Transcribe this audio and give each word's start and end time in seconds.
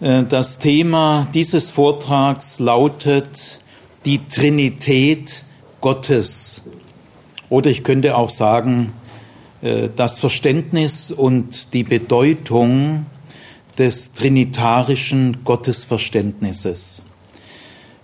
Äh, 0.00 0.24
das 0.24 0.58
Thema 0.58 1.28
dieses 1.34 1.70
Vortrags 1.70 2.58
lautet 2.58 3.60
die 4.04 4.26
Trinität 4.26 5.44
Gottes. 5.80 6.62
Oder 7.48 7.70
ich 7.70 7.84
könnte 7.84 8.16
auch 8.16 8.30
sagen, 8.30 8.92
äh, 9.62 9.88
das 9.94 10.18
Verständnis 10.18 11.12
und 11.12 11.74
die 11.74 11.84
Bedeutung 11.84 13.06
des 13.78 14.12
trinitarischen 14.12 15.44
Gottesverständnisses. 15.44 17.02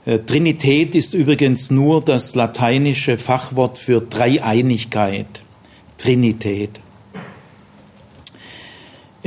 Äh, 0.04 0.18
Trinität 0.21 0.94
ist 0.94 1.14
übrigens 1.14 1.71
nur 1.71 2.03
das 2.03 2.35
lateinische 2.35 3.18
Fachwort 3.18 3.79
für 3.79 4.00
Dreieinigkeit. 4.00 5.43
Trinität. 5.99 6.81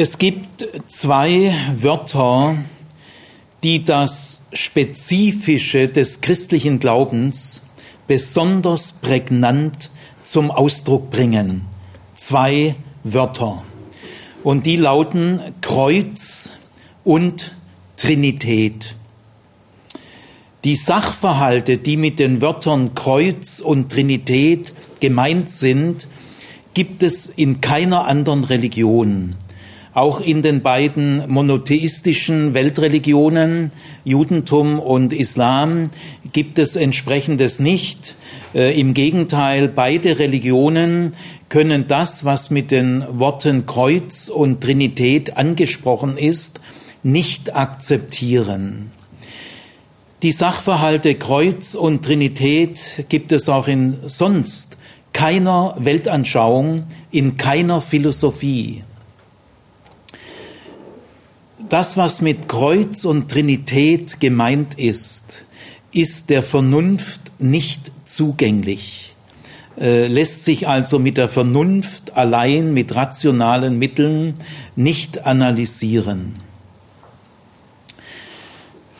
Es 0.01 0.17
gibt 0.17 0.65
zwei 0.87 1.53
Wörter, 1.75 2.55
die 3.63 3.83
das 3.83 4.43
Spezifische 4.53 5.89
des 5.89 6.21
christlichen 6.21 6.79
Glaubens 6.79 7.61
besonders 8.07 8.93
prägnant 8.93 9.91
zum 10.23 10.51
Ausdruck 10.51 11.09
bringen. 11.09 11.65
Zwei 12.13 12.75
Wörter. 13.03 13.61
Und 14.41 14.65
die 14.65 14.77
lauten 14.77 15.41
Kreuz 15.59 16.49
und 17.03 17.51
Trinität. 17.97 18.95
Die 20.63 20.77
Sachverhalte, 20.77 21.77
die 21.77 21.97
mit 21.97 22.19
den 22.19 22.41
Wörtern 22.41 22.95
Kreuz 22.95 23.59
und 23.59 23.91
Trinität 23.91 24.73
gemeint 25.01 25.49
sind, 25.49 26.07
gibt 26.73 27.03
es 27.03 27.27
in 27.27 27.59
keiner 27.59 28.05
anderen 28.05 28.45
Religion. 28.45 29.35
Auch 29.93 30.21
in 30.21 30.43
den 30.43 30.61
beiden 30.61 31.23
monotheistischen 31.29 32.53
Weltreligionen, 32.53 33.71
Judentum 34.03 34.79
und 34.79 35.13
Islam, 35.13 35.89
gibt 36.31 36.59
es 36.59 36.75
entsprechendes 36.75 37.59
nicht. 37.59 38.15
Äh, 38.53 38.79
Im 38.79 38.93
Gegenteil, 38.93 39.67
beide 39.67 40.19
Religionen 40.19 41.13
können 41.49 41.87
das, 41.87 42.23
was 42.23 42.51
mit 42.51 42.69
den 42.69 43.03
Worten 43.09 43.65
Kreuz 43.65 44.29
und 44.29 44.61
Trinität 44.61 45.37
angesprochen 45.37 46.17
ist, 46.17 46.59
nicht 47.01 47.55
akzeptieren. 47.55 48.91
Die 50.21 50.31
Sachverhalte 50.31 51.15
Kreuz 51.15 51.75
und 51.75 52.03
Trinität 52.03 53.05
gibt 53.09 53.31
es 53.31 53.47
auch 53.49 53.67
in 53.67 53.97
sonst 54.05 54.77
keiner 55.13 55.75
Weltanschauung, 55.79 56.83
in 57.09 57.37
keiner 57.37 57.81
Philosophie. 57.81 58.83
Das, 61.69 61.97
was 61.97 62.21
mit 62.21 62.49
Kreuz 62.49 63.05
und 63.05 63.29
Trinität 63.29 64.19
gemeint 64.19 64.73
ist, 64.79 65.45
ist 65.91 66.31
der 66.31 66.41
Vernunft 66.41 67.21
nicht 67.37 67.91
zugänglich, 68.05 69.13
äh, 69.79 70.07
lässt 70.07 70.45
sich 70.45 70.67
also 70.67 70.97
mit 70.97 71.17
der 71.17 71.29
Vernunft 71.29 72.17
allein, 72.17 72.73
mit 72.73 72.95
rationalen 72.95 73.77
Mitteln 73.77 74.33
nicht 74.75 75.27
analysieren. 75.27 76.37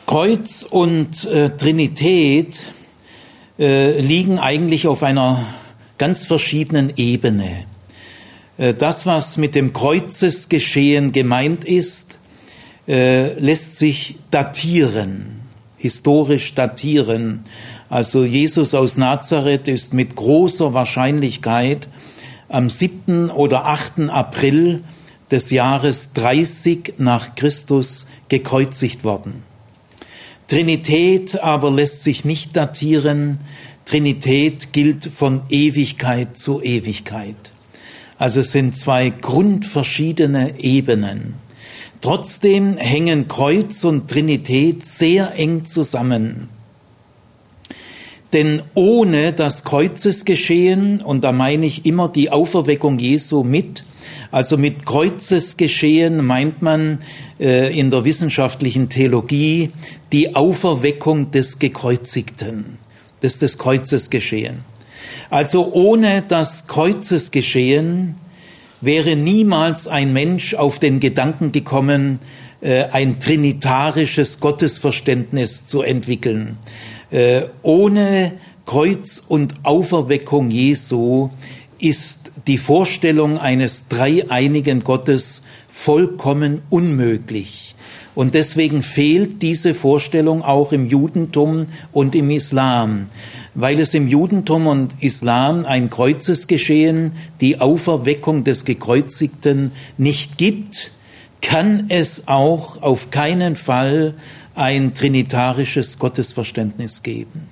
Kreuz 0.05 0.61
und 0.61 1.25
äh, 1.25 1.49
Trinität 1.57 2.59
äh, 3.57 3.99
liegen 3.99 4.37
eigentlich 4.37 4.85
auf 4.85 5.01
einer 5.01 5.43
ganz 5.97 6.23
verschiedenen 6.23 6.93
Ebene. 6.97 7.65
Äh, 8.59 8.75
das, 8.75 9.07
was 9.07 9.37
mit 9.37 9.55
dem 9.55 9.73
Kreuzesgeschehen 9.73 11.13
gemeint 11.13 11.65
ist, 11.65 12.18
äh, 12.89 13.39
lässt 13.39 13.77
sich 13.77 14.17
datieren, 14.31 15.41
historisch 15.77 16.55
datieren. 16.55 17.45
Also 17.87 18.25
Jesus 18.25 18.73
aus 18.73 18.97
Nazareth 18.97 19.67
ist 19.67 19.93
mit 19.93 20.15
großer 20.15 20.73
Wahrscheinlichkeit 20.73 21.87
am 22.47 22.69
7. 22.69 23.29
oder 23.29 23.65
8. 23.65 24.09
April 24.09 24.83
des 25.29 25.51
Jahres 25.51 26.13
30 26.13 26.95
nach 26.97 27.35
Christus 27.35 28.07
gekreuzigt 28.27 29.03
worden. 29.03 29.43
Trinität 30.47 31.39
aber 31.41 31.69
lässt 31.69 32.01
sich 32.01 32.25
nicht 32.25 32.57
datieren. 32.57 33.39
Trinität 33.85 34.73
gilt 34.73 35.05
von 35.05 35.43
Ewigkeit 35.49 36.35
zu 36.35 36.59
Ewigkeit. 36.63 37.35
Also 38.17 38.39
es 38.39 38.51
sind 38.51 38.75
zwei 38.75 39.11
grundverschiedene 39.11 40.59
Ebenen. 40.59 41.35
Trotzdem 42.01 42.77
hängen 42.77 43.27
Kreuz 43.27 43.83
und 43.83 44.09
Trinität 44.09 44.85
sehr 44.85 45.33
eng 45.35 45.65
zusammen. 45.65 46.49
Denn 48.31 48.61
ohne 48.75 49.33
das 49.33 49.63
Kreuzesgeschehen, 49.63 51.01
und 51.01 51.23
da 51.23 51.31
meine 51.31 51.65
ich 51.65 51.85
immer 51.85 52.09
die 52.09 52.31
Auferweckung 52.31 52.99
Jesu 52.99 53.43
mit, 53.43 53.83
also 54.31 54.57
mit 54.57 54.85
Kreuzesgeschehen 54.85 56.25
meint 56.25 56.61
man 56.61 56.99
äh, 57.39 57.77
in 57.77 57.89
der 57.89 58.05
wissenschaftlichen 58.05 58.87
Theologie 58.87 59.71
die 60.11 60.35
Auferweckung 60.35 61.31
des 61.31 61.57
Gekreuzigten, 61.57 62.77
des 63.23 63.39
des 63.39 63.57
Kreuzesgeschehen. 63.57 64.59
Also 65.31 65.73
ohne 65.73 66.23
das 66.27 66.67
Kreuzesgeschehen 66.67 68.15
wäre 68.81 69.15
niemals 69.15 69.87
ein 69.87 70.13
Mensch 70.13 70.53
auf 70.53 70.79
den 70.79 70.99
Gedanken 70.99 71.51
gekommen, 71.51 72.19
äh, 72.61 72.85
ein 72.91 73.19
trinitarisches 73.19 74.39
Gottesverständnis 74.39 75.65
zu 75.65 75.81
entwickeln. 75.81 76.57
Äh, 77.11 77.43
ohne 77.61 78.33
Kreuz 78.65 79.23
und 79.27 79.55
Auferweckung 79.63 80.51
Jesu 80.51 81.29
ist 81.79 82.31
die 82.47 82.57
Vorstellung 82.57 83.37
eines 83.37 83.87
dreieinigen 83.87 84.83
Gottes 84.83 85.41
vollkommen 85.67 86.61
unmöglich. 86.69 87.75
Und 88.15 88.35
deswegen 88.35 88.83
fehlt 88.83 89.41
diese 89.41 89.73
Vorstellung 89.73 90.43
auch 90.43 90.73
im 90.73 90.85
Judentum 90.85 91.67
und 91.93 92.15
im 92.15 92.31
Islam, 92.31 93.07
weil 93.59 93.79
es 93.79 93.93
im 93.93 94.07
Judentum 94.07 94.67
und 94.67 94.93
Islam 95.01 95.65
ein 95.65 95.89
Kreuzesgeschehen, 95.89 97.11
die 97.41 97.59
Auferweckung 97.59 98.43
des 98.43 98.63
Gekreuzigten 98.63 99.71
nicht 99.97 100.37
gibt, 100.37 100.91
kann 101.41 101.85
es 101.89 102.27
auch 102.27 102.81
auf 102.81 103.11
keinen 103.11 103.55
Fall 103.55 104.13
ein 104.55 104.93
trinitarisches 104.93 105.99
Gottesverständnis 105.99 107.03
geben. 107.03 107.49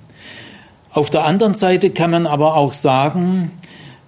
Auf 0.90 1.10
der 1.10 1.24
anderen 1.24 1.54
Seite 1.54 1.90
kann 1.90 2.10
man 2.10 2.26
aber 2.26 2.54
auch 2.54 2.72
sagen, 2.72 3.50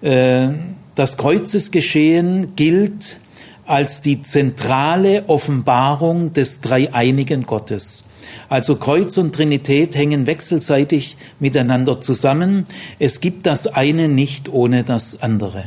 äh, 0.00 0.48
das 0.94 1.16
Kreuzesgeschehen 1.16 2.56
gilt 2.56 3.18
als 3.66 4.00
die 4.00 4.22
zentrale 4.22 5.28
Offenbarung 5.28 6.32
des 6.32 6.60
dreieinigen 6.60 7.44
Gottes. 7.44 8.04
Also 8.48 8.76
Kreuz 8.76 9.16
und 9.18 9.34
Trinität 9.34 9.96
hängen 9.96 10.26
wechselseitig 10.26 11.16
miteinander 11.38 12.00
zusammen. 12.00 12.66
Es 12.98 13.20
gibt 13.20 13.46
das 13.46 13.66
eine 13.66 14.08
nicht 14.08 14.48
ohne 14.48 14.84
das 14.84 15.22
andere. 15.22 15.64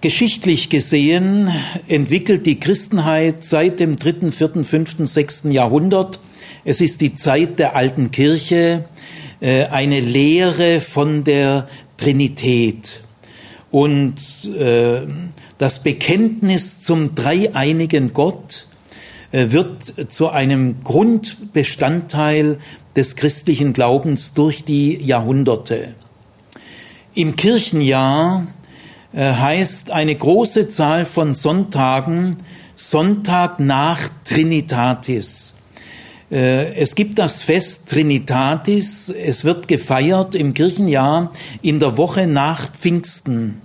Geschichtlich 0.00 0.68
gesehen 0.68 1.50
entwickelt 1.88 2.46
die 2.46 2.60
Christenheit 2.60 3.42
seit 3.42 3.80
dem 3.80 3.96
dritten, 3.96 4.30
vierten, 4.30 4.62
fünften, 4.62 5.06
sechsten 5.06 5.50
Jahrhundert, 5.50 6.20
es 6.64 6.80
ist 6.80 7.00
die 7.00 7.16
Zeit 7.16 7.58
der 7.58 7.74
alten 7.74 8.12
Kirche, 8.12 8.84
äh, 9.40 9.64
eine 9.64 9.98
Lehre 9.98 10.80
von 10.80 11.24
der 11.24 11.68
Trinität. 11.96 13.00
Und 13.72 14.20
äh, 14.56 15.06
das 15.58 15.82
Bekenntnis 15.82 16.78
zum 16.78 17.16
dreieinigen 17.16 18.12
Gott 18.12 18.67
wird 19.30 20.10
zu 20.10 20.30
einem 20.30 20.82
Grundbestandteil 20.84 22.58
des 22.96 23.16
christlichen 23.16 23.72
Glaubens 23.72 24.32
durch 24.34 24.64
die 24.64 24.96
Jahrhunderte. 24.96 25.94
Im 27.14 27.36
Kirchenjahr 27.36 28.46
äh, 29.12 29.32
heißt 29.32 29.90
eine 29.90 30.14
große 30.14 30.68
Zahl 30.68 31.04
von 31.04 31.34
Sonntagen 31.34 32.36
Sonntag 32.76 33.58
nach 33.58 34.08
Trinitatis. 34.24 35.54
Äh, 36.30 36.74
es 36.74 36.94
gibt 36.94 37.18
das 37.18 37.42
Fest 37.42 37.88
Trinitatis, 37.88 39.08
es 39.08 39.44
wird 39.44 39.66
gefeiert 39.66 40.36
im 40.36 40.54
Kirchenjahr 40.54 41.32
in 41.60 41.80
der 41.80 41.96
Woche 41.96 42.28
nach 42.28 42.70
Pfingsten. 42.70 43.60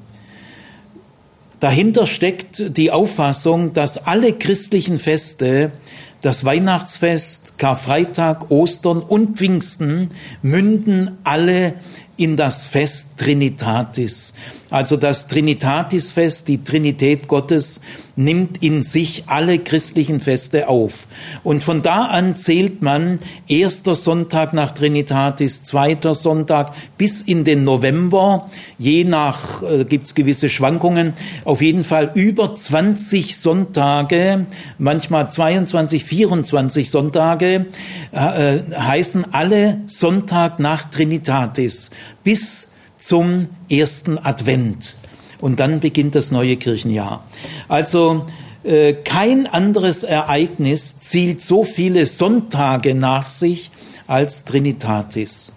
Dahinter 1.63 2.07
steckt 2.07 2.75
die 2.75 2.91
Auffassung, 2.91 3.71
dass 3.71 3.97
alle 3.97 4.33
christlichen 4.33 4.99
Feste, 4.99 5.71
das 6.19 6.43
Weihnachtsfest, 6.43 7.57
Karfreitag, 7.57 8.51
Ostern 8.51 8.99
und 8.99 9.37
Pfingsten 9.37 10.09
münden 10.41 11.17
alle 11.23 11.75
in 12.17 12.35
das 12.35 12.65
Fest 12.65 13.11
Trinitatis. 13.15 14.33
Also 14.73 14.97
das 14.97 15.27
Trinitatisfest, 15.27 16.47
die 16.47 16.63
Trinität 16.63 17.27
Gottes, 17.27 17.79
nimmt 18.15 18.63
in 18.63 18.81
sich 18.81 19.25
alle 19.27 19.59
christlichen 19.59 20.19
Feste 20.19 20.67
auf. 20.67 21.05
Und 21.43 21.63
von 21.63 21.83
da 21.83 22.05
an 22.05 22.35
zählt 22.35 22.81
man 22.81 23.19
erster 23.47 23.93
Sonntag 23.93 24.51
nach 24.51 24.71
Trinitatis, 24.71 25.63
zweiter 25.63 26.15
Sonntag 26.15 26.73
bis 26.97 27.21
in 27.21 27.43
den 27.43 27.63
November. 27.63 28.49
Je 28.79 29.03
nach 29.03 29.61
äh, 29.61 29.85
gibt's 29.85 30.15
gewisse 30.15 30.49
Schwankungen. 30.49 31.13
Auf 31.45 31.61
jeden 31.61 31.83
Fall 31.83 32.09
über 32.15 32.55
20 32.55 33.37
Sonntage, 33.37 34.47
manchmal 34.79 35.29
22, 35.29 36.03
24 36.03 36.89
Sonntage 36.89 37.67
äh, 38.11 38.57
heißen 38.75 39.35
alle 39.35 39.81
Sonntag 39.85 40.57
nach 40.57 40.85
Trinitatis 40.85 41.91
bis 42.23 42.69
zum 43.03 43.47
ersten 43.69 44.17
Advent. 44.17 44.95
Und 45.41 45.59
dann 45.59 45.81
beginnt 45.81 46.15
das 46.15 46.31
neue 46.31 46.55
Kirchenjahr. 46.55 47.25
Also 47.67 48.25
äh, 48.63 48.93
kein 48.93 49.45
anderes 49.45 50.03
Ereignis 50.03 50.99
zielt 50.99 51.41
so 51.41 51.65
viele 51.65 52.05
Sonntage 52.05 52.95
nach 52.95 53.29
sich 53.29 53.71
als 54.07 54.45
Trinitatis. 54.45 55.51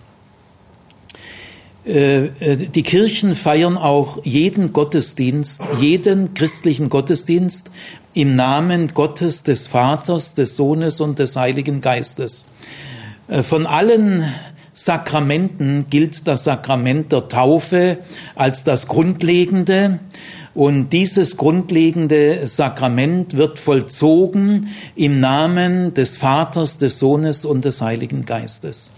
Äh, 1.87 2.25
äh, 2.41 2.57
die 2.57 2.83
Kirchen 2.83 3.37
feiern 3.37 3.79
auch 3.79 4.25
jeden 4.25 4.73
Gottesdienst, 4.73 5.63
jeden 5.79 6.35
christlichen 6.35 6.89
Gottesdienst 6.89 7.71
im 8.13 8.35
Namen 8.35 8.93
Gottes, 8.93 9.45
des 9.45 9.69
Vaters, 9.69 10.35
des 10.35 10.57
Sohnes 10.57 11.01
und 11.01 11.21
des 11.21 11.37
Heiligen 11.37 11.81
Geistes. 11.81 12.45
Äh, 13.29 13.45
von 13.45 13.67
allen 13.67 14.25
Sakramenten 14.79 15.87
gilt 15.89 16.29
das 16.29 16.45
Sakrament 16.45 17.11
der 17.11 17.29
Taufe 17.29 17.97
als 18.35 18.63
das 18.63 18.87
Grundlegende. 18.89 20.01
Und 20.55 20.91
dieses 20.91 21.39
grundlegende 21.39 22.47
Sakrament 22.47 23.39
wird 23.39 23.59
vollzogen 23.59 24.69
im 24.95 25.19
Namen 25.19 25.95
des 25.95 26.19
Vaters, 26.19 26.77
des 26.77 26.99
Sohnes 26.99 27.47
und 27.47 27.65
des 27.65 27.81
Heiligen 27.81 28.27
Geistes. 28.27 28.93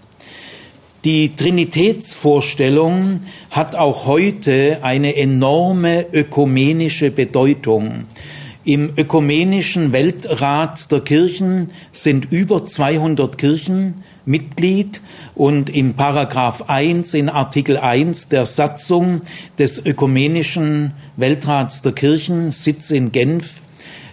Die 1.05 1.33
Trinitätsvorstellung 1.37 3.21
hat 3.49 3.75
auch 3.75 4.05
heute 4.05 4.79
eine 4.81 5.15
enorme 5.15 6.07
ökumenische 6.11 7.09
Bedeutung. 7.09 8.03
Im 8.65 8.91
ökumenischen 8.97 9.93
Weltrat 9.93 10.91
der 10.91 10.99
Kirchen 10.99 11.69
sind 11.93 12.33
über 12.33 12.65
200 12.65 13.37
Kirchen 13.37 14.03
Mitglied 14.29 15.01
und 15.33 15.69
im 15.69 15.95
Paragraph 15.95 16.65
1 16.67 17.15
in 17.15 17.29
Artikel 17.29 17.77
1 17.77 18.29
der 18.29 18.45
Satzung 18.45 19.21
des 19.57 19.83
Ökumenischen 19.83 20.93
Weltrats 21.17 21.81
der 21.81 21.93
Kirchen, 21.93 22.51
Sitz 22.51 22.91
in 22.91 23.11
Genf, 23.11 23.61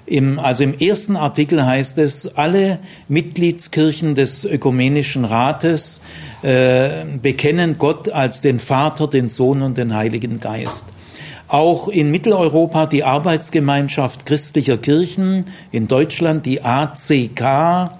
im, 0.06 0.38
also 0.38 0.62
im 0.62 0.78
ersten 0.78 1.16
Artikel 1.16 1.66
heißt 1.66 1.98
es, 1.98 2.36
alle 2.36 2.78
Mitgliedskirchen 3.08 4.14
des 4.14 4.44
Ökumenischen 4.44 5.24
Rates 5.24 6.00
äh, 6.42 7.04
bekennen 7.20 7.76
Gott 7.76 8.08
als 8.08 8.40
den 8.40 8.60
Vater, 8.60 9.08
den 9.08 9.28
Sohn 9.28 9.62
und 9.62 9.76
den 9.76 9.94
Heiligen 9.94 10.40
Geist. 10.40 10.86
Auch 11.48 11.88
in 11.88 12.10
Mitteleuropa 12.10 12.86
die 12.86 13.04
Arbeitsgemeinschaft 13.04 14.26
christlicher 14.26 14.78
Kirchen 14.78 15.44
in 15.70 15.86
Deutschland, 15.86 16.46
die 16.46 16.62
ACK, 16.62 17.90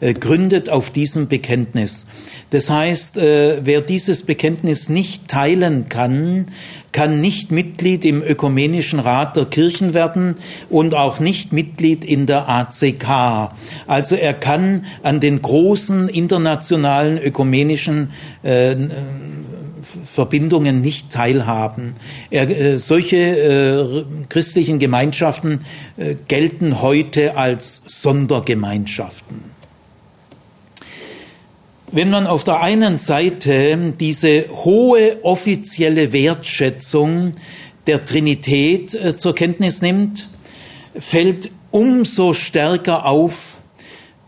gründet 0.00 0.68
auf 0.68 0.90
diesem 0.90 1.28
Bekenntnis. 1.28 2.06
Das 2.50 2.70
heißt, 2.70 3.18
äh, 3.18 3.64
wer 3.64 3.80
dieses 3.80 4.22
Bekenntnis 4.22 4.88
nicht 4.88 5.28
teilen 5.28 5.88
kann, 5.88 6.46
kann 6.92 7.20
nicht 7.20 7.50
Mitglied 7.50 8.04
im 8.04 8.22
Ökumenischen 8.22 9.00
Rat 9.00 9.36
der 9.36 9.46
Kirchen 9.46 9.94
werden 9.94 10.36
und 10.70 10.94
auch 10.94 11.20
nicht 11.20 11.52
Mitglied 11.52 12.04
in 12.04 12.26
der 12.26 12.48
ACK. 12.48 13.50
Also 13.86 14.16
er 14.16 14.32
kann 14.32 14.86
an 15.02 15.20
den 15.20 15.42
großen 15.42 16.08
internationalen 16.08 17.18
ökumenischen 17.18 18.12
äh, 18.42 18.76
Verbindungen 20.04 20.80
nicht 20.80 21.10
teilhaben. 21.10 21.94
Er, 22.30 22.48
äh, 22.48 22.78
solche 22.78 23.16
äh, 23.16 24.04
christlichen 24.28 24.78
Gemeinschaften 24.78 25.60
äh, 25.96 26.14
gelten 26.28 26.80
heute 26.80 27.36
als 27.36 27.82
Sondergemeinschaften. 27.86 29.55
Wenn 31.92 32.10
man 32.10 32.26
auf 32.26 32.42
der 32.42 32.60
einen 32.60 32.96
Seite 32.96 33.94
diese 33.98 34.46
hohe 34.64 35.22
offizielle 35.22 36.12
Wertschätzung 36.12 37.34
der 37.86 38.04
Trinität 38.04 38.94
äh, 38.94 39.16
zur 39.16 39.34
Kenntnis 39.34 39.82
nimmt, 39.82 40.28
fällt 40.98 41.50
umso 41.70 42.32
stärker 42.34 43.06
auf, 43.06 43.58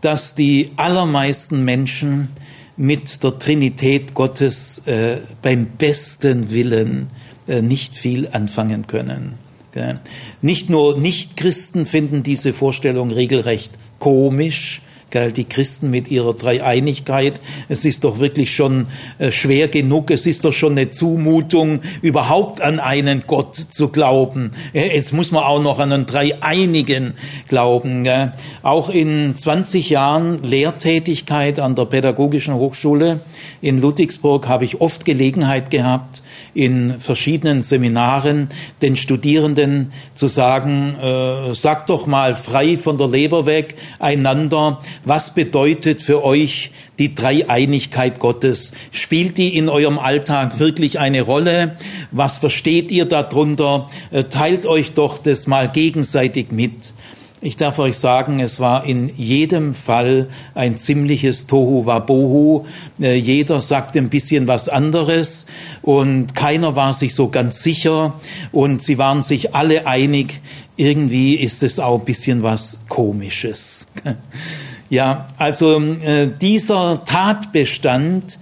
dass 0.01 0.35
die 0.35 0.71
allermeisten 0.77 1.65
Menschen 1.65 2.29
mit 2.77 3.23
der 3.23 3.37
Trinität 3.37 4.13
Gottes 4.13 4.81
äh, 4.85 5.17
beim 5.41 5.65
besten 5.65 6.51
Willen 6.51 7.09
äh, 7.47 7.61
nicht 7.61 7.95
viel 7.95 8.29
anfangen 8.31 8.87
können. 8.87 9.37
Nicht 10.41 10.69
nur 10.71 10.97
Nichtchristen 10.97 11.85
finden 11.85 12.23
diese 12.23 12.53
Vorstellung 12.53 13.11
regelrecht 13.11 13.73
komisch, 13.99 14.81
gell, 15.09 15.31
die 15.31 15.45
Christen 15.45 15.89
mit 15.89 16.09
ihrer 16.09 16.33
Dreieinigkeit. 16.33 17.39
Es 17.67 17.85
ist 17.85 18.03
doch 18.03 18.19
wirklich 18.19 18.53
schon 18.53 18.87
äh, 19.17 19.31
schwer 19.31 19.67
genug, 19.67 20.11
es 20.11 20.25
ist 20.25 20.45
doch 20.45 20.53
schon 20.53 20.73
eine 20.73 20.89
Zumutung, 20.89 21.81
überhaupt 22.01 22.61
an 22.61 22.79
einen 22.79 23.23
Gott 23.27 23.55
zu 23.55 23.89
glauben. 23.89 24.51
Jetzt 24.73 25.13
muss 25.13 25.31
man 25.31 25.43
auch 25.43 25.61
noch 25.61 25.79
an 25.79 25.91
einen 25.91 26.05
Dreieinigen 26.05 27.13
glauben. 27.47 28.03
Gell. 28.03 28.33
Auch 28.63 28.89
in 28.89 29.35
20 29.37 29.89
Jahren 29.89 30.43
Lehrtätigkeit 30.43 31.59
an 31.59 31.75
der 31.75 31.85
Pädagogischen 31.85 32.53
Hochschule 32.53 33.19
in 33.61 33.81
Ludwigsburg 33.81 34.47
habe 34.47 34.65
ich 34.65 34.81
oft 34.81 35.05
Gelegenheit 35.05 35.69
gehabt, 35.69 36.21
in 36.53 36.99
verschiedenen 36.99 37.61
Seminaren 37.61 38.49
den 38.81 38.95
Studierenden 38.95 39.91
zu 40.13 40.27
sagen, 40.27 40.95
äh, 40.95 41.53
sagt 41.53 41.89
doch 41.89 42.07
mal 42.07 42.35
frei 42.35 42.77
von 42.77 42.97
der 42.97 43.07
Leber 43.07 43.45
weg 43.45 43.75
einander, 43.99 44.81
was 45.03 45.33
bedeutet 45.33 46.01
für 46.01 46.23
euch 46.23 46.71
die 46.97 47.15
Dreieinigkeit 47.15 48.19
Gottes? 48.19 48.71
Spielt 48.91 49.37
die 49.37 49.55
in 49.57 49.69
eurem 49.69 49.97
Alltag 49.99 50.59
wirklich 50.59 50.99
eine 50.99 51.21
Rolle? 51.21 51.77
Was 52.11 52.37
versteht 52.37 52.91
ihr 52.91 53.05
darunter? 53.05 53.89
Äh, 54.11 54.25
teilt 54.25 54.65
euch 54.65 54.93
doch 54.93 55.17
das 55.17 55.47
mal 55.47 55.69
gegenseitig 55.69 56.51
mit. 56.51 56.93
Ich 57.41 57.55
darf 57.55 57.79
euch 57.79 57.97
sagen, 57.97 58.41
es 58.41 58.59
war 58.59 58.83
in 58.83 59.15
jedem 59.15 59.73
Fall 59.73 60.27
ein 60.55 60.75
ziemliches 60.75 61.47
Tohu 61.47 61.85
Wabohu. 61.85 62.65
Äh, 62.99 63.15
jeder 63.15 63.61
sagte 63.61 63.99
ein 63.99 64.09
bisschen 64.09 64.47
was 64.47 64.67
anderes 64.67 65.45
und 65.81 66.35
keiner 66.35 66.75
war 66.75 66.93
sich 66.93 67.15
so 67.15 67.29
ganz 67.29 67.63
sicher 67.63 68.19
und 68.51 68.81
sie 68.81 68.97
waren 68.97 69.21
sich 69.21 69.55
alle 69.55 69.87
einig, 69.87 70.41
irgendwie 70.75 71.35
ist 71.35 71.63
es 71.63 71.79
auch 71.79 71.99
ein 71.99 72.05
bisschen 72.05 72.43
was 72.43 72.79
Komisches. 72.89 73.87
Ja, 74.91 75.27
also 75.37 75.79
äh, 75.79 76.29
dieser 76.41 77.03
Tatbestand, 77.05 78.39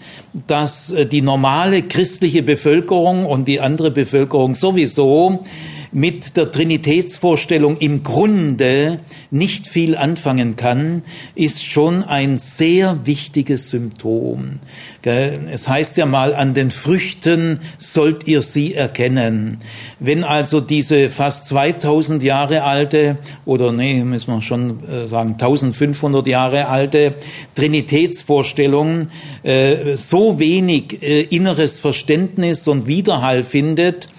dass 0.47 0.91
äh, 0.91 1.05
die 1.05 1.21
normale 1.21 1.81
christliche 1.81 2.41
Bevölkerung 2.41 3.25
und 3.25 3.49
die 3.49 3.59
andere 3.59 3.91
Bevölkerung 3.91 4.55
sowieso 4.55 5.43
mit 5.91 6.38
der 6.38 6.51
Trinitätsvorstellung 6.51 7.77
im 7.77 8.03
Grunde 8.03 9.00
nicht 9.32 9.67
viel 9.67 9.96
anfangen 9.96 10.56
kann, 10.56 11.03
ist 11.36 11.65
schon 11.65 12.03
ein 12.03 12.38
sehr 12.38 13.06
wichtiges 13.06 13.70
Symptom. 13.70 14.60
Es 15.03 15.70
heißt 15.70 15.96
ja 15.98 16.06
mal, 16.06 16.36
an 16.36 16.53
den 16.53 16.70
Früchten 16.70 17.62
sollt 17.77 18.27
ihr 18.27 18.41
sie 18.41 18.74
erkennen. 18.74 19.60
Wenn 20.00 20.25
also 20.25 20.60
diese 20.60 21.10
fast 21.10 21.48
2000 21.48 22.24
Jahre 22.24 22.63
alte, 22.63 23.17
oder 23.46 23.72
nee, 23.72 24.03
müssen 24.03 24.34
wir 24.34 24.41
schon 24.41 24.84
äh, 24.84 25.08
sagen, 25.08 25.34
1500 25.34 26.27
Jahre 26.27 26.67
alte 26.67 27.15
Trinitätsvorstellung 27.56 29.08
äh, 29.44 29.96
so 29.96 30.39
wenig 30.39 31.01
äh, 31.01 31.22
inneres 31.22 31.79
Verständnis 31.79 32.67
und 32.67 32.88
Widerhall 32.88 33.44
findet, 33.44 34.10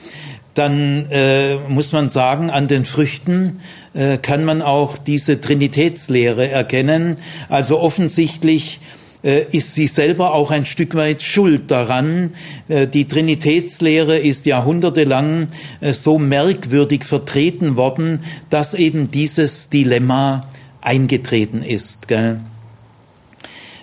dann 0.59 1.07
äh, 1.11 1.57
muss 1.69 1.93
man 1.93 2.09
sagen, 2.09 2.51
an 2.51 2.67
den 2.67 2.85
Früchten 2.85 3.61
äh, 3.95 4.19
kann 4.19 4.45
man 4.45 4.61
auch 4.61 4.99
diese 4.99 5.41
Trinitätslehre 5.41 6.49
erkennen. 6.49 7.17
Also 7.49 7.79
offensichtlich 7.81 8.81
äh, 9.23 9.45
ist 9.51 9.75
sie 9.75 9.87
selber 9.87 10.35
auch 10.35 10.51
ein 10.51 10.65
Stück 10.65 10.95
weit 10.95 11.23
schuld 11.23 11.71
daran. 11.71 12.35
Äh, 12.69 12.87
die 12.87 13.07
Trinitätslehre 13.07 14.19
ist 14.19 14.47
jahrhundertelang 14.47 15.49
äh, 15.81 15.93
so 15.93 16.19
merkwürdig 16.19 17.05
vertreten 17.05 17.77
worden, 17.77 18.25
dass 18.51 18.75
eben 18.75 19.11
dieses 19.11 19.71
Dilemma 19.71 20.49
eingetreten 20.81 21.63
ist. 21.63 22.09
Gell? 22.09 22.41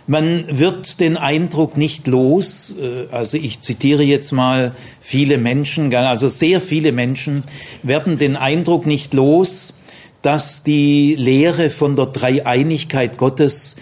Man 0.07 0.59
wird 0.59 0.99
den 0.99 1.17
Eindruck 1.17 1.77
nicht 1.77 2.05
los, 2.07 2.75
äh, 2.79 3.07
also 3.11 3.37
ich 3.37 3.61
zitiere 3.61 4.03
jetzt 4.03 4.31
mal 4.31 4.73
viele 4.99 5.37
Menschen, 5.39 5.93
also 5.93 6.27
sehr 6.27 6.61
viele 6.61 6.91
Menschen 6.91 7.43
werden 7.81 8.19
den 8.19 8.35
Eindruck 8.35 8.85
nicht 8.85 9.15
los, 9.15 9.73
dass 10.21 10.63
die 10.63 11.15
Lehre 11.15 11.69
von 11.69 11.95
der 11.95 12.07
Dreieinigkeit 12.07 13.17
Gottes 13.17 13.75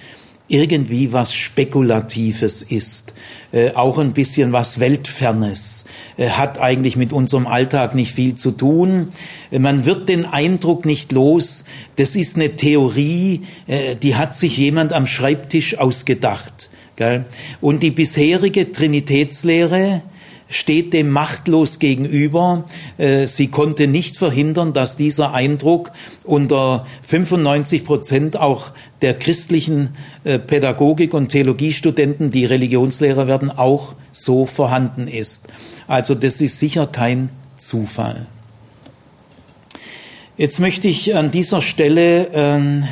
irgendwie 0.47 1.13
was 1.13 1.33
Spekulatives 1.33 2.61
ist, 2.61 3.13
äh, 3.51 3.71
auch 3.71 3.97
ein 3.97 4.13
bisschen 4.13 4.51
was 4.51 4.79
Weltfernes, 4.79 5.85
äh, 6.17 6.29
hat 6.29 6.59
eigentlich 6.59 6.97
mit 6.97 7.13
unserem 7.13 7.47
Alltag 7.47 7.95
nicht 7.95 8.13
viel 8.13 8.35
zu 8.35 8.51
tun. 8.51 9.09
Äh, 9.51 9.59
man 9.59 9.85
wird 9.85 10.09
den 10.09 10.25
Eindruck 10.25 10.85
nicht 10.85 11.11
los, 11.11 11.63
das 11.95 12.15
ist 12.15 12.35
eine 12.35 12.55
Theorie, 12.55 13.41
äh, 13.67 13.95
die 13.95 14.15
hat 14.15 14.35
sich 14.35 14.57
jemand 14.57 14.91
am 14.91 15.07
Schreibtisch 15.07 15.77
ausgedacht. 15.77 16.69
Gell? 16.95 17.25
Und 17.61 17.81
die 17.81 17.91
bisherige 17.91 18.71
Trinitätslehre, 18.71 20.03
steht 20.53 20.93
dem 20.93 21.09
machtlos 21.09 21.79
gegenüber. 21.79 22.65
Äh, 22.97 23.27
sie 23.27 23.47
konnte 23.47 23.87
nicht 23.87 24.17
verhindern, 24.17 24.73
dass 24.73 24.95
dieser 24.95 25.33
Eindruck 25.33 25.91
unter 26.23 26.85
95 27.03 27.85
Prozent 27.85 28.37
auch 28.37 28.71
der 29.01 29.17
christlichen 29.17 29.89
äh, 30.23 30.39
Pädagogik 30.39 31.13
und 31.13 31.29
Theologiestudenten, 31.29 32.31
die 32.31 32.45
Religionslehrer 32.45 33.27
werden, 33.27 33.51
auch 33.51 33.95
so 34.11 34.45
vorhanden 34.45 35.07
ist. 35.07 35.47
Also 35.87 36.15
das 36.15 36.39
ist 36.39 36.59
sicher 36.59 36.87
kein 36.87 37.29
Zufall. 37.57 38.27
Jetzt 40.37 40.59
möchte 40.59 40.87
ich 40.87 41.15
an 41.15 41.31
dieser 41.31 41.61
Stelle 41.61 42.29
ähm, 42.33 42.85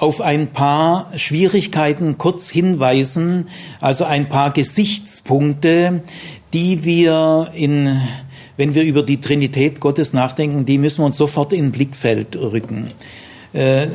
auf 0.00 0.22
ein 0.22 0.48
paar 0.48 1.12
Schwierigkeiten 1.16 2.16
kurz 2.16 2.48
hinweisen, 2.48 3.48
also 3.80 4.04
ein 4.04 4.28
paar 4.30 4.50
Gesichtspunkte, 4.50 6.02
die 6.52 6.84
wir 6.84 7.52
in, 7.54 8.00
wenn 8.56 8.74
wir 8.74 8.82
über 8.82 9.02
die 9.02 9.20
Trinität 9.20 9.80
Gottes 9.80 10.12
nachdenken, 10.12 10.64
die 10.64 10.78
müssen 10.78 11.02
wir 11.02 11.06
uns 11.06 11.16
sofort 11.16 11.52
in 11.52 11.72
Blickfeld 11.72 12.36
rücken. 12.36 12.90
Äh, 13.52 13.86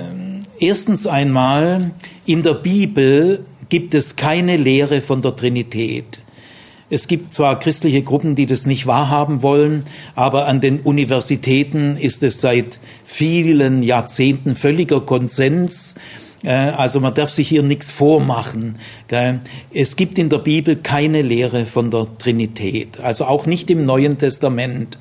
erstens 0.59 1.07
einmal, 1.07 1.91
in 2.25 2.43
der 2.43 2.55
Bibel 2.55 3.45
gibt 3.69 3.93
es 3.93 4.15
keine 4.15 4.57
Lehre 4.57 5.01
von 5.01 5.21
der 5.21 5.35
Trinität. 5.35 6.19
Es 6.89 7.07
gibt 7.07 7.33
zwar 7.33 7.59
christliche 7.59 8.03
Gruppen, 8.03 8.35
die 8.35 8.45
das 8.45 8.67
nicht 8.67 8.85
wahrhaben 8.85 9.41
wollen, 9.41 9.85
aber 10.13 10.47
an 10.47 10.61
den 10.61 10.81
Universitäten 10.81 11.97
ist 11.97 12.21
es 12.21 12.41
seit 12.41 12.79
vielen 13.03 13.81
Jahrzehnten 13.81 14.55
völliger 14.55 15.01
Konsens, 15.01 15.95
also 16.47 16.99
man 16.99 17.13
darf 17.13 17.29
sich 17.29 17.47
hier 17.47 17.63
nichts 17.63 17.91
vormachen. 17.91 18.77
Es 19.73 19.95
gibt 19.95 20.17
in 20.17 20.29
der 20.29 20.39
Bibel 20.39 20.75
keine 20.75 21.21
Lehre 21.21 21.65
von 21.65 21.91
der 21.91 22.07
Trinität, 22.17 22.99
also 23.01 23.25
auch 23.25 23.45
nicht 23.45 23.69
im 23.69 23.83
Neuen 23.83 24.17
Testament. 24.17 24.97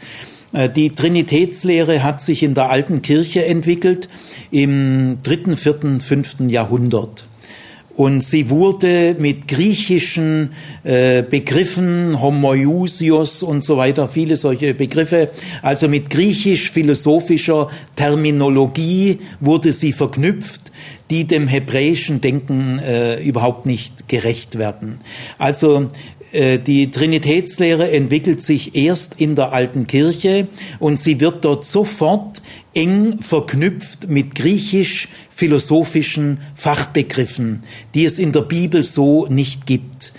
Äh, 0.54 0.70
die 0.70 0.94
Trinitätslehre 0.94 2.02
hat 2.02 2.20
sich 2.20 2.42
in 2.42 2.54
der 2.54 2.70
alten 2.70 3.02
Kirche 3.02 3.44
entwickelt 3.44 4.08
im 4.50 5.18
dritten, 5.22 5.56
vierten, 5.56 6.00
fünften 6.00 6.48
Jahrhundert. 6.48 7.26
Und 7.96 8.22
sie 8.22 8.50
wurde 8.50 9.14
mit 9.20 9.46
griechischen 9.46 10.50
äh, 10.82 11.22
Begriffen, 11.22 12.20
Homoiousios 12.20 13.44
und 13.44 13.62
so 13.62 13.76
weiter, 13.76 14.08
viele 14.08 14.36
solche 14.36 14.74
Begriffe, 14.74 15.30
also 15.62 15.88
mit 15.88 16.10
griechisch-philosophischer 16.10 17.68
Terminologie 17.94 19.20
wurde 19.38 19.72
sie 19.72 19.92
verknüpft, 19.92 20.72
die 21.10 21.26
dem 21.26 21.48
hebräischen 21.48 22.20
Denken 22.20 22.78
äh, 22.78 23.20
überhaupt 23.22 23.64
nicht 23.66 24.08
gerecht 24.08 24.58
werden. 24.58 25.00
Also 25.38 25.90
äh, 26.32 26.58
die 26.58 26.90
Trinitätslehre 26.90 27.90
entwickelt 27.90 28.42
sich 28.42 28.74
erst 28.74 29.20
in 29.20 29.36
der 29.36 29.52
alten 29.52 29.86
Kirche 29.86 30.48
und 30.80 30.98
sie 30.98 31.20
wird 31.20 31.44
dort 31.44 31.64
sofort 31.64 32.42
eng 32.74 33.20
verknüpft 33.20 34.08
mit 34.08 34.34
griechisch-philosophischen 34.34 36.40
Fachbegriffen, 36.54 37.62
die 37.94 38.04
es 38.04 38.18
in 38.18 38.32
der 38.32 38.42
Bibel 38.42 38.82
so 38.82 39.26
nicht 39.28 39.66
gibt. 39.66 40.12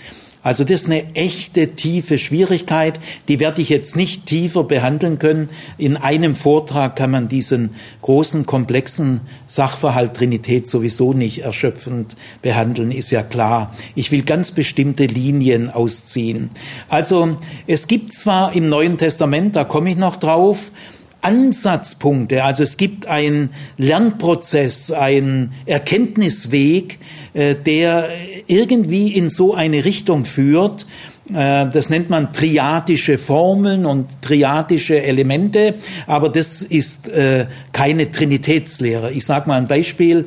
Also 0.46 0.62
das 0.62 0.82
ist 0.82 0.86
eine 0.86 1.12
echte 1.16 1.74
tiefe 1.74 2.18
Schwierigkeit, 2.18 3.00
die 3.26 3.40
werde 3.40 3.62
ich 3.62 3.68
jetzt 3.68 3.96
nicht 3.96 4.26
tiefer 4.26 4.62
behandeln 4.62 5.18
können. 5.18 5.48
In 5.76 5.96
einem 5.96 6.36
Vortrag 6.36 6.94
kann 6.94 7.10
man 7.10 7.26
diesen 7.26 7.74
großen, 8.02 8.46
komplexen 8.46 9.22
Sachverhalt 9.48 10.14
Trinität 10.14 10.68
sowieso 10.68 11.12
nicht 11.12 11.40
erschöpfend 11.40 12.16
behandeln, 12.42 12.92
ist 12.92 13.10
ja 13.10 13.24
klar. 13.24 13.74
Ich 13.96 14.12
will 14.12 14.22
ganz 14.22 14.52
bestimmte 14.52 15.06
Linien 15.06 15.68
ausziehen. 15.68 16.50
Also 16.88 17.36
es 17.66 17.88
gibt 17.88 18.12
zwar 18.12 18.54
im 18.54 18.68
Neuen 18.68 18.98
Testament, 18.98 19.56
da 19.56 19.64
komme 19.64 19.90
ich 19.90 19.96
noch 19.96 20.14
drauf, 20.14 20.70
Ansatzpunkte. 21.26 22.44
Also 22.44 22.62
es 22.62 22.76
gibt 22.76 23.08
einen 23.08 23.50
Lernprozess, 23.78 24.92
einen 24.92 25.54
Erkenntnisweg, 25.66 27.00
äh, 27.34 27.56
der 27.56 28.08
irgendwie 28.46 29.12
in 29.12 29.28
so 29.28 29.52
eine 29.52 29.84
Richtung 29.84 30.24
führt. 30.24 30.86
Äh, 31.34 31.68
das 31.68 31.90
nennt 31.90 32.10
man 32.10 32.32
triadische 32.32 33.18
Formeln 33.18 33.86
und 33.86 34.22
triadische 34.22 35.02
Elemente, 35.02 35.74
aber 36.06 36.28
das 36.28 36.62
ist 36.62 37.08
äh, 37.08 37.46
keine 37.72 38.12
Trinitätslehre. 38.12 39.10
Ich 39.10 39.26
sage 39.26 39.48
mal 39.48 39.56
ein 39.56 39.66
Beispiel 39.66 40.26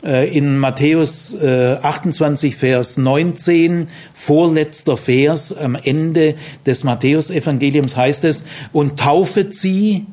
in 0.00 0.58
Matthäus 0.58 1.36
28, 1.36 2.54
Vers 2.54 2.98
19, 2.98 3.88
vorletzter 4.14 4.96
Vers 4.96 5.52
am 5.52 5.74
Ende 5.74 6.36
des 6.64 6.84
Matthäusevangeliums 6.84 7.96
heißt 7.96 8.22
es, 8.22 8.44
und 8.72 9.00
taufet 9.00 9.56
sie 9.56 10.06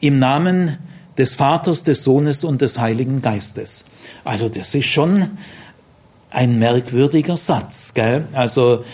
im 0.00 0.18
Namen 0.18 0.78
des 1.18 1.34
Vaters, 1.34 1.82
des 1.82 2.04
Sohnes 2.04 2.44
und 2.44 2.60
des 2.60 2.78
Heiligen 2.78 3.22
Geistes. 3.22 3.84
Also 4.24 4.48
das 4.48 4.74
ist 4.74 4.86
schon 4.86 5.28
ein 6.30 6.58
merkwürdiger 6.58 7.36
Satz. 7.36 7.94
Gell? 7.94 8.26
Also 8.32 8.84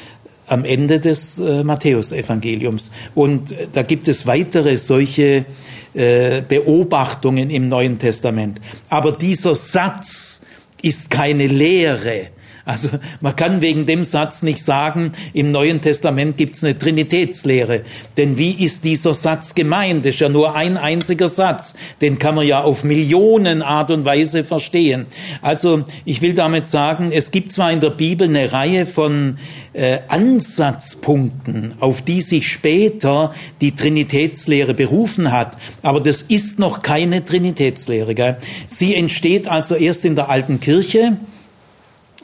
am 0.47 0.65
Ende 0.65 1.01
des 1.01 1.39
äh, 1.39 1.65
Matthäusevangeliums. 1.65 2.91
Und 3.15 3.53
äh, 3.53 3.69
da 3.73 3.83
gibt 3.83 4.07
es 4.09 4.27
weitere 4.27 4.77
solche 4.77 5.47
äh, 5.95 6.43
Beobachtungen 6.43 7.51
im 7.51 7.69
Neuen 7.69 7.99
Testament. 7.99 8.61
Aber 8.89 9.13
dieser 9.13 9.55
Satz 9.55 10.41
ist 10.83 11.11
keine 11.11 11.47
Lehre, 11.47 12.29
also 12.65 12.89
man 13.21 13.35
kann 13.35 13.61
wegen 13.61 13.87
dem 13.87 14.05
Satz 14.05 14.43
nicht 14.43 14.63
sagen, 14.63 15.13
im 15.33 15.51
Neuen 15.51 15.81
Testament 15.81 16.37
gibt 16.37 16.55
es 16.55 16.63
eine 16.63 16.79
Trinitätslehre. 16.79 17.83
Denn 18.17 18.39
wie 18.39 18.53
ist 18.53 18.85
dieser 18.85 19.15
Satz 19.15 19.55
gemeint? 19.55 20.05
Das 20.05 20.15
ist 20.15 20.21
ja 20.21 20.29
nur 20.29 20.55
ein 20.55 20.77
einziger 20.77 21.29
Satz. 21.29 21.75
Den 22.01 22.19
kann 22.19 22.37
man 22.37 22.47
ja 22.47 22.63
auf 22.63 22.85
Millionen 22.85 23.63
Art 23.63 23.91
und 23.91 24.05
Weise 24.05 24.45
verstehen. 24.45 25.07
Also 25.41 25.85
ich 26.05 26.23
will 26.23 26.35
damit 26.35 26.69
sagen, 26.69 27.11
es 27.13 27.33
gibt 27.33 27.53
zwar 27.53 27.73
in 27.73 27.81
der 27.81 27.91
Bibel 27.91 28.29
eine 28.29 28.53
Reihe 28.53 28.87
von 28.87 29.39
äh, 29.73 29.99
Ansatzpunkten, 30.09 31.75
auf 31.81 32.03
die 32.03 32.21
sich 32.21 32.49
später 32.49 33.35
die 33.61 33.75
Trinitätslehre 33.75 34.75
berufen 34.75 35.33
hat, 35.33 35.57
aber 35.83 36.01
das 36.01 36.23
ist 36.23 36.59
noch 36.59 36.83
keine 36.83 37.25
Trinitätslehre. 37.25 38.15
Gell? 38.15 38.37
Sie 38.67 38.95
entsteht 38.95 39.49
also 39.49 39.75
erst 39.75 40.05
in 40.05 40.15
der 40.15 40.29
alten 40.29 40.61
Kirche 40.61 41.17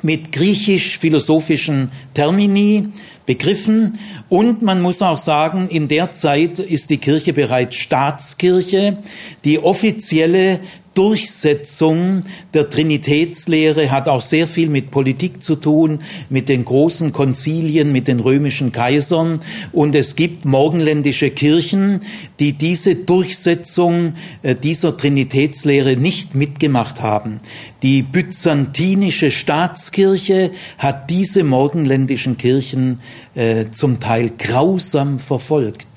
mit 0.02 0.32
griechisch-philosophischen 0.32 1.90
Termini, 2.14 2.88
Begriffen. 3.26 3.98
Und 4.28 4.62
man 4.62 4.80
muss 4.80 5.02
auch 5.02 5.18
sagen, 5.18 5.68
in 5.68 5.88
der 5.88 6.12
Zeit 6.12 6.58
ist 6.58 6.88
die 6.90 6.96
Kirche 6.96 7.32
bereits 7.32 7.76
Staatskirche. 7.76 8.98
Die 9.44 9.58
offizielle 9.58 10.60
Durchsetzung 10.98 12.24
der 12.54 12.70
Trinitätslehre 12.70 13.92
hat 13.92 14.08
auch 14.08 14.20
sehr 14.20 14.48
viel 14.48 14.68
mit 14.68 14.90
Politik 14.90 15.44
zu 15.44 15.54
tun, 15.54 16.00
mit 16.28 16.48
den 16.48 16.64
großen 16.64 17.12
Konzilien, 17.12 17.92
mit 17.92 18.08
den 18.08 18.18
römischen 18.18 18.72
Kaisern. 18.72 19.40
Und 19.70 19.94
es 19.94 20.16
gibt 20.16 20.44
morgenländische 20.44 21.30
Kirchen, 21.30 22.00
die 22.40 22.54
diese 22.54 22.96
Durchsetzung 22.96 24.14
äh, 24.42 24.56
dieser 24.56 24.96
Trinitätslehre 24.96 25.96
nicht 25.96 26.34
mitgemacht 26.34 27.00
haben. 27.00 27.38
Die 27.84 28.02
byzantinische 28.02 29.30
Staatskirche 29.30 30.50
hat 30.78 31.10
diese 31.10 31.44
morgenländischen 31.44 32.38
Kirchen 32.38 32.98
äh, 33.36 33.66
zum 33.70 34.00
Teil 34.00 34.32
grausam 34.36 35.20
verfolgt. 35.20 35.87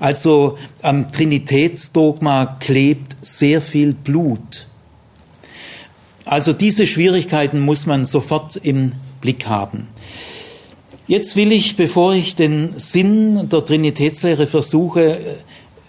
Also 0.00 0.58
am 0.82 1.10
Trinitätsdogma 1.12 2.56
klebt 2.60 3.16
sehr 3.22 3.60
viel 3.60 3.92
Blut. 3.92 4.66
Also 6.24 6.52
diese 6.52 6.86
Schwierigkeiten 6.86 7.60
muss 7.60 7.86
man 7.86 8.04
sofort 8.04 8.56
im 8.56 8.92
Blick 9.20 9.46
haben. 9.46 9.88
Jetzt 11.06 11.36
will 11.36 11.52
ich, 11.52 11.76
bevor 11.76 12.14
ich 12.14 12.34
den 12.34 12.74
Sinn 12.78 13.48
der 13.48 13.64
Trinitätslehre 13.64 14.48
versuche, 14.48 15.36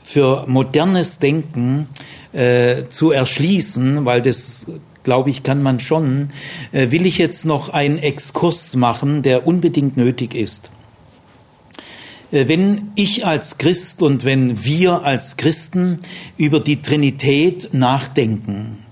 für 0.03 0.45
modernes 0.47 1.17
Denken 1.17 1.89
äh, 2.33 2.83
zu 2.91 3.11
erschließen, 3.11 4.05
weil 4.05 4.21
das 4.21 4.67
glaube 5.03 5.29
ich, 5.29 5.41
kann 5.41 5.63
man 5.63 5.79
schon, 5.79 6.31
äh, 6.73 6.91
will 6.91 7.05
ich 7.05 7.17
jetzt 7.17 7.45
noch 7.45 7.69
einen 7.69 7.97
Exkurs 7.97 8.75
machen, 8.75 9.23
der 9.23 9.47
unbedingt 9.47 9.95
nötig 9.95 10.35
ist. 10.35 10.69
Äh, 12.31 12.47
wenn 12.47 12.91
ich 12.95 13.25
als 13.25 13.57
Christ 13.57 14.01
und 14.01 14.25
wenn 14.25 14.63
wir 14.63 15.03
als 15.03 15.37
Christen 15.37 15.99
über 16.37 16.59
die 16.59 16.81
Trinität 16.81 17.69
nachdenken, 17.73 18.83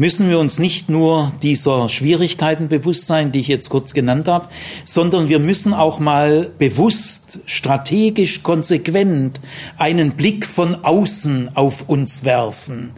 müssen 0.00 0.30
wir 0.30 0.38
uns 0.38 0.58
nicht 0.58 0.88
nur 0.88 1.30
dieser 1.42 1.90
Schwierigkeiten 1.90 2.68
bewusst 2.68 3.04
sein, 3.04 3.32
die 3.32 3.40
ich 3.40 3.48
jetzt 3.48 3.68
kurz 3.68 3.92
genannt 3.92 4.28
habe, 4.28 4.48
sondern 4.86 5.28
wir 5.28 5.38
müssen 5.38 5.74
auch 5.74 5.98
mal 5.98 6.50
bewusst, 6.58 7.38
strategisch, 7.44 8.42
konsequent 8.42 9.40
einen 9.76 10.12
Blick 10.12 10.46
von 10.46 10.86
außen 10.86 11.50
auf 11.54 11.86
uns 11.86 12.24
werfen. 12.24 12.92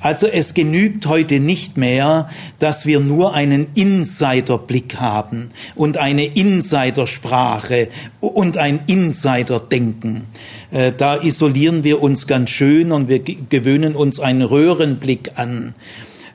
Also 0.00 0.26
es 0.26 0.52
genügt 0.52 1.06
heute 1.06 1.38
nicht 1.38 1.76
mehr, 1.76 2.28
dass 2.58 2.86
wir 2.86 2.98
nur 2.98 3.34
einen 3.34 3.68
Insiderblick 3.76 4.96
haben 4.96 5.52
und 5.76 5.96
eine 5.96 6.24
Insidersprache 6.24 7.86
und 8.18 8.58
ein 8.58 8.80
Insiderdenken. 8.88 10.24
Äh, 10.72 10.90
da 10.90 11.22
isolieren 11.22 11.84
wir 11.84 12.02
uns 12.02 12.26
ganz 12.26 12.50
schön 12.50 12.90
und 12.90 13.08
wir 13.08 13.20
gewöhnen 13.20 13.94
uns 13.94 14.18
einen 14.18 14.42
Röhrenblick 14.42 15.30
an. 15.36 15.74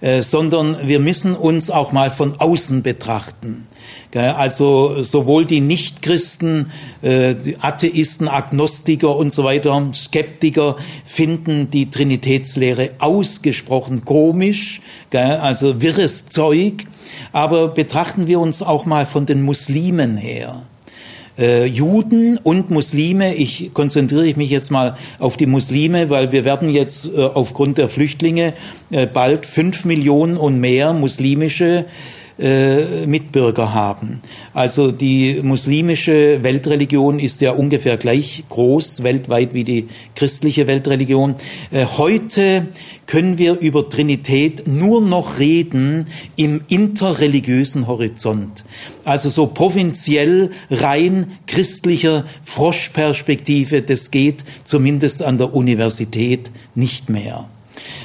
Äh, 0.04 0.22
sondern 0.22 0.86
wir 0.86 1.00
müssen 1.00 1.34
uns 1.34 1.70
auch 1.70 1.94
mal 1.94 2.12
von 2.12 2.38
außen 2.38 2.84
betrachten. 2.84 3.66
Also 4.14 5.02
sowohl 5.02 5.46
die 5.46 5.62
Nichtchristen, 5.62 6.72
äh, 7.02 7.36
die 7.36 7.58
Atheisten, 7.62 8.28
Agnostiker 8.28 9.16
und 9.16 9.32
so 9.32 9.46
weiter, 9.46 9.92
Skeptiker 9.94 10.76
finden 11.06 11.72
die 11.72 11.90
Trinitätslehre 11.90 12.92
ausgesprochen 13.00 14.04
komisch, 14.04 14.82
also 15.14 15.82
wirres 15.82 16.28
Zeug. 16.28 16.84
Aber 17.32 17.70
betrachten 17.70 18.28
wir 18.28 18.42
uns 18.42 18.62
auch 18.62 18.86
mal 18.86 19.06
von 19.06 19.26
den 19.26 19.42
Muslimen 19.42 20.18
her 20.18 20.64
äh, 21.38 21.66
Juden 21.66 22.38
und 22.38 22.70
Muslime. 22.70 23.36
Ich 23.36 23.74
konzentriere 23.74 24.38
mich 24.38 24.50
jetzt 24.50 24.72
mal 24.72 24.98
auf 25.20 25.38
die 25.38 25.46
Muslime, 25.46 26.10
weil 26.10 26.32
wir 26.32 26.46
werden 26.46 26.70
jetzt 26.70 27.06
äh, 27.06 27.18
aufgrund 27.18 27.78
der 27.78 27.90
Flüchtlinge 27.90 28.54
äh, 28.92 29.08
bald 29.08 29.46
fünf 29.46 29.86
Millionen 29.86 30.38
und 30.38 30.60
mehr 30.60 30.94
muslimische 30.94 31.86
äh, 32.40 33.06
Mitbürger 33.06 33.74
haben. 33.74 34.22
Also 34.54 34.92
die 34.92 35.42
muslimische 35.44 36.44
Weltreligion 36.44 37.20
ist 37.20 37.42
ja 37.42 37.52
ungefähr 37.52 37.98
gleich 37.98 38.44
groß 38.50 39.04
weltweit 39.04 39.54
wie 39.54 39.64
die 39.64 39.88
christliche 40.16 40.68
Weltreligion. 40.68 41.36
Äh, 41.72 41.86
heute 41.98 42.68
können 43.06 43.38
wir 43.38 43.60
über 43.60 43.90
Trinität 43.90 44.68
nur 44.68 45.02
noch 45.02 45.40
reden 45.40 46.06
im 46.36 46.62
interreligiösen 46.70 47.88
Horizont. 47.88 48.64
Also 49.04 49.30
so 49.30 49.48
provinziell 49.48 50.52
rein 50.72 51.38
christlicher 51.48 52.26
Froschperspektive, 52.44 53.82
das 53.82 54.12
geht 54.12 54.44
zumindest 54.64 55.22
an 55.22 55.38
der 55.38 55.54
Universität 55.54 56.52
nicht 56.76 57.10
mehr. 57.10 57.48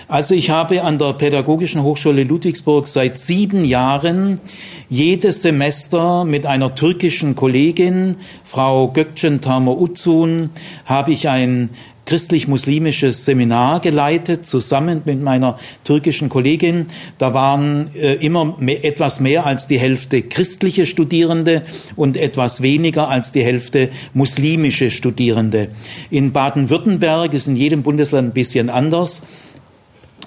Also 0.08 0.35
ich 0.35 0.50
habe 0.50 0.82
an 0.82 0.99
der 0.99 1.12
Pädagogischen 1.12 1.82
Hochschule 1.82 2.25
Ludwigsburg 2.25 2.88
seit 2.88 3.18
sieben 3.18 3.64
Jahren 3.64 4.40
jedes 4.88 5.42
Semester 5.42 6.25
mit 6.25 6.47
einer 6.47 6.75
türkischen 6.75 7.35
Kollegin, 7.35 8.16
Frau 8.44 8.92
Gökçen 8.92 9.40
Tamer 9.40 9.76
Uzun, 9.78 10.50
habe 10.87 11.12
ich 11.12 11.28
ein 11.28 11.70
christlich-muslimisches 12.08 13.26
Seminar 13.26 13.80
geleitet, 13.80 14.47
zusammen 14.47 15.02
mit 15.04 15.23
meiner 15.23 15.58
türkischen 15.85 16.30
Kollegin. 16.30 16.87
Da 17.18 17.35
waren 17.35 17.94
äh, 17.94 18.14
immer 18.14 18.56
mehr, 18.58 18.82
etwas 18.82 19.20
mehr 19.20 19.44
als 19.44 19.66
die 19.66 19.78
Hälfte 19.78 20.23
christliche 20.23 20.87
Studierende 20.87 21.64
und 21.97 22.16
etwas 22.16 22.62
weniger 22.62 23.11
als 23.11 23.32
die 23.32 23.44
Hälfte 23.44 23.90
muslimische 24.14 24.90
Studierende. 24.90 25.68
In 26.08 26.32
Baden-Württemberg 26.32 27.35
ist 27.35 27.47
in 27.47 27.56
jedem 27.56 27.82
Bundesland 27.82 28.28
ein 28.28 28.32
bisschen 28.32 28.70
anders. 28.70 29.20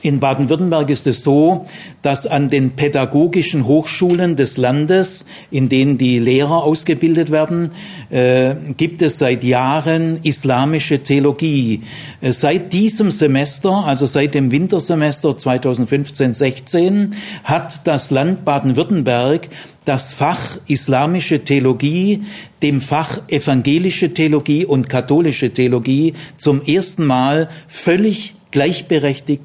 In 0.03 0.19
Baden-Württemberg 0.19 0.89
ist 0.89 1.05
es 1.05 1.21
so, 1.21 1.67
dass 2.01 2.25
an 2.25 2.49
den 2.49 2.71
pädagogischen 2.71 3.67
Hochschulen 3.67 4.35
des 4.35 4.57
Landes, 4.57 5.25
in 5.51 5.69
denen 5.69 5.99
die 5.99 6.17
Lehrer 6.17 6.63
ausgebildet 6.63 7.29
werden, 7.29 7.69
äh, 8.09 8.55
gibt 8.77 9.03
es 9.03 9.19
seit 9.19 9.43
Jahren 9.43 10.19
islamische 10.23 11.03
Theologie. 11.03 11.81
Äh, 12.19 12.31
seit 12.31 12.73
diesem 12.73 13.11
Semester, 13.11 13.85
also 13.85 14.07
seit 14.07 14.33
dem 14.33 14.51
Wintersemester 14.51 15.29
2015-16, 15.29 17.11
hat 17.43 17.85
das 17.85 18.09
Land 18.09 18.43
Baden-Württemberg 18.43 19.49
das 19.85 20.13
Fach 20.13 20.57
islamische 20.65 21.43
Theologie 21.43 22.23
dem 22.63 22.81
Fach 22.81 23.19
evangelische 23.27 24.13
Theologie 24.15 24.65
und 24.65 24.89
katholische 24.89 25.49
Theologie 25.49 26.13
zum 26.37 26.63
ersten 26.65 27.05
Mal 27.05 27.49
völlig 27.67 28.33
gleichberechtigt 28.51 29.43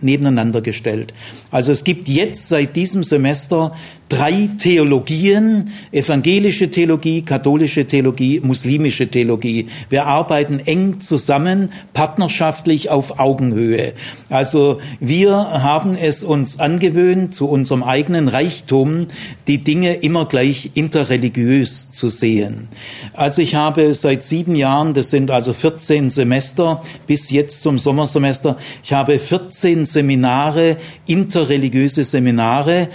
nebeneinander 0.00 0.60
gestellt. 0.60 1.14
Also 1.50 1.72
es 1.72 1.84
gibt 1.84 2.08
jetzt 2.08 2.48
seit 2.48 2.76
diesem 2.76 3.04
Semester 3.04 3.74
drei 4.12 4.50
Theologien, 4.58 5.70
evangelische 5.90 6.70
Theologie, 6.70 7.22
katholische 7.22 7.86
Theologie, 7.86 8.40
muslimische 8.40 9.08
Theologie. 9.08 9.68
Wir 9.88 10.04
arbeiten 10.04 10.58
eng 10.58 11.00
zusammen, 11.00 11.72
partnerschaftlich 11.94 12.90
auf 12.90 13.18
Augenhöhe. 13.18 13.94
Also 14.28 14.80
wir 15.00 15.34
haben 15.34 15.94
es 15.94 16.22
uns 16.22 16.60
angewöhnt, 16.60 17.34
zu 17.34 17.48
unserem 17.48 17.82
eigenen 17.82 18.28
Reichtum 18.28 19.06
die 19.46 19.64
Dinge 19.64 19.94
immer 19.94 20.26
gleich 20.26 20.72
interreligiös 20.74 21.90
zu 21.92 22.10
sehen. 22.10 22.68
Also 23.14 23.40
ich 23.40 23.54
habe 23.54 23.94
seit 23.94 24.24
sieben 24.24 24.56
Jahren, 24.56 24.92
das 24.92 25.08
sind 25.08 25.30
also 25.30 25.54
14 25.54 26.10
Semester 26.10 26.82
bis 27.06 27.30
jetzt 27.30 27.62
zum 27.62 27.78
Sommersemester, 27.78 28.58
ich 28.84 28.92
habe 28.92 29.18
14 29.18 29.86
Seminare, 29.86 30.76
interreligiöse 31.06 32.04
Seminare 32.04 32.88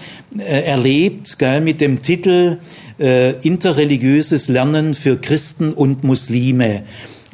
erlebt, 0.43 1.39
gell, 1.39 1.61
mit 1.61 1.81
dem 1.81 2.01
Titel 2.01 2.59
äh, 2.99 3.31
Interreligiöses 3.41 4.47
Lernen 4.47 4.93
für 4.93 5.17
Christen 5.17 5.73
und 5.73 6.03
Muslime. 6.03 6.83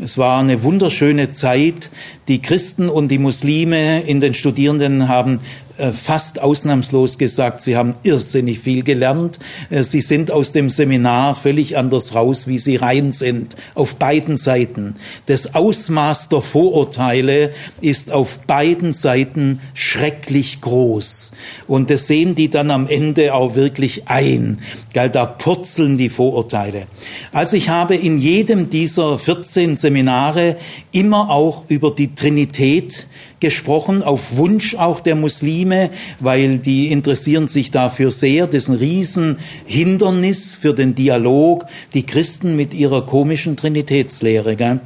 Es 0.02 0.18
war 0.18 0.40
eine 0.40 0.64
wunderschöne 0.64 1.32
Zeit. 1.32 1.92
Die 2.28 2.42
Christen 2.42 2.90
und 2.90 3.10
die 3.10 3.20
Muslime 3.20 4.02
in 4.02 4.20
den 4.20 4.34
Studierenden 4.34 5.08
haben 5.08 5.36
äh, 5.36 5.42
fast 5.92 6.40
ausnahmslos 6.40 7.18
gesagt, 7.18 7.62
sie 7.62 7.76
haben 7.76 7.96
irrsinnig 8.04 8.60
viel 8.60 8.84
gelernt. 8.84 9.40
Äh, 9.70 9.84
sie 9.84 10.02
sind 10.02 10.32
aus 10.32 10.52
dem 10.52 10.70
Seminar 10.70 11.36
völlig 11.36 11.78
anders 11.78 12.14
raus, 12.14 12.48
wie 12.48 12.60
sie 12.60 12.76
rein 12.76 13.12
sind, 13.12 13.56
auf 13.74 13.96
beiden 13.96 14.38
Seiten. 14.38 14.96
Das 15.26 15.56
Ausmaß 15.56 16.30
der 16.30 16.42
Vorurteile 16.42 17.52
ist 17.82 18.12
auf 18.12 18.40
beiden 18.40 18.94
Seiten 18.94 19.62
schrecklich 19.74 20.62
groß. 20.62 21.32
Und 21.68 21.90
das 21.90 22.08
sehen 22.08 22.36
die 22.36 22.50
dann 22.50 22.72
am 22.72 22.88
Ende 22.88 23.34
auch 23.34 23.56
wirklich 23.56 24.08
ein. 24.08 24.60
Da 24.94 25.26
purzeln 25.26 25.98
die 25.98 26.10
Vorurteile. 26.10 26.88
Also 27.32 27.58
ich 27.58 27.70
habe 27.70 27.96
in 27.96 28.20
jedem 28.20 28.70
dieser 28.70 29.18
14 29.18 29.76
Seminare 29.76 30.58
immer 30.92 31.30
auch 31.30 31.66
über 31.68 31.92
die 31.92 32.16
Trinität 32.16 33.08
gesprochen, 33.44 34.02
auf 34.02 34.38
Wunsch 34.38 34.74
auch 34.76 35.02
der 35.02 35.16
Muslime, 35.16 35.90
weil 36.22 36.60
die 36.60 36.94
interessieren 36.94 37.50
sich 37.50 37.72
dafür 37.72 38.10
sehr. 38.10 38.48
Das 38.48 38.64
ist 38.64 38.70
ein 38.70 38.76
Riesenhindernis 38.76 40.56
für 40.56 40.74
den 40.74 40.96
Dialog, 40.96 41.66
die 41.94 42.06
Christen 42.06 42.56
mit 42.56 42.74
ihrer 42.74 43.06
komischen 43.06 43.58
Trinitätslehre. 43.58 44.56
Gell? 44.56 44.80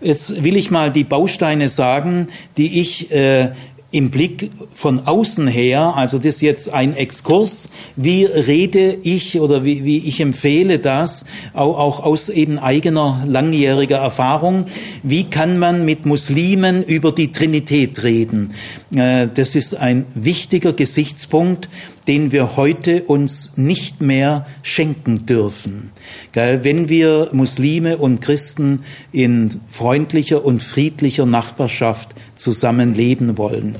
Jetzt 0.00 0.44
will 0.44 0.56
ich 0.56 0.70
mal 0.70 0.92
die 0.92 1.02
Bausteine 1.02 1.68
sagen, 1.68 2.28
die 2.56 2.80
ich 2.80 3.10
äh, 3.10 3.50
im 3.94 4.10
Blick 4.10 4.50
von 4.72 5.06
außen 5.06 5.46
her, 5.46 5.94
also 5.94 6.18
das 6.18 6.26
ist 6.26 6.40
jetzt 6.40 6.68
ein 6.68 6.96
Exkurs, 6.96 7.68
wie 7.94 8.24
rede 8.24 8.98
ich 9.04 9.38
oder 9.38 9.64
wie, 9.64 9.84
wie 9.84 9.98
ich 9.98 10.20
empfehle 10.20 10.80
das, 10.80 11.24
auch, 11.52 11.78
auch 11.78 12.00
aus 12.00 12.28
eben 12.28 12.58
eigener 12.58 13.22
langjähriger 13.24 13.98
Erfahrung, 13.98 14.66
wie 15.04 15.22
kann 15.22 15.60
man 15.60 15.84
mit 15.84 16.06
Muslimen 16.06 16.82
über 16.82 17.12
die 17.12 17.30
Trinität 17.30 18.02
reden. 18.02 18.54
Äh, 18.92 19.28
das 19.32 19.54
ist 19.54 19.76
ein 19.76 20.06
wichtiger 20.16 20.72
Gesichtspunkt, 20.72 21.68
den 22.06 22.32
wir 22.32 22.56
heute 22.56 23.02
uns 23.04 23.52
nicht 23.56 24.00
mehr 24.00 24.46
schenken 24.62 25.26
dürfen. 25.26 25.90
Wenn 26.32 26.88
wir 26.88 27.30
Muslime 27.32 27.96
und 27.96 28.20
Christen 28.20 28.82
in 29.12 29.60
freundlicher 29.68 30.44
und 30.44 30.62
friedlicher 30.62 31.26
Nachbarschaft 31.26 32.14
zusammenleben 32.34 33.38
wollen. 33.38 33.76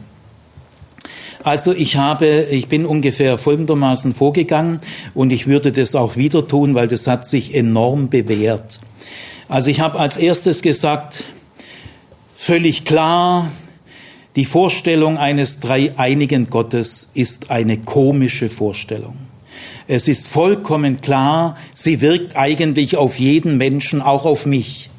Also 1.42 1.72
ich 1.72 1.96
habe, 1.96 2.44
ich 2.50 2.68
bin 2.68 2.86
ungefähr 2.86 3.36
folgendermaßen 3.36 4.14
vorgegangen 4.14 4.80
und 5.14 5.30
ich 5.30 5.46
würde 5.46 5.72
das 5.72 5.94
auch 5.94 6.16
wieder 6.16 6.48
tun, 6.48 6.74
weil 6.74 6.88
das 6.88 7.06
hat 7.06 7.26
sich 7.26 7.54
enorm 7.54 8.08
bewährt. 8.08 8.80
Also 9.46 9.68
ich 9.68 9.80
habe 9.80 9.98
als 9.98 10.16
erstes 10.16 10.62
gesagt, 10.62 11.24
völlig 12.34 12.86
klar, 12.86 13.50
Die 14.36 14.44
Vorstellung 14.44 15.16
eines 15.16 15.60
dreieinigen 15.60 16.50
Gottes 16.50 17.08
ist 17.14 17.50
eine 17.52 17.78
komische 17.78 18.48
Vorstellung. 18.48 19.16
Es 19.86 20.08
ist 20.08 20.26
vollkommen 20.26 21.00
klar, 21.00 21.56
sie 21.72 22.00
wirkt 22.00 22.34
eigentlich 22.36 22.96
auf 22.96 23.18
jeden 23.20 23.58
Menschen, 23.58 24.02
auch 24.02 24.24
auf 24.24 24.44
mich 24.44 24.90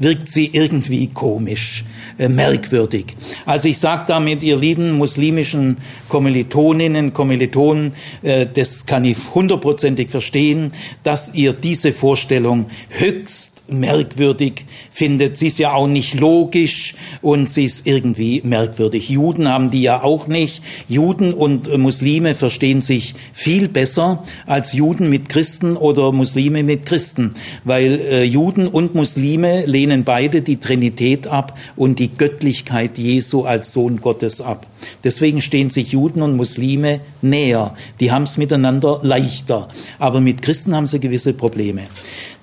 wirkt 0.00 0.28
sie 0.28 0.50
irgendwie 0.52 1.08
komisch, 1.08 1.84
äh, 2.18 2.28
merkwürdig. 2.28 3.14
Also 3.44 3.68
ich 3.68 3.78
sage 3.78 4.04
damit, 4.08 4.42
ihr 4.42 4.56
lieben 4.56 4.92
muslimischen 4.92 5.76
Kommilitoninnen, 6.08 7.12
Kommilitonen, 7.12 7.92
äh, 8.22 8.46
das 8.52 8.86
kann 8.86 9.04
ich 9.04 9.18
hundertprozentig 9.34 10.10
verstehen, 10.10 10.72
dass 11.02 11.34
ihr 11.34 11.52
diese 11.52 11.92
Vorstellung 11.92 12.66
höchst 12.88 13.49
merkwürdig 13.72 14.64
findet. 14.90 15.36
Sie 15.36 15.48
ist 15.48 15.58
ja 15.58 15.72
auch 15.72 15.86
nicht 15.86 16.18
logisch 16.18 16.94
und 17.22 17.48
sie 17.48 17.64
ist 17.64 17.86
irgendwie 17.86 18.42
merkwürdig. 18.44 19.08
Juden 19.08 19.48
haben 19.48 19.70
die 19.70 19.82
ja 19.82 20.02
auch 20.02 20.26
nicht. 20.26 20.62
Juden 20.88 21.32
und 21.34 21.76
Muslime 21.78 22.34
verstehen 22.34 22.80
sich 22.80 23.14
viel 23.32 23.68
besser 23.68 24.24
als 24.46 24.72
Juden 24.72 25.10
mit 25.10 25.28
Christen 25.28 25.76
oder 25.76 26.12
Muslime 26.12 26.62
mit 26.62 26.86
Christen, 26.86 27.34
weil 27.64 28.00
äh, 28.00 28.24
Juden 28.24 28.66
und 28.66 28.94
Muslime 28.94 29.66
lehnen 29.66 30.04
beide 30.04 30.42
die 30.42 30.58
Trinität 30.58 31.26
ab 31.26 31.58
und 31.76 31.98
die 31.98 32.10
Göttlichkeit 32.16 32.98
Jesu 32.98 33.44
als 33.44 33.72
Sohn 33.72 34.00
Gottes 34.00 34.40
ab. 34.40 34.66
Deswegen 35.04 35.40
stehen 35.40 35.70
sich 35.70 35.92
Juden 35.92 36.22
und 36.22 36.36
Muslime 36.36 37.00
näher. 37.22 37.74
Die 38.00 38.12
haben 38.12 38.24
es 38.24 38.36
miteinander 38.36 39.00
leichter. 39.02 39.68
Aber 39.98 40.20
mit 40.20 40.42
Christen 40.42 40.74
haben 40.74 40.86
sie 40.86 41.00
gewisse 41.00 41.32
Probleme. 41.32 41.82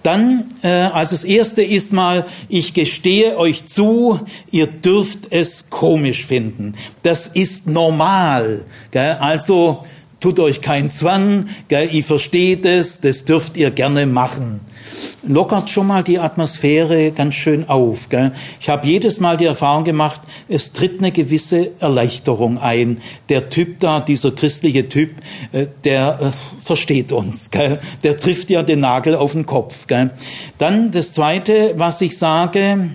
Dann, 0.04 0.52
äh, 0.64 0.68
also 0.68 1.16
das 1.16 1.24
erste 1.24 1.64
ist 1.64 1.92
mal, 1.92 2.26
ich 2.50 2.74
gestehe 2.74 3.38
euch 3.38 3.66
zu, 3.66 4.20
ihr 4.52 4.68
dürft 4.68 5.32
es 5.32 5.70
komisch 5.70 6.26
finden. 6.26 6.76
Das 7.04 7.28
ist 7.28 7.68
normal. 7.68 8.66
Gell? 8.92 9.18
Also 9.20 9.84
tut 10.20 10.40
euch 10.40 10.62
keinen 10.62 10.90
Zwang, 10.90 11.48
gell? 11.68 11.90
ihr 11.92 12.04
versteht 12.04 12.66
es, 12.66 13.00
das 13.02 13.26
dürft 13.26 13.58
ihr 13.58 13.72
gerne 13.72 14.06
machen 14.06 14.62
lockert 15.28 15.70
schon 15.70 15.88
mal 15.88 16.04
die 16.04 16.20
Atmosphäre 16.20 17.12
ganz 17.12 17.36
schön 17.36 17.68
auf. 17.68 18.10
Gell? 18.10 18.32
Ich 18.60 18.70
habe 18.70 18.88
jedes 18.88 19.20
Mal 19.20 19.38
die 19.38 19.46
Erfahrung 19.46 19.84
gemacht, 19.84 20.22
es 20.48 20.74
tritt 20.74 21.00
eine 21.00 21.12
gewisse 21.12 21.72
Erleichterung 21.80 22.58
ein. 22.58 23.02
Der 23.30 23.50
Typ 23.50 23.80
da, 23.80 24.00
dieser 24.00 24.32
christliche 24.32 24.88
Typ, 24.88 25.12
äh, 25.52 25.68
der 25.84 26.20
äh, 26.22 26.64
versteht 26.64 27.12
uns. 27.12 27.52
Gell? 27.52 27.80
Der 28.04 28.20
trifft 28.20 28.50
ja 28.50 28.64
den 28.64 28.80
Nagel 28.80 29.16
auf 29.16 29.34
den 29.34 29.46
Kopf. 29.46 29.88
Gell? 29.88 30.12
Dann 30.58 30.92
das 30.92 31.14
Zweite, 31.14 31.74
was 31.78 32.02
ich 32.02 32.18
sage, 32.18 32.90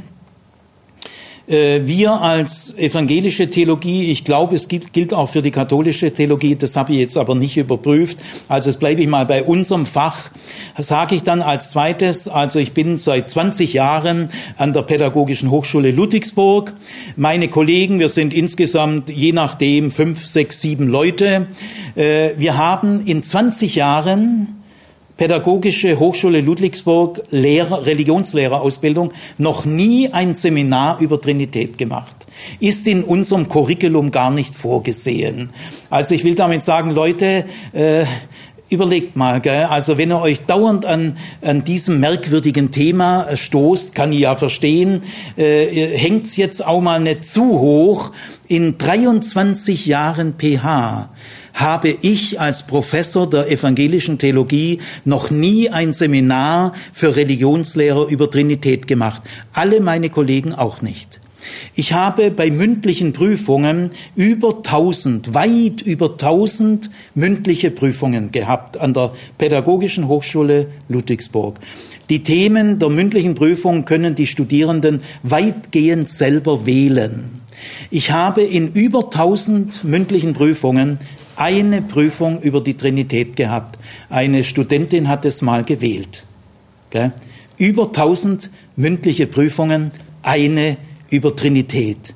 wir 1.47 2.13
als 2.13 2.77
evangelische 2.77 3.51
Theologie, 3.51 4.11
ich 4.11 4.25
glaube, 4.25 4.57
es 4.57 4.69
gilt 4.69 5.13
auch 5.13 5.29
für 5.29 5.43
die 5.43 5.51
katholische 5.51 6.13
Theologie, 6.13 6.57
das 6.57 6.77
habe 6.77 6.93
ich 6.93 6.99
jetzt 6.99 7.17
aber 7.17 7.35
nicht 7.35 7.57
überprüft, 7.57 8.19
also 8.49 8.71
jetzt 8.71 8.79
bleibe 8.79 9.03
ich 9.03 9.09
mal 9.09 9.27
bei 9.27 9.43
unserem 9.43 9.87
Fach, 9.87 10.31
sage 10.79 11.17
ich 11.17 11.23
dann 11.23 11.43
als 11.43 11.71
zweites, 11.71 12.29
also 12.29 12.59
ich 12.59 12.73
bin 12.73 12.97
seit 12.97 13.29
20 13.29 13.73
Jahren 13.73 14.29
an 14.57 14.73
der 14.73 14.83
Pädagogischen 14.83 15.51
Hochschule 15.51 15.91
Ludwigsburg. 15.91 16.73
Meine 17.17 17.49
Kollegen, 17.49 17.99
wir 17.99 18.09
sind 18.09 18.33
insgesamt 18.33 19.09
je 19.09 19.33
nachdem 19.33 19.91
fünf, 19.91 20.27
sechs, 20.27 20.61
sieben 20.61 20.89
Leute. 20.89 21.47
Äh, 21.95 22.31
wir 22.37 22.57
haben 22.57 23.05
in 23.07 23.23
20 23.23 23.75
Jahren 23.75 24.62
Pädagogische 25.23 26.01
Hochschule 26.01 26.41
Ludwigsburg 26.41 27.23
Lehrer, 27.31 27.87
Religionslehrerausbildung 27.87 29.13
noch 29.39 29.65
nie 29.65 30.13
ein 30.13 30.35
Seminar 30.35 30.99
über 30.99 31.21
Trinität 31.21 31.79
gemacht. 31.79 32.27
Ist 32.59 32.89
in 32.89 33.05
unserem 33.05 33.49
Curriculum 33.49 34.11
gar 34.11 34.33
nicht 34.33 34.57
vorgesehen. 34.57 35.51
Also 35.91 36.17
ich 36.17 36.25
will 36.25 36.35
damit 36.35 36.63
sagen, 36.63 36.91
Leute, 36.91 37.45
äh, 37.73 38.05
überlegt 38.69 39.15
mal, 39.15 39.41
gell? 39.41 39.67
also 39.67 39.97
wenn 39.97 40.11
ihr 40.11 40.21
euch 40.21 40.41
dauernd 40.41 40.87
an, 40.87 41.17
an 41.41 41.63
diesem 41.63 42.01
merkwürdigen 42.01 42.73
Thema 42.73 43.37
stoßt, 43.37 43.95
kann 43.95 44.11
ich 44.11 44.19
ja 44.19 44.35
verstehen, 44.35 45.03
äh, 45.37 45.67
hängt's 45.99 46.37
jetzt 46.37 46.67
auch 46.67 46.81
mal 46.81 46.99
nicht 46.99 47.25
zu 47.25 47.61
hoch. 47.61 48.11
In 48.49 48.77
23 48.77 49.87
Jahren 49.87 50.35
PH 50.37 51.11
habe 51.55 51.97
ich 52.01 52.41
als 52.41 52.67
Professor 52.67 53.29
der 53.29 53.51
evangelischen 53.51 54.19
Theologie 54.19 54.81
noch 55.05 55.31
nie 55.31 55.69
ein 55.71 55.93
Seminar 55.93 56.73
für 56.93 57.17
Religionslehrer 57.17 58.09
über 58.09 58.31
Trinität 58.31 58.87
gemacht. 58.87 59.23
Alle 59.53 59.81
meine 59.81 60.11
Kollegen 60.11 60.55
auch 60.55 60.83
nicht. 60.83 61.21
Ich 61.75 61.93
habe 61.93 62.31
bei 62.31 62.51
mündlichen 62.51 63.13
Prüfungen 63.13 63.91
über 64.15 64.59
1000, 64.59 65.35
weit 65.35 65.83
über 65.83 66.11
1000 66.11 66.91
mündliche 67.15 67.71
Prüfungen 67.71 68.31
gehabt 68.31 68.79
an 68.79 68.95
der 68.95 69.13
Pädagogischen 69.39 70.09
Hochschule 70.09 70.69
Ludwigsburg. 70.89 71.59
Die 72.11 72.23
Themen 72.23 72.79
der 72.79 72.91
mündlichen 72.91 73.35
Prüfung 73.35 73.85
können 73.85 74.15
die 74.15 74.27
Studierenden 74.27 75.03
weitgehend 75.23 76.09
selber 76.09 76.67
wählen. 76.67 77.41
Ich 77.91 78.11
habe 78.11 78.43
in 78.43 78.73
über 78.73 79.05
1000 79.05 79.85
mündlichen 79.85 80.33
Prüfungen 80.33 80.99
eine 81.37 81.83
Prüfung 81.83 82.41
über 82.41 82.61
die 82.61 82.77
Trinität 82.77 83.37
gehabt. 83.37 83.79
Eine 84.11 84.45
Studentin 84.45 85.09
hat 85.09 85.25
es 85.25 85.43
mal 85.43 85.65
gewählt. 85.65 86.25
Gell? 86.91 87.13
Über 87.57 87.87
1000 87.87 88.51
mündliche 88.77 89.27
Prüfungen, 89.27 89.93
eine 90.23 90.77
über 91.11 91.35
Trinität. 91.35 92.15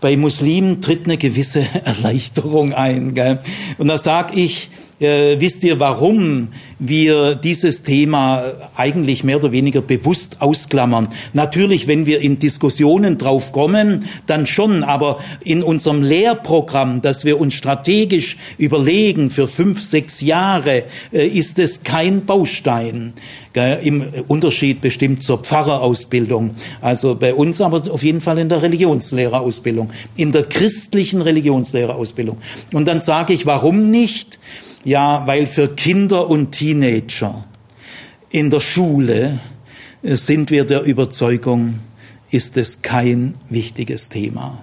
Bei 0.00 0.16
Muslimen 0.16 0.82
tritt 0.82 1.04
eine 1.04 1.16
gewisse 1.16 1.60
Erleichterung 1.84 2.72
ein. 2.72 3.14
Gell? 3.14 3.40
Und 3.78 3.88
da 3.88 3.98
sage 3.98 4.34
ich, 4.34 4.70
äh, 5.02 5.40
wisst 5.40 5.64
ihr, 5.64 5.80
warum 5.80 6.48
wir 6.78 7.34
dieses 7.34 7.82
Thema 7.82 8.44
eigentlich 8.76 9.24
mehr 9.24 9.36
oder 9.36 9.52
weniger 9.52 9.82
bewusst 9.82 10.36
ausklammern? 10.40 11.08
Natürlich, 11.32 11.88
wenn 11.88 12.06
wir 12.06 12.20
in 12.20 12.38
Diskussionen 12.38 13.18
drauf 13.18 13.52
kommen, 13.52 14.04
dann 14.26 14.46
schon, 14.46 14.84
aber 14.84 15.18
in 15.44 15.62
unserem 15.62 16.02
Lehrprogramm, 16.02 17.02
das 17.02 17.24
wir 17.24 17.40
uns 17.40 17.54
strategisch 17.54 18.36
überlegen 18.58 19.30
für 19.30 19.48
fünf, 19.48 19.80
sechs 19.82 20.20
Jahre, 20.20 20.84
äh, 21.12 21.26
ist 21.26 21.58
es 21.58 21.82
kein 21.82 22.24
Baustein. 22.24 23.12
Im 23.54 24.06
Unterschied 24.28 24.80
bestimmt 24.80 25.22
zur 25.22 25.38
Pfarrerausbildung. 25.38 26.54
Also 26.80 27.14
bei 27.14 27.34
uns 27.34 27.60
aber 27.60 27.82
auf 27.92 28.02
jeden 28.02 28.22
Fall 28.22 28.38
in 28.38 28.48
der 28.48 28.62
Religionslehrerausbildung, 28.62 29.90
in 30.16 30.32
der 30.32 30.44
christlichen 30.44 31.20
Religionslehrerausbildung. 31.20 32.38
Und 32.72 32.88
dann 32.88 33.02
sage 33.02 33.34
ich, 33.34 33.44
warum 33.44 33.90
nicht? 33.90 34.38
Ja, 34.84 35.22
weil 35.26 35.46
für 35.46 35.68
Kinder 35.68 36.28
und 36.28 36.50
Teenager 36.50 37.44
in 38.30 38.50
der 38.50 38.58
Schule 38.58 39.38
sind 40.02 40.50
wir 40.50 40.64
der 40.64 40.82
Überzeugung, 40.82 41.78
ist 42.32 42.56
es 42.56 42.82
kein 42.82 43.36
wichtiges 43.48 44.08
Thema. 44.08 44.60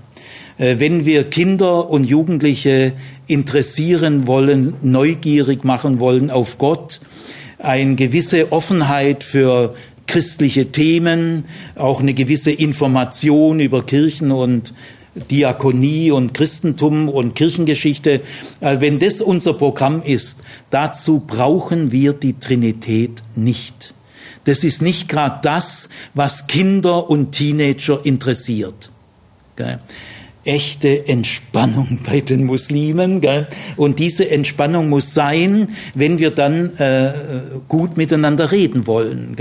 Äh, 0.57 0.75
wenn 0.79 1.05
wir 1.05 1.29
Kinder 1.29 1.89
und 1.89 2.03
Jugendliche 2.03 2.91
interessieren 3.27 4.27
wollen, 4.27 4.73
neugierig 4.81 5.63
machen 5.63 6.01
wollen 6.01 6.31
auf 6.31 6.57
Gott, 6.57 6.99
eine 7.57 7.95
gewisse 7.95 8.51
Offenheit 8.51 9.23
für 9.23 9.73
christliche 10.05 10.71
Themen, 10.71 11.45
auch 11.75 12.01
eine 12.01 12.13
gewisse 12.13 12.51
Information 12.51 13.61
über 13.61 13.85
Kirchen 13.85 14.31
und 14.31 14.73
Diakonie 15.19 16.11
und 16.11 16.33
Christentum 16.33 17.09
und 17.09 17.35
Kirchengeschichte, 17.35 18.21
äh, 18.61 18.79
wenn 18.79 18.99
das 18.99 19.21
unser 19.21 19.53
Programm 19.53 20.01
ist, 20.01 20.39
dazu 20.69 21.19
brauchen 21.25 21.91
wir 21.91 22.13
die 22.13 22.39
Trinität 22.39 23.23
nicht. 23.35 23.93
Das 24.45 24.63
ist 24.63 24.81
nicht 24.81 25.09
gerade 25.09 25.39
das, 25.43 25.89
was 26.13 26.47
Kinder 26.47 27.09
und 27.09 27.33
Teenager 27.33 27.99
interessiert. 28.03 28.89
Echte 30.45 31.07
Entspannung 31.07 31.99
bei 32.05 32.21
den 32.21 32.45
Muslimen. 32.45 33.21
Und 33.75 33.99
diese 33.99 34.29
Entspannung 34.29 34.89
muss 34.89 35.13
sein, 35.13 35.75
wenn 35.93 36.17
wir 36.17 36.31
dann 36.31 36.75
äh, 36.77 37.13
gut 37.67 37.97
miteinander 37.97 38.51
reden 38.51 38.87
wollen. 38.87 39.35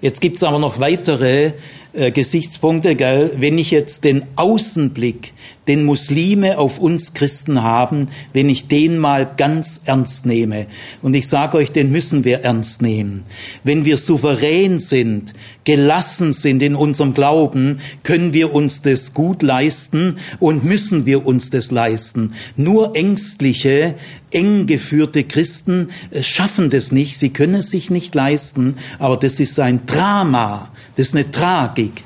Jetzt 0.00 0.20
gibt 0.20 0.36
es 0.36 0.42
aber 0.42 0.58
noch 0.58 0.80
weitere 0.80 1.52
äh, 1.92 2.10
Gesichtspunkte, 2.10 2.94
gell? 2.94 3.32
wenn 3.36 3.58
ich 3.58 3.70
jetzt 3.70 4.04
den 4.04 4.24
Außenblick, 4.36 5.32
den 5.68 5.84
Muslime 5.84 6.58
auf 6.58 6.78
uns 6.78 7.14
Christen 7.14 7.62
haben, 7.62 8.08
wenn 8.32 8.48
ich 8.48 8.68
den 8.68 8.98
mal 8.98 9.30
ganz 9.36 9.82
ernst 9.84 10.26
nehme. 10.26 10.66
Und 11.02 11.14
ich 11.14 11.28
sage 11.28 11.58
euch, 11.58 11.70
den 11.70 11.92
müssen 11.92 12.24
wir 12.24 12.40
ernst 12.40 12.82
nehmen. 12.82 13.24
Wenn 13.62 13.84
wir 13.84 13.96
souverän 13.96 14.78
sind, 14.78 15.34
gelassen 15.64 16.32
sind 16.32 16.62
in 16.62 16.74
unserem 16.74 17.14
Glauben, 17.14 17.80
können 18.02 18.32
wir 18.32 18.54
uns 18.54 18.82
das 18.82 19.14
gut 19.14 19.42
leisten 19.42 20.16
und 20.38 20.64
müssen 20.64 21.06
wir 21.06 21.26
uns 21.26 21.50
das 21.50 21.70
leisten. 21.70 22.34
Nur 22.56 22.96
ängstliche, 22.96 23.94
eng 24.30 24.66
geführte 24.66 25.24
Christen 25.24 25.88
äh, 26.10 26.22
schaffen 26.22 26.70
das 26.70 26.90
nicht. 26.92 27.18
Sie 27.18 27.30
können 27.30 27.56
es 27.56 27.70
sich 27.70 27.90
nicht 27.90 28.14
leisten, 28.14 28.76
aber 28.98 29.16
das 29.16 29.40
ist 29.40 29.58
ein 29.60 29.86
Drama. 29.86 30.70
Das 30.96 31.08
ist 31.08 31.14
eine 31.14 31.30
Tragik. 31.30 32.02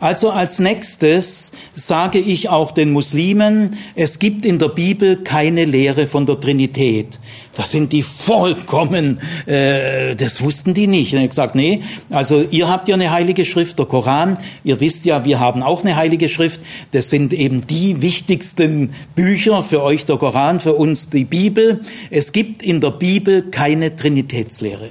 Also 0.00 0.30
als 0.30 0.58
nächstes 0.58 1.52
sage 1.74 2.18
ich 2.18 2.48
auch 2.48 2.72
den 2.72 2.92
Muslimen, 2.92 3.76
es 3.94 4.18
gibt 4.18 4.44
in 4.44 4.58
der 4.58 4.68
Bibel 4.68 5.18
keine 5.18 5.64
Lehre 5.64 6.06
von 6.06 6.26
der 6.26 6.40
Trinität. 6.40 7.18
Das 7.54 7.72
sind 7.72 7.92
die 7.92 8.04
vollkommen, 8.04 9.20
äh, 9.46 10.14
das 10.14 10.40
wussten 10.40 10.74
die 10.74 10.86
nicht. 10.86 11.12
Und 11.14 11.22
ich 11.22 11.30
gesagt, 11.30 11.56
nee, 11.56 11.82
also 12.08 12.44
ihr 12.50 12.68
habt 12.68 12.86
ja 12.86 12.94
eine 12.94 13.10
heilige 13.10 13.44
Schrift, 13.44 13.78
der 13.80 13.86
Koran. 13.86 14.38
Ihr 14.62 14.78
wisst 14.78 15.04
ja, 15.06 15.24
wir 15.24 15.40
haben 15.40 15.64
auch 15.64 15.82
eine 15.82 15.96
heilige 15.96 16.28
Schrift. 16.28 16.60
Das 16.92 17.10
sind 17.10 17.32
eben 17.32 17.66
die 17.66 18.00
wichtigsten 18.00 18.90
Bücher 19.16 19.64
für 19.64 19.82
euch 19.82 20.06
der 20.06 20.18
Koran, 20.18 20.60
für 20.60 20.74
uns 20.74 21.10
die 21.10 21.24
Bibel. 21.24 21.80
Es 22.10 22.30
gibt 22.30 22.62
in 22.62 22.80
der 22.80 22.92
Bibel 22.92 23.50
keine 23.50 23.96
Trinitätslehre. 23.96 24.90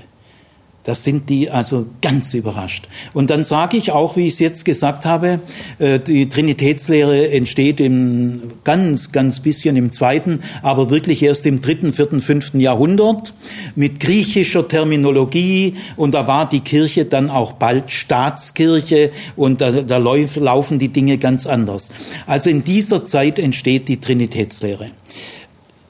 Das 0.88 1.04
sind 1.04 1.30
die 1.30 1.50
also 1.50 1.86
ganz 2.02 2.34
überrascht. 2.34 2.88
Und 3.14 3.30
dann 3.30 3.44
sage 3.44 3.76
ich 3.76 3.92
auch, 3.92 4.16
wie 4.16 4.26
ich 4.28 4.36
es 4.36 4.40
jetzt 4.40 4.64
gesagt 4.64 5.06
habe, 5.06 5.42
äh, 5.80 6.00
die 6.00 6.30
Trinitätslehre 6.30 7.30
entsteht 7.30 7.82
im 7.82 8.40
ganz, 8.64 9.12
ganz 9.12 9.42
bisschen 9.42 9.76
im 9.76 9.92
zweiten, 9.92 10.40
aber 10.62 10.90
wirklich 10.90 11.22
erst 11.22 11.46
im 11.46 11.62
dritten, 11.62 11.92
vierten, 11.92 12.22
fünften 12.22 12.62
Jahrhundert 12.62 13.34
mit 13.76 14.00
griechischer 14.00 14.66
Terminologie. 14.66 15.76
Und 15.98 16.14
da 16.14 16.26
war 16.26 16.48
die 16.48 16.62
Kirche 16.62 17.04
dann 17.04 17.30
auch 17.30 17.52
bald 17.52 17.92
Staatskirche 17.92 19.12
und 19.36 19.60
da, 19.60 19.82
da 19.82 19.98
laufen 19.98 20.80
die 20.80 20.88
Dinge 20.88 21.18
ganz 21.18 21.46
anders. 21.46 21.90
Also 22.28 22.50
in 22.50 22.64
dieser 22.64 23.06
Zeit 23.06 23.40
entsteht 23.40 23.90
die 23.90 24.00
Trinitätslehre. 24.00 24.92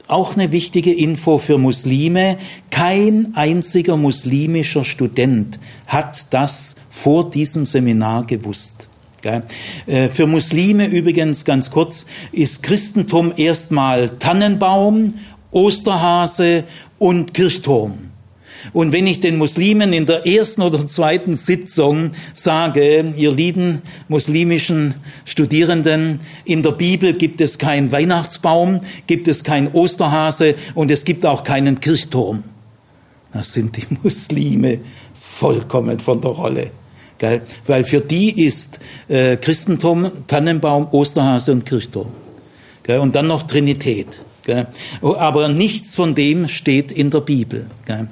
Auch 0.07 0.35
eine 0.35 0.53
wichtige 0.53 0.93
Info 0.93 1.37
für 1.37 1.57
Muslime. 1.57 2.37
Kein 2.71 3.33
einziger 3.35 3.97
muslimischer 3.97 4.85
Student 4.85 5.59
hat 5.85 6.27
das 6.29 6.75
vor 6.89 7.29
diesem 7.29 7.65
Seminar 7.65 8.25
gewusst. 8.25 8.87
Äh, 9.85 10.07
für 10.07 10.25
Muslime 10.25 10.87
übrigens 10.87 11.43
ganz 11.43 11.71
kurz 11.71 12.05
ist 12.31 12.63
Christentum 12.63 13.33
erstmal 13.35 14.09
Tannenbaum, 14.17 15.15
Osterhase 15.51 16.63
und 16.97 17.33
Kirchturm. 17.33 18.06
Und 18.73 18.91
wenn 18.91 19.07
ich 19.07 19.19
den 19.19 19.37
Muslimen 19.37 19.93
in 19.93 20.05
der 20.05 20.25
ersten 20.25 20.61
oder 20.61 20.85
zweiten 20.87 21.35
Sitzung 21.35 22.11
sage, 22.33 23.13
ihr 23.15 23.31
lieben 23.31 23.81
muslimischen 24.07 24.95
Studierenden, 25.25 26.19
in 26.45 26.63
der 26.63 26.71
Bibel 26.71 27.13
gibt 27.13 27.41
es 27.41 27.57
keinen 27.57 27.91
Weihnachtsbaum, 27.91 28.81
gibt 29.07 29.27
es 29.27 29.43
keinen 29.43 29.69
Osterhase 29.69 30.55
und 30.75 30.91
es 30.91 31.05
gibt 31.05 31.25
auch 31.25 31.43
keinen 31.43 31.79
Kirchturm. 31.79 32.43
Das 33.33 33.53
sind 33.53 33.77
die 33.77 33.97
Muslime 34.03 34.79
vollkommen 35.13 35.99
von 35.99 36.21
der 36.21 36.31
Rolle. 36.31 36.71
Gell? 37.17 37.41
Weil 37.65 37.83
für 37.83 38.01
die 38.01 38.45
ist 38.45 38.79
äh, 39.07 39.37
Christentum 39.37 40.11
Tannenbaum, 40.27 40.87
Osterhase 40.91 41.51
und 41.51 41.65
Kirchturm. 41.65 42.11
Gell? 42.83 42.99
Und 42.99 43.15
dann 43.15 43.27
noch 43.27 43.43
Trinität. 43.43 44.21
Gell? 44.43 44.67
Aber 45.01 45.49
nichts 45.49 45.95
von 45.95 46.15
dem 46.15 46.47
steht 46.47 46.91
in 46.91 47.09
der 47.09 47.21
Bibel. 47.21 47.67
Gell? 47.85 48.07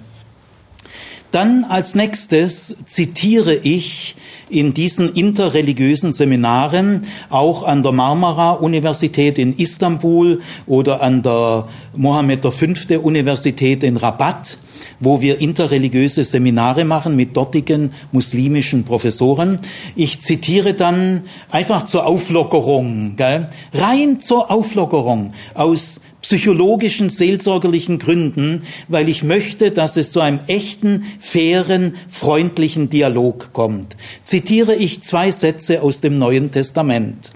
Dann 1.31 1.63
als 1.65 1.95
nächstes 1.95 2.77
zitiere 2.85 3.55
ich 3.55 4.15
in 4.49 4.73
diesen 4.73 5.13
interreligiösen 5.13 6.11
Seminaren 6.11 7.05
auch 7.29 7.63
an 7.63 7.83
der 7.83 7.91
Marmara-Universität 7.91 9.37
in 9.39 9.53
Istanbul 9.53 10.41
oder 10.67 11.01
an 11.01 11.23
der 11.23 11.67
Mohammed 11.95 12.45
V. 12.45 12.99
Universität 13.01 13.83
in 13.83 13.97
Rabat, 13.97 14.57
wo 14.99 15.21
wir 15.21 15.39
interreligiöse 15.41 16.23
Seminare 16.23 16.85
machen 16.85 17.15
mit 17.15 17.35
dortigen 17.35 17.93
muslimischen 18.11 18.83
Professoren. 18.83 19.59
Ich 19.95 20.19
zitiere 20.21 20.73
dann 20.73 21.23
einfach 21.49 21.83
zur 21.83 22.05
Auflockerung, 22.05 23.15
gell? 23.15 23.47
rein 23.73 24.19
zur 24.19 24.51
Auflockerung 24.51 25.33
aus 25.53 26.01
psychologischen, 26.25 27.11
seelsorgerlichen 27.11 27.99
Gründen, 27.99 28.63
weil 28.87 29.09
ich 29.09 29.21
möchte, 29.21 29.69
dass 29.69 29.95
es 29.95 30.11
zu 30.11 30.21
einem 30.21 30.39
echten, 30.47 31.05
fairen, 31.19 31.97
freundlichen 32.09 32.89
Dialog 32.89 33.53
kommt. 33.53 33.95
Zitiere 34.23 34.73
ich 34.73 35.03
zwei 35.03 35.29
Sätze 35.29 35.83
aus 35.83 36.01
dem 36.01 36.17
Neuen 36.17 36.49
Testament. 36.49 37.31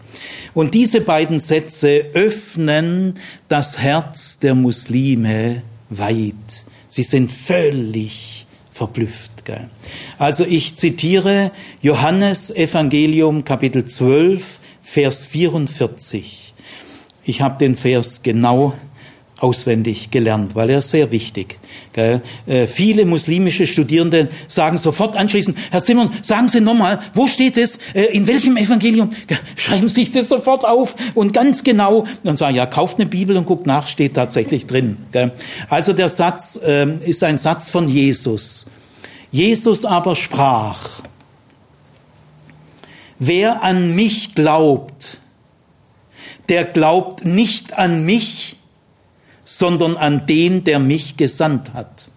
Und 0.56 0.73
diese 0.73 1.02
beiden 1.02 1.39
Sätze 1.39 2.06
öffnen 2.15 3.13
das 3.47 3.78
Herz 3.78 4.39
der 4.39 4.56
Muslime 4.56 5.62
weit. 5.91 6.34
Sie 6.88 7.04
sind 7.04 7.32
völlig 7.32 8.47
verblüfft. 8.71 9.45
Gell? 9.45 9.69
Also 10.17 10.45
ich 10.45 10.73
zitiere 10.73 11.52
Johannes 11.84 12.49
Evangelium 12.49 13.43
Kapitel 13.43 13.86
12, 13.86 14.60
Vers 14.82 15.28
44. 15.28 16.48
Ich 17.30 17.44
habe 17.44 17.60
den 17.60 17.78
Vers 17.78 18.24
genau 18.24 18.74
auswendig 19.38 20.10
gelernt, 20.10 20.56
weil 20.56 20.72
er 20.72 20.80
ist 20.80 20.89
sehr 20.89 21.12
wichtig. 21.12 21.60
Gell? 21.94 22.24
Äh, 22.48 22.65
viele 22.65 23.06
muslimische 23.06 23.68
Studierende 23.68 24.30
sagen 24.48 24.80
sofort 24.80 25.15
anschließend, 25.15 25.56
Herr 25.70 25.80
Simon, 25.80 26.10
sagen 26.24 26.50
Sie 26.50 26.60
nochmal, 26.60 27.02
wo 27.13 27.28
steht 27.28 27.60
es, 27.60 27.78
äh, 27.94 28.06
in 28.06 28.26
welchem 28.26 28.58
Evangelium? 28.58 29.12
Gell? 29.28 29.38
Schreiben 29.56 29.89
Sie 29.89 30.06
sich 30.06 30.12
das 30.12 30.28
sofort 30.28 30.65
auf 30.65 30.96
und 31.13 31.32
ganz 31.32 31.63
genau. 31.63 32.08
Und 32.24 32.38
sagen, 32.39 32.56
ja, 32.56 32.65
kauft 32.65 33.00
eine 33.00 33.08
Bibel 33.08 33.38
und 33.38 33.46
guckt 33.46 33.68
nach, 33.68 33.88
steht 33.88 34.15
tatsächlich 34.15 34.65
drin. 34.65 34.98
Gell? 35.12 35.32
Also 35.70 35.94
der 35.94 36.10
Satz 36.10 36.60
äh, 36.65 36.88
ist 37.06 37.24
ein 37.24 37.38
Satz 37.38 37.70
von 37.70 37.88
Jesus. 37.88 38.65
Jesus 39.32 39.86
aber 39.86 40.15
sprach, 40.15 41.04
wer 43.20 43.62
an 43.62 43.94
mich 43.96 44.34
glaubt, 44.34 45.20
der 46.49 46.65
glaubt 46.65 47.25
nicht 47.25 47.77
an 47.77 48.05
mich, 48.05 48.57
sondern 49.45 49.97
an 49.97 50.25
den, 50.25 50.63
der 50.63 50.79
mich 50.79 51.17
gesandt 51.17 51.73
hat. 51.73 52.09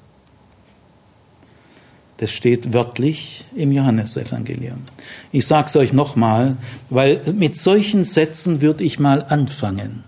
Das 2.19 2.31
steht 2.31 2.73
wörtlich 2.73 3.45
im 3.55 3.73
Johannesevangelium. 3.73 4.85
Ich 5.33 5.47
sage 5.47 5.69
es 5.69 5.77
euch 5.77 5.93
nochmal, 5.93 6.57
weil 6.89 7.21
mit 7.35 7.57
solchen 7.57 8.05
Sätzen 8.05 8.61
würde 8.61 8.85
ich 8.85 8.99
mal 8.99 9.25
anfangen 9.25 10.05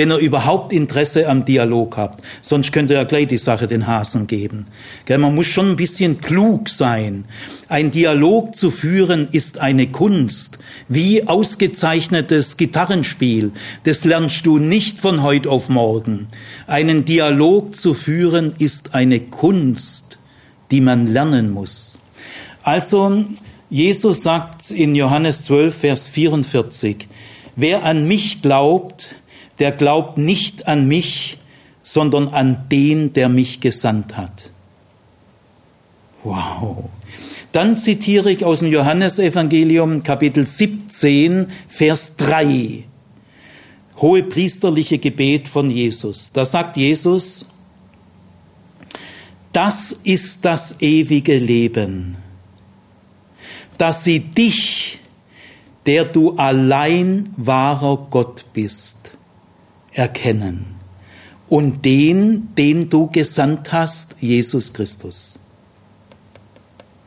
wenn 0.00 0.10
er 0.10 0.16
überhaupt 0.16 0.72
Interesse 0.72 1.28
am 1.28 1.44
Dialog 1.44 1.98
hat. 1.98 2.22
Sonst 2.40 2.72
könnte 2.72 2.94
er 2.94 3.04
gleich 3.04 3.28
die 3.28 3.36
Sache 3.36 3.66
den 3.66 3.86
Hasen 3.86 4.26
geben. 4.26 4.64
Man 5.06 5.34
muss 5.34 5.48
schon 5.48 5.72
ein 5.72 5.76
bisschen 5.76 6.22
klug 6.22 6.70
sein. 6.70 7.26
Ein 7.68 7.90
Dialog 7.90 8.54
zu 8.54 8.70
führen 8.70 9.28
ist 9.30 9.58
eine 9.58 9.88
Kunst, 9.88 10.58
wie 10.88 11.28
ausgezeichnetes 11.28 12.56
Gitarrenspiel. 12.56 13.52
Das 13.84 14.06
lernst 14.06 14.46
du 14.46 14.56
nicht 14.56 14.98
von 14.98 15.22
heute 15.22 15.50
auf 15.50 15.68
morgen. 15.68 16.28
Einen 16.66 17.04
Dialog 17.04 17.74
zu 17.74 17.92
führen 17.92 18.54
ist 18.58 18.94
eine 18.94 19.20
Kunst, 19.20 20.16
die 20.70 20.80
man 20.80 21.08
lernen 21.08 21.50
muss. 21.50 21.98
Also, 22.62 23.22
Jesus 23.68 24.22
sagt 24.22 24.70
in 24.70 24.94
Johannes 24.94 25.44
12, 25.44 25.76
Vers 25.76 26.08
44, 26.08 27.06
wer 27.54 27.84
an 27.84 28.08
mich 28.08 28.40
glaubt, 28.40 29.14
der 29.60 29.72
glaubt 29.72 30.18
nicht 30.18 30.66
an 30.66 30.88
mich, 30.88 31.38
sondern 31.82 32.28
an 32.28 32.66
den, 32.70 33.12
der 33.12 33.28
mich 33.28 33.60
gesandt 33.60 34.16
hat. 34.16 34.50
Wow. 36.24 36.84
Dann 37.52 37.76
zitiere 37.76 38.30
ich 38.30 38.44
aus 38.44 38.60
dem 38.60 38.68
Johannesevangelium 38.68 40.02
Kapitel 40.02 40.46
17, 40.46 41.48
Vers 41.68 42.16
3. 42.16 42.84
Hohe 44.00 44.22
priesterliche 44.22 44.98
Gebet 44.98 45.48
von 45.48 45.68
Jesus. 45.70 46.32
Da 46.32 46.44
sagt 46.44 46.76
Jesus, 46.76 47.44
das 49.52 49.92
ist 50.04 50.44
das 50.44 50.80
ewige 50.80 51.36
Leben, 51.38 52.16
dass 53.78 54.04
sie 54.04 54.20
dich, 54.20 54.98
der 55.86 56.04
du 56.04 56.36
allein 56.36 57.30
wahrer 57.36 58.06
Gott 58.10 58.44
bist, 58.52 58.99
erkennen. 60.00 60.64
Und 61.48 61.84
den, 61.84 62.54
den 62.56 62.88
du 62.88 63.08
gesandt 63.08 63.72
hast, 63.72 64.16
Jesus 64.20 64.72
Christus. 64.72 65.38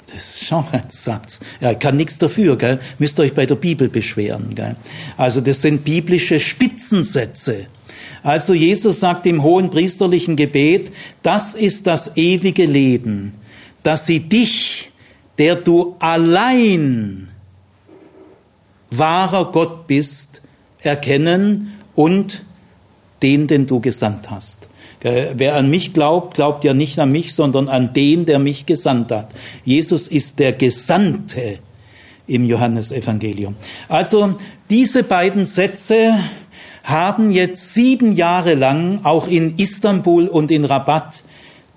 Das 0.06 0.36
ist 0.36 0.46
schon 0.46 0.66
ein 0.72 0.90
Satz. 0.90 1.40
Ja, 1.60 1.74
kann 1.74 1.98
nichts 1.98 2.20
dafür, 2.20 2.56
gell? 2.56 2.80
Müsst 3.00 3.20
ihr 3.20 3.24
euch 3.24 3.34
bei 3.34 3.48
der 3.48 3.56
Bibel 3.56 3.90
beschweren, 3.90 4.54
gell? 4.54 4.76
Also, 5.18 5.42
das 5.42 5.62
sind 5.62 5.84
biblische 5.84 6.40
Spitzensätze. 6.40 7.66
Also, 8.22 8.54
Jesus 8.54 9.00
sagt 9.00 9.26
im 9.26 9.42
hohen 9.42 9.72
priesterlichen 9.72 10.36
Gebet, 10.36 10.92
das 11.24 11.56
ist 11.56 11.88
das 11.88 12.16
ewige 12.16 12.66
Leben, 12.66 13.34
dass 13.82 14.06
sie 14.06 14.20
dich, 14.20 14.92
der 15.40 15.56
du 15.56 15.96
allein 15.98 17.30
wahrer 18.92 19.52
Gott 19.52 19.88
bist, 19.88 20.44
erkennen 20.82 21.74
und 21.96 22.46
den, 23.24 23.48
den 23.48 23.66
du 23.66 23.80
gesandt 23.80 24.30
hast. 24.30 24.68
Wer 25.02 25.56
an 25.56 25.70
mich 25.70 25.94
glaubt, 25.94 26.36
glaubt 26.36 26.64
ja 26.64 26.74
nicht 26.74 27.00
an 27.00 27.12
mich, 27.12 27.34
sondern 27.34 27.68
an 27.68 27.94
den, 27.94 28.26
der 28.26 28.40
mich 28.40 28.66
gesandt 28.66 29.12
hat. 29.12 29.30
Jesus 29.66 30.08
ist 30.08 30.40
der 30.40 30.54
Gesandte, 30.54 31.60
im 32.28 32.46
Johannesevangelium. 32.46 33.56
Also 33.90 34.36
diese 34.70 35.04
beiden 35.04 35.46
Sätze 35.46 36.18
haben 36.84 37.32
jetzt 37.32 37.74
sieben 37.74 38.14
Jahre 38.14 38.56
lang 38.56 39.02
auch 39.04 39.28
in 39.28 39.58
Istanbul 39.58 40.28
und 40.28 40.52
in 40.52 40.66
Rabat 40.66 41.24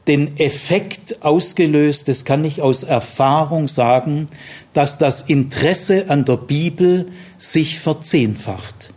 den 0.08 0.38
Effekt 0.38 1.24
ausgelöst, 1.24 2.06
das 2.06 2.24
kann 2.24 2.44
ich 2.44 2.62
aus 2.62 2.84
Erfahrung 2.84 3.66
sagen, 3.66 4.28
dass 4.72 4.98
das 4.98 5.22
Interesse 5.22 6.04
an 6.08 6.24
der 6.24 6.36
Bibel 6.36 7.06
sich 7.38 7.80
verzehnfacht. 7.80 8.90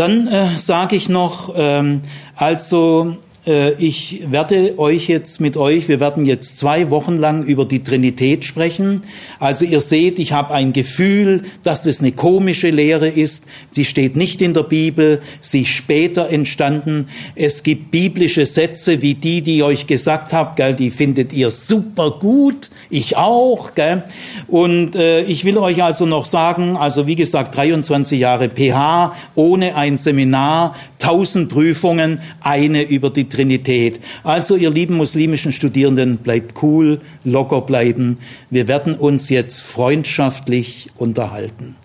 Dann 0.00 0.28
äh, 0.28 0.56
sage 0.56 0.96
ich 0.96 1.10
noch, 1.10 1.52
ähm, 1.54 2.00
also 2.34 3.18
ich 3.46 4.22
werde 4.30 4.78
euch 4.78 5.08
jetzt 5.08 5.40
mit 5.40 5.56
euch, 5.56 5.88
wir 5.88 5.98
werden 5.98 6.26
jetzt 6.26 6.58
zwei 6.58 6.90
Wochen 6.90 7.16
lang 7.16 7.42
über 7.42 7.64
die 7.64 7.82
Trinität 7.82 8.44
sprechen. 8.44 9.02
Also 9.38 9.64
ihr 9.64 9.80
seht, 9.80 10.18
ich 10.18 10.32
habe 10.32 10.52
ein 10.52 10.72
Gefühl, 10.74 11.44
dass 11.62 11.84
das 11.84 12.00
eine 12.00 12.12
komische 12.12 12.68
Lehre 12.68 13.08
ist. 13.08 13.44
Sie 13.70 13.86
steht 13.86 14.14
nicht 14.14 14.42
in 14.42 14.52
der 14.52 14.64
Bibel, 14.64 15.22
sie 15.40 15.62
ist 15.62 15.70
später 15.70 16.28
entstanden. 16.28 17.08
Es 17.34 17.62
gibt 17.62 17.90
biblische 17.90 18.44
Sätze 18.44 19.00
wie 19.00 19.14
die, 19.14 19.40
die 19.40 19.56
ich 19.56 19.62
euch 19.62 19.86
gesagt 19.86 20.32
habe, 20.32 20.52
gell, 20.56 20.74
die 20.74 20.90
findet 20.90 21.32
ihr 21.32 21.50
super 21.50 22.18
gut, 22.20 22.70
ich 22.90 23.16
auch. 23.16 23.74
Gell. 23.74 24.04
Und 24.48 24.96
äh, 24.96 25.22
ich 25.22 25.44
will 25.44 25.56
euch 25.56 25.82
also 25.82 26.04
noch 26.04 26.26
sagen, 26.26 26.76
also 26.76 27.06
wie 27.06 27.16
gesagt, 27.16 27.56
23 27.56 28.20
Jahre 28.20 28.50
PH, 28.50 29.14
ohne 29.34 29.76
ein 29.76 29.96
Seminar, 29.96 30.74
1000 31.00 31.48
Prüfungen, 31.48 32.20
eine 32.40 32.82
über 32.82 33.08
die 33.08 33.29
Trinität. 33.30 34.00
Also 34.22 34.56
ihr 34.56 34.70
lieben 34.70 34.96
muslimischen 34.96 35.52
Studierenden, 35.52 36.18
bleibt 36.18 36.62
cool, 36.62 37.00
locker 37.24 37.62
bleiben. 37.62 38.18
Wir 38.50 38.68
werden 38.68 38.94
uns 38.94 39.28
jetzt 39.28 39.62
freundschaftlich 39.62 40.88
unterhalten. 40.96 41.76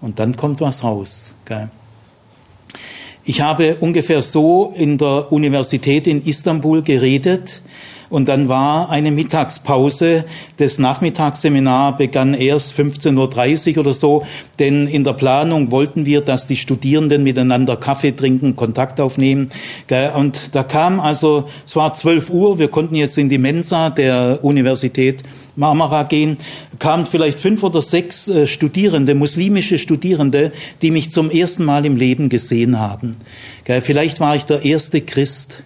Und 0.00 0.18
dann 0.18 0.36
kommt 0.36 0.60
was 0.60 0.84
raus. 0.84 1.34
Gell? 1.44 1.70
Ich 3.24 3.40
habe 3.40 3.76
ungefähr 3.76 4.20
so 4.20 4.72
in 4.76 4.98
der 4.98 5.30
Universität 5.30 6.06
in 6.08 6.22
Istanbul 6.24 6.82
geredet, 6.82 7.62
und 8.12 8.28
dann 8.28 8.50
war 8.50 8.90
eine 8.90 9.10
Mittagspause. 9.10 10.26
Das 10.58 10.78
Nachmittagsseminar 10.78 11.96
begann 11.96 12.34
erst 12.34 12.74
15.30 12.74 13.72
Uhr 13.72 13.78
oder 13.78 13.94
so, 13.94 14.26
denn 14.58 14.86
in 14.86 15.02
der 15.02 15.14
Planung 15.14 15.70
wollten 15.70 16.04
wir, 16.04 16.20
dass 16.20 16.46
die 16.46 16.58
Studierenden 16.58 17.22
miteinander 17.22 17.76
Kaffee 17.76 18.12
trinken, 18.12 18.54
Kontakt 18.54 19.00
aufnehmen. 19.00 19.48
Und 20.14 20.54
da 20.54 20.62
kam 20.62 21.00
also, 21.00 21.48
es 21.66 21.74
war 21.74 21.94
12 21.94 22.28
Uhr, 22.28 22.58
wir 22.58 22.68
konnten 22.68 22.96
jetzt 22.96 23.16
in 23.16 23.30
die 23.30 23.38
Mensa 23.38 23.88
der 23.88 24.40
Universität 24.42 25.22
Marmara 25.56 26.02
gehen, 26.02 26.36
kamen 26.78 27.06
vielleicht 27.06 27.40
fünf 27.40 27.62
oder 27.62 27.80
sechs 27.80 28.28
äh, 28.28 28.46
Studierende, 28.46 29.14
muslimische 29.14 29.78
Studierende, 29.78 30.52
die 30.80 30.90
mich 30.90 31.10
zum 31.10 31.30
ersten 31.30 31.64
Mal 31.64 31.84
im 31.84 31.96
Leben 31.96 32.28
gesehen 32.28 32.78
haben. 32.78 33.16
Vielleicht 33.64 34.18
war 34.18 34.34
ich 34.34 34.44
der 34.44 34.64
erste 34.64 35.02
Christ 35.02 35.62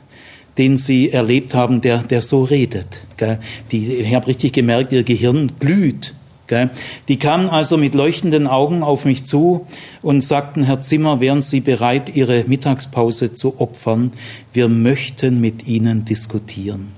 den 0.59 0.79
sie 0.79 1.11
erlebt 1.11 1.55
haben, 1.55 1.81
der, 1.81 1.99
der 1.99 2.23
so 2.23 2.45
redet. 2.45 3.01
Gell? 3.16 3.38
Die, 3.73 3.87
ich 3.95 4.14
habe 4.14 4.27
richtig 4.27 4.53
gemerkt, 4.53 4.92
ihr 4.92 5.03
Gehirn 5.03 5.53
glüht. 5.61 6.14
Gell? 6.47 6.71
Die 7.09 7.19
kamen 7.19 7.49
also 7.49 7.77
mit 7.77 7.95
leuchtenden 7.95 8.47
Augen 8.47 8.83
auf 8.83 9.05
mich 9.05 9.25
zu 9.25 9.66
und 10.03 10.21
sagten, 10.21 10.62
Herr 10.62 10.81
Zimmer, 10.81 11.21
wären 11.21 11.42
Sie 11.42 11.61
bereit, 11.61 12.14
Ihre 12.14 12.45
Mittagspause 12.47 13.33
zu 13.33 13.61
opfern? 13.61 14.12
Wir 14.53 14.69
möchten 14.69 15.40
mit 15.40 15.66
Ihnen 15.66 16.05
diskutieren. 16.05 16.92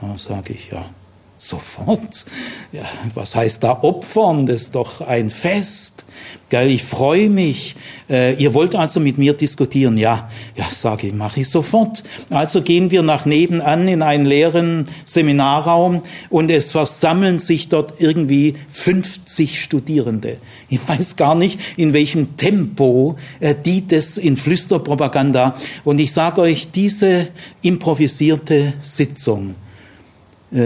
Da 0.00 0.16
sage 0.18 0.52
ich, 0.54 0.70
ja, 0.70 0.86
Sofort. 1.44 2.24
Ja, 2.70 2.84
was 3.14 3.34
heißt 3.34 3.64
da 3.64 3.82
opfern? 3.82 4.46
Das 4.46 4.62
ist 4.62 4.76
doch 4.76 5.00
ein 5.00 5.28
Fest. 5.28 6.04
Geil, 6.50 6.70
ich 6.70 6.84
freue 6.84 7.28
mich. 7.28 7.74
Äh, 8.08 8.34
ihr 8.34 8.54
wollt 8.54 8.76
also 8.76 9.00
mit 9.00 9.18
mir 9.18 9.32
diskutieren? 9.32 9.98
Ja, 9.98 10.30
ja, 10.54 10.66
sage 10.70 11.08
ich, 11.08 11.12
mache 11.12 11.40
ich 11.40 11.50
sofort. 11.50 12.04
Also 12.30 12.62
gehen 12.62 12.92
wir 12.92 13.02
nach 13.02 13.26
nebenan 13.26 13.88
in 13.88 14.02
einen 14.02 14.24
leeren 14.24 14.84
Seminarraum 15.04 16.02
und 16.30 16.48
es 16.48 16.70
versammeln 16.70 17.40
sich 17.40 17.68
dort 17.68 17.94
irgendwie 17.98 18.54
50 18.68 19.60
Studierende. 19.60 20.36
Ich 20.68 20.86
weiß 20.88 21.16
gar 21.16 21.34
nicht, 21.34 21.58
in 21.76 21.92
welchem 21.92 22.36
Tempo 22.36 23.16
äh, 23.40 23.56
die 23.56 23.84
das 23.84 24.16
in 24.16 24.36
Flüsterpropaganda. 24.36 25.56
Und 25.82 25.98
ich 25.98 26.12
sage 26.12 26.42
euch, 26.42 26.70
diese 26.70 27.30
improvisierte 27.62 28.74
Sitzung, 28.80 29.56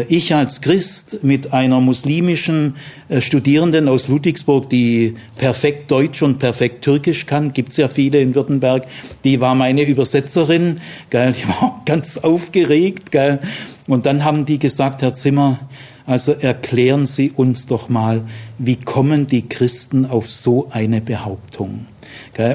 ich 0.09 0.35
als 0.35 0.61
Christ 0.61 1.18
mit 1.22 1.53
einer 1.53 1.81
muslimischen 1.81 2.75
äh, 3.09 3.20
Studierenden 3.20 3.88
aus 3.88 4.09
Ludwigsburg, 4.09 4.68
die 4.68 5.14
perfekt 5.37 5.90
Deutsch 5.90 6.22
und 6.22 6.38
perfekt 6.38 6.83
Türkisch 6.83 7.27
kann, 7.27 7.53
gibt's 7.53 7.77
ja 7.77 7.88
viele 7.88 8.20
in 8.20 8.35
Württemberg, 8.35 8.87
die 9.25 9.40
war 9.40 9.55
meine 9.55 9.83
Übersetzerin, 9.83 10.77
gell, 11.11 11.33
die 11.33 11.49
war 11.49 11.83
ganz 11.87 12.18
aufgeregt. 12.18 13.12
Gell. 13.12 13.38
Und 13.87 14.07
dann 14.07 14.25
haben 14.25 14.44
die 14.44 14.59
gesagt, 14.59 15.03
Herr 15.03 15.14
Zimmer, 15.14 15.61
also 16.05 16.33
erklären 16.33 17.07
Sie 17.07 17.31
uns 17.31 17.66
doch 17.66 17.88
mal, 17.88 18.22
wie 18.59 18.77
kommen 18.77 19.27
die 19.27 19.49
Christen 19.49 20.07
auf 20.07 20.31
so 20.31 20.68
eine 20.70 21.01
Behauptung? 21.01 21.87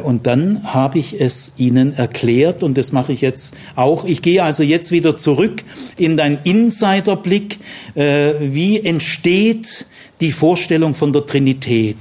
Und 0.03 0.27
dann 0.27 0.73
habe 0.73 0.99
ich 0.99 1.19
es 1.19 1.53
ihnen 1.57 1.93
erklärt 1.93 2.61
und 2.61 2.77
das 2.77 2.91
mache 2.91 3.13
ich 3.13 3.21
jetzt 3.21 3.55
auch. 3.75 4.05
Ich 4.05 4.21
gehe 4.21 4.43
also 4.43 4.61
jetzt 4.61 4.91
wieder 4.91 5.15
zurück 5.17 5.63
in 5.97 6.17
deinen 6.17 6.39
Insiderblick. 6.43 7.59
Äh, 7.95 8.33
wie 8.39 8.79
entsteht 8.79 9.85
die 10.19 10.31
Vorstellung 10.31 10.93
von 10.93 11.13
der 11.13 11.25
Trinität? 11.25 11.97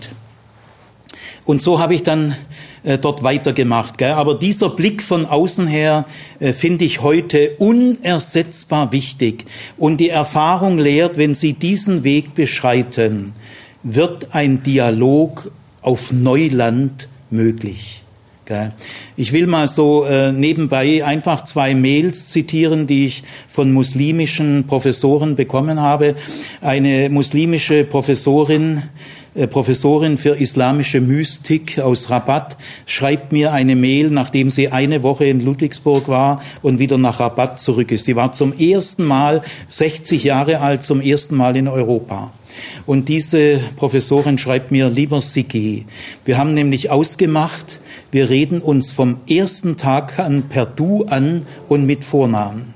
Und 1.46 1.62
so 1.62 1.80
habe 1.80 1.94
ich 1.94 2.02
dann 2.02 2.36
äh, 2.82 2.98
dort 2.98 3.22
weitergemacht. 3.22 4.02
Aber 4.02 4.34
dieser 4.34 4.70
Blick 4.70 5.02
von 5.02 5.26
außen 5.26 5.66
her 5.66 6.06
äh, 6.38 6.52
finde 6.52 6.84
ich 6.84 7.02
heute 7.02 7.56
unersetzbar 7.58 8.92
wichtig. 8.92 9.44
Und 9.76 9.98
die 9.98 10.08
Erfahrung 10.08 10.78
lehrt, 10.78 11.18
wenn 11.18 11.34
Sie 11.34 11.52
diesen 11.52 12.04
Weg 12.04 12.34
beschreiten, 12.34 13.32
wird 13.82 14.34
ein 14.34 14.62
Dialog 14.62 15.50
auf 15.82 16.12
Neuland 16.12 17.08
möglich. 17.30 18.02
Ich 19.16 19.32
will 19.32 19.46
mal 19.46 19.68
so 19.68 20.04
äh, 20.04 20.32
nebenbei 20.32 21.04
einfach 21.04 21.44
zwei 21.44 21.74
Mails 21.74 22.28
zitieren, 22.28 22.88
die 22.88 23.06
ich 23.06 23.22
von 23.46 23.72
muslimischen 23.72 24.66
Professoren 24.66 25.36
bekommen 25.36 25.78
habe. 25.78 26.16
Eine 26.60 27.10
muslimische 27.10 27.84
Professorin, 27.84 28.82
Professorin 29.50 30.18
für 30.18 30.40
islamische 30.40 31.00
Mystik 31.00 31.78
aus 31.78 32.10
Rabat 32.10 32.56
schreibt 32.86 33.30
mir 33.30 33.52
eine 33.52 33.76
Mail, 33.76 34.10
nachdem 34.10 34.50
sie 34.50 34.70
eine 34.70 35.02
Woche 35.02 35.26
in 35.26 35.44
Ludwigsburg 35.44 36.08
war 36.08 36.42
und 36.62 36.78
wieder 36.80 36.98
nach 36.98 37.20
Rabat 37.20 37.60
zurück 37.60 37.92
ist. 37.92 38.04
Sie 38.04 38.16
war 38.16 38.32
zum 38.32 38.52
ersten 38.52 39.04
Mal 39.04 39.42
60 39.68 40.24
Jahre 40.24 40.60
alt, 40.60 40.82
zum 40.82 41.00
ersten 41.00 41.36
Mal 41.36 41.56
in 41.56 41.68
Europa. 41.68 42.32
Und 42.86 43.08
diese 43.08 43.60
Professorin 43.76 44.38
schreibt 44.38 44.72
mir, 44.72 44.88
lieber 44.88 45.20
Sigi, 45.20 45.86
wir 46.24 46.36
haben 46.36 46.54
nämlich 46.54 46.90
ausgemacht, 46.90 47.80
wir 48.10 48.28
reden 48.28 48.60
uns 48.60 48.90
vom 48.90 49.18
ersten 49.28 49.76
Tag 49.76 50.18
an 50.18 50.48
per 50.48 50.66
Du 50.66 51.04
an 51.04 51.46
und 51.68 51.86
mit 51.86 52.02
Vornamen. 52.02 52.74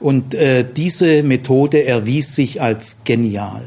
Und 0.00 0.34
äh, 0.34 0.66
diese 0.70 1.22
Methode 1.22 1.84
erwies 1.84 2.34
sich 2.34 2.60
als 2.60 3.04
genial. 3.04 3.62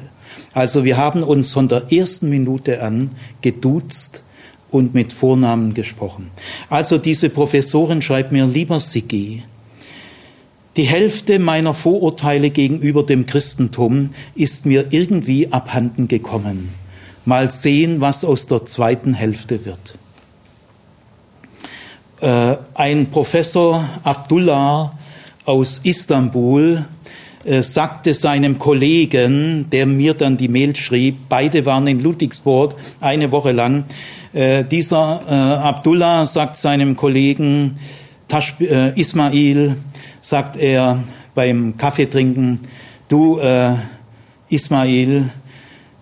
Also 0.58 0.84
wir 0.84 0.98
haben 0.98 1.22
uns 1.22 1.52
von 1.52 1.68
der 1.68 1.92
ersten 1.94 2.32
Minute 2.32 2.82
an 2.82 3.12
geduzt 3.44 4.24
und 4.72 4.96
mit 4.96 5.14
Vornamen 5.14 5.76
gesprochen. 5.76 6.32
Also 6.68 6.98
diese 6.98 7.30
Professorin 7.30 8.02
schreibt 8.02 8.32
mir, 8.32 8.48
lieber 8.48 8.80
Sigi, 8.80 9.44
die 10.76 10.86
Hälfte 10.86 11.38
meiner 11.38 11.76
Vorurteile 11.76 12.50
gegenüber 12.50 13.04
dem 13.04 13.28
Christentum 13.28 14.10
ist 14.34 14.66
mir 14.66 14.88
irgendwie 14.90 15.54
abhanden 15.54 16.08
gekommen. 16.08 16.70
Mal 17.24 17.52
sehen, 17.52 18.02
was 18.02 18.26
aus 18.26 18.48
der 18.48 18.66
zweiten 18.66 19.14
Hälfte 19.14 19.64
wird. 19.64 19.96
Äh, 22.20 22.58
ein 22.74 23.12
Professor 23.12 23.88
Abdullah 24.02 24.98
aus 25.46 25.82
Istanbul 25.84 26.84
äh, 27.48 27.64
sagte 27.64 28.14
seinem 28.14 28.60
Kollegen, 28.60 29.68
der 29.72 29.86
mir 29.86 30.14
dann 30.14 30.38
die 30.38 30.50
Mail 30.50 30.76
schrieb, 30.76 31.18
beide 31.30 31.66
waren 31.66 31.88
in 31.88 32.02
Ludwigsburg 32.02 32.76
eine 33.00 33.32
Woche 33.32 33.54
lang, 33.54 33.86
äh, 34.34 34.66
dieser 34.66 35.22
äh, 35.28 35.32
Abdullah 35.34 36.26
sagt 36.26 36.58
seinem 36.58 36.96
Kollegen 36.96 37.80
Tash, 38.28 38.56
äh, 38.60 39.00
Ismail, 39.00 39.78
sagt 40.22 40.58
er 40.58 41.04
beim 41.34 41.78
Kaffeetrinken, 41.78 42.60
du 43.08 43.40
äh, 43.40 43.76
Ismail, 44.50 45.30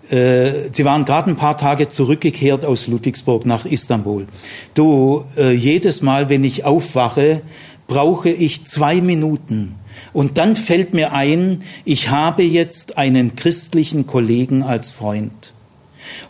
äh, 0.09 0.51
Sie 0.71 0.85
waren 0.85 1.05
gerade 1.05 1.29
ein 1.29 1.35
paar 1.35 1.57
Tage 1.57 1.87
zurückgekehrt 1.87 2.65
aus 2.65 2.87
Ludwigsburg 2.87 3.45
nach 3.45 3.65
Istanbul. 3.65 4.27
Du, 4.73 5.23
äh, 5.37 5.51
jedes 5.51 6.01
Mal, 6.01 6.29
wenn 6.29 6.43
ich 6.43 6.63
aufwache, 6.63 7.41
brauche 7.87 8.29
ich 8.29 8.65
zwei 8.65 9.01
Minuten, 9.01 9.75
Und 10.13 10.37
dann 10.37 10.55
fällt 10.55 10.93
mir 10.93 11.13
ein, 11.13 11.63
ich 11.83 12.09
habe 12.09 12.43
jetzt 12.43 12.97
einen 12.97 13.35
christlichen 13.35 14.05
Kollegen 14.05 14.63
als 14.63 14.91
Freund. 14.91 15.53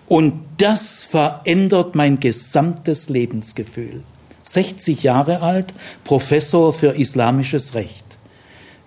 Und 0.07 0.33
das 0.57 1.03
verändert 1.03 1.95
mein 1.95 2.19
gesamtes 2.19 3.09
Lebensgefühl. 3.09 4.03
60 4.43 5.03
Jahre 5.03 5.41
alt, 5.41 5.73
Professor 6.03 6.73
für 6.73 6.95
islamisches 6.95 7.73
Recht. 7.73 8.05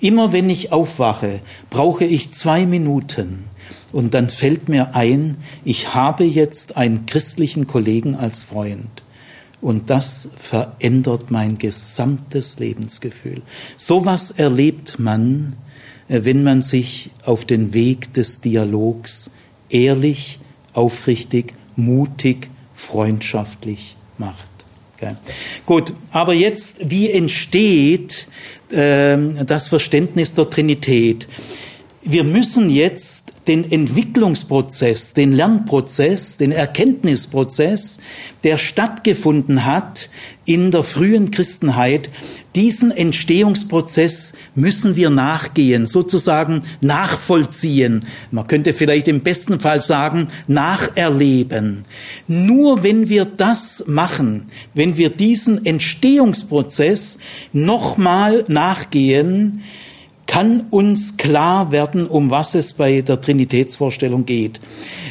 Immer 0.01 0.33
wenn 0.33 0.49
ich 0.49 0.73
aufwache, 0.73 1.41
brauche 1.71 2.05
ich 2.05 2.31
zwei 2.33 2.65
Minuten 2.67 3.45
und 3.93 4.15
dann 4.15 4.29
fällt 4.29 4.69
mir 4.69 4.95
ein, 4.95 5.39
ich 5.65 5.95
habe 5.95 6.25
jetzt 6.25 6.77
einen 6.77 7.07
christlichen 7.07 7.67
Kollegen 7.67 8.15
als 8.15 8.45
Freund. 8.45 9.03
Und 9.61 9.91
das 9.91 10.29
verändert 10.37 11.31
mein 11.31 11.59
gesamtes 11.59 12.59
Lebensgefühl. 12.59 13.43
Sowas 13.77 14.31
erlebt 14.31 14.99
man, 14.99 15.57
äh, 16.09 16.21
wenn 16.25 16.45
man 16.45 16.63
sich 16.63 17.11
auf 17.25 17.45
den 17.45 17.75
Weg 17.75 18.15
des 18.15 18.41
Dialogs 18.41 19.31
ehrlich, 19.69 20.39
aufrichtig, 20.73 21.55
mutig, 21.77 22.51
freundschaftlich 22.75 23.97
macht. 24.17 24.47
Okay. 24.97 25.15
Gut, 25.67 25.93
aber 26.11 26.35
jetzt, 26.35 26.91
wie 26.91 27.11
entsteht 27.11 28.27
äh, 28.71 29.17
das 29.45 29.69
Verständnis 29.69 30.35
der 30.35 30.51
Trinität? 30.51 31.29
Wir 32.03 32.25
müssen 32.25 32.71
jetzt 32.71 33.28
den 33.49 33.71
Entwicklungsprozess, 33.71 35.15
den 35.15 35.33
Lernprozess, 35.33 36.37
den 36.37 36.53
Erkenntnisprozess, 36.53 37.99
der 38.45 38.59
stattgefunden 38.59 39.65
hat 39.65 40.11
in 40.45 40.71
der 40.71 40.83
frühen 40.83 41.31
Christenheit, 41.31 42.11
diesen 42.55 42.91
Entstehungsprozess 42.91 44.33
müssen 44.55 44.97
wir 44.97 45.11
nachgehen, 45.11 45.87
sozusagen 45.87 46.63
nachvollziehen. 46.81 48.05
Man 48.31 48.47
könnte 48.47 48.75
vielleicht 48.75 49.09
im 49.09 49.21
besten 49.21 49.61
Fall 49.61 49.81
sagen, 49.81 50.29
nacherleben. 50.47 51.85
Nur 52.27 52.83
wenn 52.83 53.09
wir 53.09 53.25
das 53.25 53.85
machen, 53.87 54.49
wenn 54.75 54.97
wir 54.97 55.11
diesen 55.11 55.65
Entstehungsprozess 55.65 57.19
nochmal 57.53 58.45
nachgehen, 58.49 59.63
kann 60.29 60.67
uns 60.71 61.17
klar 61.17 61.73
werden, 61.73 62.07
um 62.07 62.31
was 62.31 62.55
es 62.55 62.75
bei 62.75 63.01
der 63.01 63.21
Trinitätsvorstellung 63.21 64.27
geht. 64.27 64.61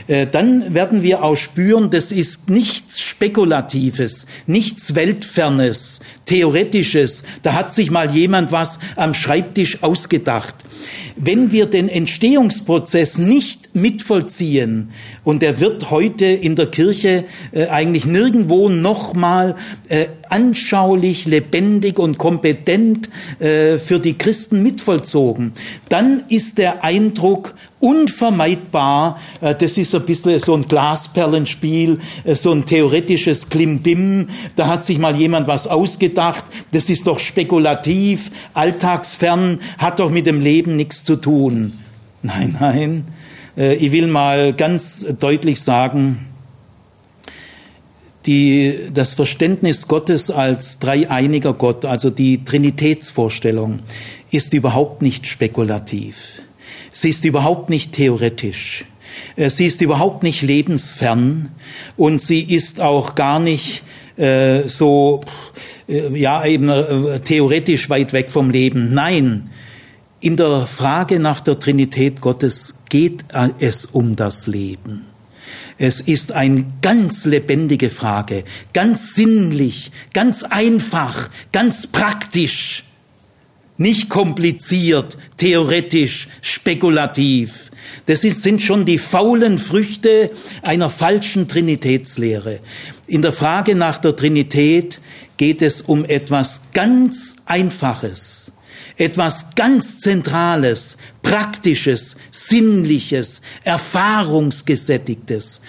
Äh, 0.08 0.28
dann 0.28 0.74
werden 0.74 1.02
wir 1.02 1.24
auch 1.24 1.36
spüren, 1.36 1.90
das 1.90 2.12
ist 2.12 2.50
nichts 2.50 3.02
Spekulatives, 3.02 4.28
nichts 4.46 4.94
Weltfernes, 4.96 6.00
Theoretisches. 6.28 7.24
Da 7.42 7.54
hat 7.54 7.74
sich 7.74 7.90
mal 7.90 8.14
jemand 8.14 8.52
was 8.52 8.80
am 8.96 9.14
Schreibtisch 9.14 9.82
ausgedacht. 9.82 10.54
Wenn 11.16 11.52
wir 11.52 11.66
den 11.66 11.90
Entstehungsprozess 11.90 13.18
nicht 13.18 13.74
mitvollziehen, 13.74 14.92
und 15.24 15.42
der 15.42 15.60
wird 15.60 15.90
heute 15.90 16.26
in 16.26 16.56
der 16.56 16.68
Kirche 16.68 17.26
äh, 17.52 17.68
eigentlich 17.68 18.06
nirgendwo 18.06 18.70
nochmal 18.70 19.56
äh, 19.88 20.08
anschaulich, 20.30 21.26
lebendig 21.26 21.98
und 21.98 22.18
kompetent 22.18 23.10
äh, 23.40 23.78
für 23.78 24.00
die 24.00 24.18
Christen 24.18 24.62
mitvollzogen, 24.62 25.54
dann 25.90 26.26
ist 26.30 26.58
der 26.58 26.84
Eindruck, 26.84 27.56
unvermeidbar, 27.80 29.20
äh, 29.42 29.56
das 29.56 29.78
ist 29.78 29.94
ein 29.94 30.06
bisschen 30.06 30.40
so 30.40 30.56
ein 30.56 30.68
Glasperlenspiel, 30.68 32.00
äh, 32.24 32.36
so 32.36 32.52
ein 32.52 32.66
theoretisches 32.66 33.50
Klimbim, 33.50 34.30
da 34.56 34.68
hat 34.68 34.86
sich 34.86 34.98
mal 34.98 35.16
jemand 35.16 35.48
was 35.48 35.68
ausgedacht, 35.68 36.46
das 36.72 36.90
ist 36.90 37.08
doch 37.08 37.20
spekulativ, 37.20 38.32
alltagsfern, 38.54 39.60
hat 39.78 40.00
doch 40.00 40.10
mit 40.10 40.26
dem 40.26 40.42
Leben 40.42 40.76
nichts 40.76 41.04
zu 41.04 41.16
tun. 41.18 41.80
Nein, 42.24 42.58
nein, 42.60 43.06
äh, 43.56 43.76
ich 43.76 43.92
will 43.92 44.08
mal 44.08 44.54
ganz 44.54 45.06
deutlich 45.20 45.62
sagen, 45.62 46.26
die, 48.26 48.76
das 48.94 49.14
Verständnis 49.14 49.88
Gottes 49.88 50.30
als 50.30 50.80
dreieiniger 50.80 51.54
Gott, 51.54 51.86
also 51.86 52.10
die 52.10 52.44
Trinitätsvorstellung, 52.44 53.80
ist 54.32 54.54
überhaupt 54.54 55.02
nicht 55.02 55.28
spekulativ. 55.28 56.42
Sie 57.00 57.10
ist 57.10 57.26
überhaupt 57.26 57.70
nicht 57.70 57.92
theoretisch. 57.92 58.84
Äh, 59.36 59.52
sie 59.52 59.68
ist 59.68 59.84
überhaupt 59.84 60.24
nicht 60.24 60.42
lebensfern 60.42 61.52
und 61.96 62.20
sie 62.20 62.42
ist 62.42 62.82
auch 62.82 63.14
gar 63.14 63.40
nicht 63.40 63.84
äh, 64.18 64.68
so, 64.68 65.22
äh, 65.88 66.18
ja, 66.20 66.44
eben 66.44 66.70
äh, 66.70 67.20
theoretisch 67.20 67.92
weit 67.92 68.14
weg 68.14 68.32
vom 68.32 68.50
Leben. 68.50 68.96
Nein, 68.96 69.52
in 70.22 70.38
der 70.38 70.66
Frage 70.66 71.20
nach 71.20 71.42
der 71.42 71.60
Trinität 71.60 72.20
Gottes 72.20 72.74
geht 72.90 73.26
es 73.60 73.86
um 73.86 74.16
das 74.16 74.48
Leben. 74.48 75.06
Es 75.78 76.02
ist 76.02 76.32
eine 76.32 76.66
ganz 76.82 77.26
lebendige 77.26 77.92
Frage, 77.92 78.44
ganz 78.74 79.14
sinnlich, 79.14 79.92
ganz 80.14 80.42
einfach, 80.42 81.30
ganz 81.52 81.86
praktisch. 81.86 82.87
Nicht 83.78 84.10
kompliziert, 84.10 85.18
theoretisch, 85.38 86.28
spekulativ. 86.42 87.72
Das 88.08 88.24
ist, 88.24 88.42
sind 88.42 88.62
schon 88.62 88.86
die 88.86 88.98
faulen 88.98 89.58
Früchte 89.58 90.32
einer 90.64 90.90
falschen 90.90 91.48
Trinitätslehre. 91.48 92.60
In 93.06 93.22
der 93.22 93.34
Frage 93.34 93.76
nach 93.76 94.00
der 94.00 94.16
Trinität 94.16 95.00
geht 95.38 95.62
es 95.62 95.82
um 95.82 96.06
etwas 96.06 96.62
ganz 96.74 97.36
Einfaches, 97.46 98.52
etwas 98.98 99.56
ganz 99.56 100.00
Zentrales, 100.00 100.98
Praktisches, 101.22 102.18
Sinnliches, 102.32 103.42
Erfahrungsgesättigtes. 103.64 105.62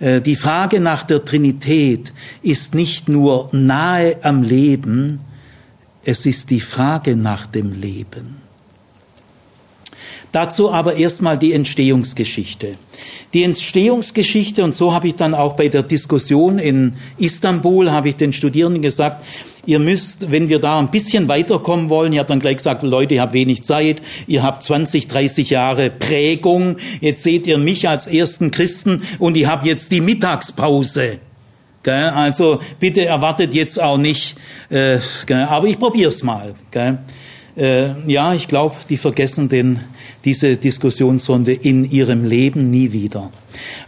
Äh, 0.00 0.20
die 0.20 0.36
Frage 0.36 0.80
nach 0.80 1.04
der 1.04 1.24
Trinität 1.24 2.12
ist 2.42 2.74
nicht 2.74 3.08
nur 3.08 3.48
nahe 3.52 4.18
am 4.22 4.42
Leben, 4.42 5.20
es 6.04 6.26
ist 6.26 6.50
die 6.50 6.60
Frage 6.60 7.16
nach 7.16 7.46
dem 7.46 7.72
Leben. 7.80 8.42
Dazu 10.32 10.72
aber 10.72 10.96
erstmal 10.96 11.38
die 11.38 11.52
Entstehungsgeschichte. 11.52 12.76
Die 13.34 13.44
Entstehungsgeschichte, 13.44 14.64
und 14.64 14.74
so 14.74 14.94
habe 14.94 15.08
ich 15.08 15.14
dann 15.14 15.34
auch 15.34 15.54
bei 15.54 15.68
der 15.68 15.82
Diskussion 15.82 16.58
in 16.58 16.94
Istanbul, 17.18 17.90
habe 17.90 18.08
ich 18.08 18.16
den 18.16 18.32
Studierenden 18.32 18.80
gesagt, 18.80 19.24
ihr 19.66 19.78
müsst, 19.78 20.30
wenn 20.30 20.48
wir 20.48 20.58
da 20.58 20.78
ein 20.78 20.90
bisschen 20.90 21.28
weiterkommen 21.28 21.90
wollen, 21.90 22.14
ich 22.14 22.18
habe 22.18 22.28
dann 22.28 22.40
gleich 22.40 22.56
gesagt, 22.56 22.82
Leute, 22.82 23.14
ihr 23.14 23.20
habt 23.20 23.34
wenig 23.34 23.62
Zeit, 23.62 24.00
ihr 24.26 24.42
habt 24.42 24.62
20, 24.62 25.06
30 25.06 25.50
Jahre 25.50 25.90
Prägung, 25.90 26.76
jetzt 27.02 27.22
seht 27.22 27.46
ihr 27.46 27.58
mich 27.58 27.86
als 27.88 28.06
ersten 28.06 28.50
Christen 28.50 29.02
und 29.18 29.36
ich 29.36 29.46
habe 29.46 29.66
jetzt 29.66 29.92
die 29.92 30.00
Mittagspause. 30.00 31.18
Also 31.90 32.60
bitte 32.78 33.04
erwartet 33.04 33.54
jetzt 33.54 33.80
auch 33.80 33.98
nicht, 33.98 34.36
äh, 34.70 34.98
aber 35.30 35.66
ich 35.66 35.78
probier's 35.78 36.22
mal. 36.22 36.54
Gell? 36.70 36.98
Äh, 37.56 38.10
ja, 38.10 38.32
ich 38.32 38.48
glaube, 38.48 38.76
die 38.88 38.96
vergessen 38.96 39.48
den, 39.48 39.80
diese 40.24 40.56
Diskussionsrunde 40.56 41.52
in 41.52 41.90
ihrem 41.90 42.24
Leben 42.24 42.70
nie 42.70 42.92
wieder. 42.92 43.30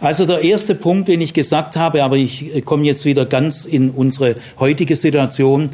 Also 0.01 0.26
der 0.26 0.42
erste 0.42 0.74
Punkt, 0.74 1.09
den 1.09 1.20
ich 1.20 1.32
gesagt 1.32 1.76
habe, 1.76 2.05
aber 2.05 2.16
ich 2.16 2.55
äh, 2.55 2.61
komme 2.61 2.84
jetzt 2.84 3.05
wieder 3.05 3.24
ganz 3.24 3.64
in 3.64 3.90
unsere 3.90 4.36
heutige 4.59 4.97
Situation. 4.97 5.70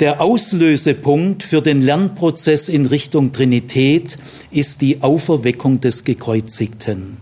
Der 0.00 0.20
Auslösepunkt 0.20 1.42
für 1.42 1.62
den 1.62 1.82
Lernprozess 1.82 2.68
in 2.68 2.86
Richtung 2.86 3.32
Trinität 3.32 4.18
ist 4.50 4.80
die 4.82 5.02
Auferweckung 5.02 5.80
des 5.80 6.04
Gekreuzigten. 6.04 7.16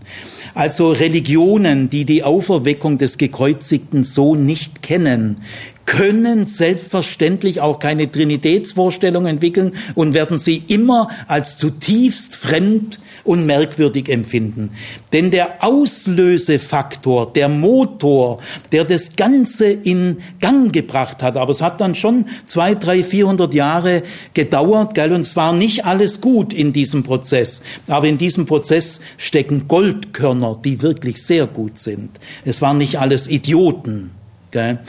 Also 0.55 0.93
Religionen, 0.93 1.89
die 1.89 2.05
die 2.05 2.23
Auferweckung 2.23 2.97
des 2.97 3.17
Gekreuzigten 3.17 4.05
so 4.05 4.35
nicht 4.35 4.81
kennen, 4.81 5.41
können 5.85 6.45
selbstverständlich 6.45 7.59
auch 7.59 7.79
keine 7.79 8.09
Trinitätsvorstellung 8.09 9.25
entwickeln 9.25 9.73
und 9.95 10.13
werden 10.13 10.37
sie 10.37 10.63
immer 10.67 11.09
als 11.27 11.57
zutiefst 11.57 12.37
fremd 12.37 12.99
und 13.25 13.45
merkwürdig 13.45 14.07
empfinden. 14.07 14.69
Denn 15.11 15.31
der 15.31 15.63
Auslösefaktor, 15.63 17.33
der 17.33 17.49
Motor, 17.49 18.39
der 18.71 18.85
das 18.85 19.15
Ganze 19.15 19.65
in 19.65 20.17
Gang 20.39 20.71
gebracht 20.71 21.21
hat, 21.21 21.35
aber 21.35 21.51
es 21.51 21.61
hat 21.61 21.81
dann 21.81 21.95
schon 21.95 22.25
zwei, 22.45 22.75
drei, 22.75 23.03
vierhundert 23.03 23.53
Jahre 23.53 24.03
gedauert, 24.33 24.93
gell, 24.93 25.11
und 25.11 25.21
es 25.21 25.35
war 25.35 25.51
nicht 25.51 25.85
alles 25.85 26.21
gut 26.21 26.53
in 26.53 26.71
diesem 26.71 27.03
Prozess. 27.03 27.61
Aber 27.87 28.07
in 28.07 28.17
diesem 28.17 28.45
Prozess 28.45 29.01
stecken 29.17 29.67
Goldkörner, 29.67 30.57
die 30.63 30.81
wirklich 30.81 31.21
sehr 31.23 31.47
gut 31.47 31.77
sind. 31.77 32.11
Es 32.45 32.61
waren 32.61 32.77
nicht 32.77 32.99
alles 32.99 33.27
Idioten. 33.27 34.11
Gell. 34.51 34.79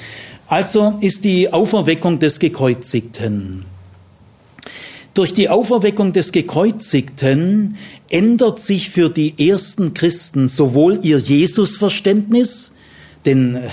Also 0.47 0.97
ist 1.01 1.25
die 1.25 1.53
Auferweckung 1.53 2.21
des 2.21 2.39
Gekreuzigten. 2.39 3.65
Durch 5.13 5.33
die 5.33 5.49
Auferweckung 5.49 6.13
des 6.13 6.31
Gekreuzigten 6.31 7.77
ändert 8.09 8.61
sich 8.61 8.91
für 8.91 9.09
die 9.09 9.49
ersten 9.49 9.95
Christen 9.95 10.49
sowohl 10.49 11.01
ihr 11.03 11.19
Jesusverständnis, 11.19 12.73
denn 13.25 13.57
äh, 13.57 13.69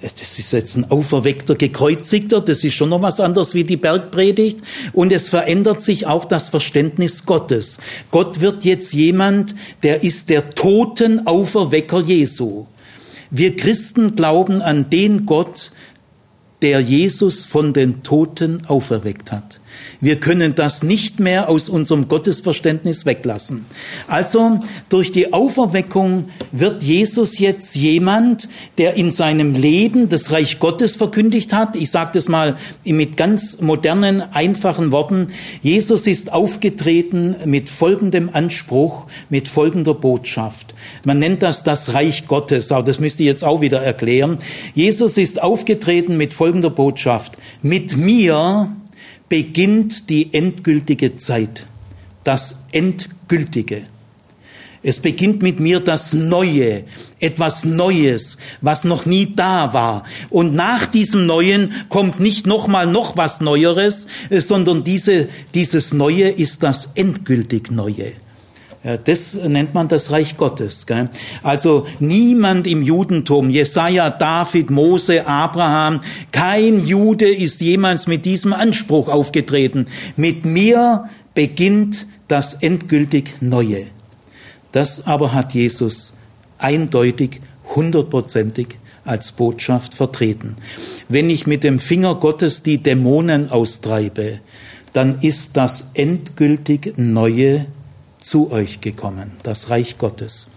das 0.00 0.38
ist 0.38 0.52
jetzt 0.52 0.76
ein 0.76 0.90
auferweckter 0.90 1.54
Gekreuzigter, 1.54 2.40
das 2.40 2.62
ist 2.64 2.74
schon 2.74 2.90
noch 2.90 3.02
was 3.02 3.18
anderes 3.18 3.54
wie 3.54 3.64
die 3.64 3.78
Bergpredigt. 3.78 4.58
Und 4.92 5.10
es 5.10 5.28
verändert 5.28 5.82
sich 5.82 6.06
auch 6.06 6.26
das 6.26 6.48
Verständnis 6.48 7.24
Gottes. 7.24 7.78
Gott 8.10 8.40
wird 8.40 8.64
jetzt 8.64 8.92
jemand, 8.92 9.54
der 9.82 10.02
ist 10.02 10.28
der 10.28 10.50
Totenauferwecker 10.50 12.00
Jesu. 12.00 12.66
Wir 13.30 13.56
Christen 13.56 14.14
glauben 14.14 14.60
an 14.60 14.90
den 14.90 15.26
Gott, 15.26 15.72
der 16.62 16.80
Jesus 16.80 17.44
von 17.44 17.72
den 17.72 18.02
Toten 18.02 18.64
auferweckt 18.66 19.32
hat. 19.32 19.60
Wir 20.00 20.20
können 20.20 20.54
das 20.54 20.82
nicht 20.82 21.20
mehr 21.20 21.48
aus 21.48 21.68
unserem 21.68 22.08
Gottesverständnis 22.08 23.06
weglassen. 23.06 23.66
Also 24.06 24.58
durch 24.88 25.10
die 25.10 25.32
Auferweckung 25.32 26.28
wird 26.52 26.82
Jesus 26.82 27.38
jetzt 27.38 27.74
jemand, 27.76 28.48
der 28.78 28.94
in 28.94 29.10
seinem 29.10 29.54
Leben 29.54 30.08
das 30.08 30.30
Reich 30.30 30.58
Gottes 30.58 30.96
verkündigt 30.96 31.52
hat. 31.52 31.76
Ich 31.76 31.90
sage 31.90 32.10
das 32.14 32.28
mal 32.28 32.56
mit 32.84 33.16
ganz 33.16 33.60
modernen, 33.60 34.20
einfachen 34.20 34.92
Worten. 34.92 35.28
Jesus 35.62 36.06
ist 36.06 36.32
aufgetreten 36.32 37.36
mit 37.46 37.68
folgendem 37.68 38.30
Anspruch, 38.32 39.06
mit 39.30 39.48
folgender 39.48 39.94
Botschaft. 39.94 40.74
Man 41.04 41.18
nennt 41.18 41.42
das 41.42 41.62
das 41.62 41.94
Reich 41.94 42.26
Gottes, 42.26 42.72
aber 42.72 42.84
das 42.84 43.00
müsste 43.00 43.22
ich 43.22 43.28
jetzt 43.28 43.44
auch 43.44 43.60
wieder 43.60 43.82
erklären. 43.82 44.38
Jesus 44.74 45.16
ist 45.16 45.42
aufgetreten 45.42 46.16
mit 46.16 46.34
folgender 46.34 46.70
Botschaft. 46.70 47.36
Mit 47.62 47.96
mir 47.96 48.68
beginnt 49.28 50.08
die 50.08 50.32
endgültige 50.32 51.16
Zeit, 51.16 51.66
das 52.24 52.56
Endgültige. 52.72 53.82
Es 54.82 55.00
beginnt 55.00 55.42
mit 55.42 55.58
mir 55.58 55.80
das 55.80 56.12
Neue, 56.12 56.84
etwas 57.18 57.64
Neues, 57.64 58.36
was 58.60 58.84
noch 58.84 59.04
nie 59.04 59.34
da 59.34 59.72
war. 59.72 60.04
Und 60.30 60.54
nach 60.54 60.86
diesem 60.86 61.26
Neuen 61.26 61.72
kommt 61.88 62.20
nicht 62.20 62.46
nochmal 62.46 62.86
noch 62.86 63.16
was 63.16 63.40
Neueres, 63.40 64.06
sondern 64.30 64.84
diese, 64.84 65.28
dieses 65.54 65.92
Neue 65.92 66.28
ist 66.28 66.62
das 66.62 66.90
endgültig 66.94 67.72
Neue. 67.72 68.12
Das 69.04 69.34
nennt 69.34 69.74
man 69.74 69.88
das 69.88 70.12
Reich 70.12 70.36
Gottes. 70.36 70.86
Also 71.42 71.86
niemand 71.98 72.68
im 72.68 72.82
Judentum, 72.82 73.50
Jesaja, 73.50 74.10
David, 74.10 74.70
Mose, 74.70 75.26
Abraham, 75.26 76.00
kein 76.30 76.86
Jude 76.86 77.28
ist 77.28 77.60
jemals 77.60 78.06
mit 78.06 78.24
diesem 78.24 78.52
Anspruch 78.52 79.08
aufgetreten. 79.08 79.86
Mit 80.16 80.44
mir 80.44 81.08
beginnt 81.34 82.06
das 82.28 82.54
endgültig 82.54 83.34
Neue. 83.40 83.86
Das 84.70 85.04
aber 85.04 85.32
hat 85.32 85.54
Jesus 85.54 86.12
eindeutig, 86.58 87.40
hundertprozentig 87.74 88.78
als 89.04 89.32
Botschaft 89.32 89.94
vertreten. 89.94 90.56
Wenn 91.08 91.28
ich 91.30 91.46
mit 91.46 91.64
dem 91.64 91.78
Finger 91.78 92.14
Gottes 92.16 92.62
die 92.62 92.78
Dämonen 92.78 93.50
austreibe, 93.50 94.40
dann 94.92 95.18
ist 95.20 95.56
das 95.56 95.90
endgültig 95.94 96.94
Neue 96.96 97.66
zu 98.26 98.50
euch 98.50 98.80
gekommen, 98.80 99.30
das 99.44 99.70
Reich 99.70 99.98
Gottes. 99.98 100.48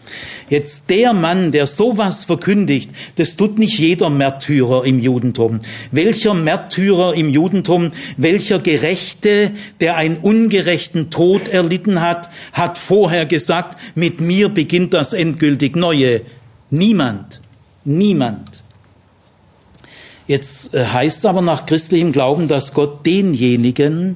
Jetzt 0.49 0.89
der 0.89 1.13
Mann, 1.13 1.51
der 1.51 1.67
sowas 1.67 2.25
verkündigt, 2.25 2.89
das 3.17 3.35
tut 3.35 3.59
nicht 3.59 3.77
jeder 3.77 4.09
Märtyrer 4.09 4.85
im 4.85 4.97
Judentum. 4.97 5.59
Welcher 5.91 6.33
Märtyrer 6.33 7.13
im 7.13 7.29
Judentum, 7.29 7.91
welcher 8.17 8.57
Gerechte, 8.57 9.51
der 9.81 9.97
einen 9.97 10.17
ungerechten 10.17 11.11
Tod 11.11 11.47
erlitten 11.47 12.01
hat, 12.01 12.31
hat 12.53 12.79
vorher 12.79 13.27
gesagt, 13.27 13.77
mit 13.93 14.19
mir 14.19 14.49
beginnt 14.49 14.95
das 14.95 15.13
endgültig 15.13 15.75
Neue. 15.75 16.21
Niemand. 16.71 17.39
Niemand. 17.85 18.63
Jetzt 20.25 20.73
äh, 20.73 20.85
heißt 20.85 21.19
es 21.19 21.25
aber 21.25 21.41
nach 21.43 21.67
christlichem 21.67 22.13
Glauben, 22.13 22.47
dass 22.47 22.73
Gott 22.73 23.05
denjenigen, 23.05 24.15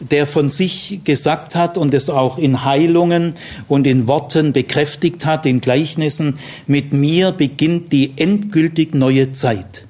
der 0.00 0.26
von 0.26 0.48
sich 0.48 1.00
gesagt 1.04 1.54
hat 1.54 1.76
und 1.76 1.94
es 1.94 2.10
auch 2.10 2.38
in 2.38 2.64
Heilungen 2.64 3.34
und 3.66 3.86
in 3.86 4.06
Worten 4.06 4.52
bekräftigt 4.52 5.24
hat, 5.24 5.46
in 5.46 5.60
Gleichnissen, 5.60 6.38
mit 6.66 6.92
mir 6.92 7.32
beginnt 7.32 7.92
die 7.92 8.12
endgültig 8.16 8.94
neue 8.94 9.32
Zeit. 9.32 9.84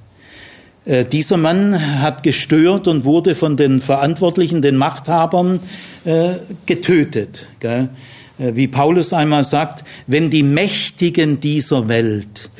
Äh, 0.85 1.05
dieser 1.05 1.37
Mann 1.37 2.01
hat 2.01 2.23
gestört 2.23 2.89
und 2.89 3.05
wurde 3.05 3.35
von 3.35 3.57
den 3.57 3.81
Verantwortlichen, 3.81 4.63
den 4.63 4.77
Machthabern, 4.77 5.61
äh, 6.05 6.35
getötet. 6.67 7.47
Äh, 7.63 7.87
wie 8.39 8.69
Paulus 8.69 9.13
einmal 9.13 9.45
sagt, 9.45 9.85
wenn 10.07 10.31
die 10.31 10.43
Mächtigen 10.43 11.41
dieser 11.41 11.89
Welt 11.89 12.51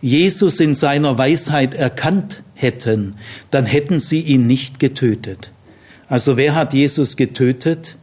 Jesus 0.00 0.60
in 0.60 0.74
seiner 0.74 1.18
Weisheit 1.18 1.74
erkannt 1.74 2.42
hätten, 2.54 3.14
dann 3.50 3.66
hätten 3.66 4.00
sie 4.00 4.20
ihn 4.20 4.46
nicht 4.46 4.80
getötet. 4.80 5.50
Also 6.08 6.36
wer 6.36 6.54
hat 6.54 6.72
Jesus 6.74 7.16
getötet? 7.16 7.96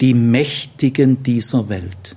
Die 0.00 0.14
Mächtigen 0.14 1.22
dieser 1.22 1.68
Welt. 1.68 2.16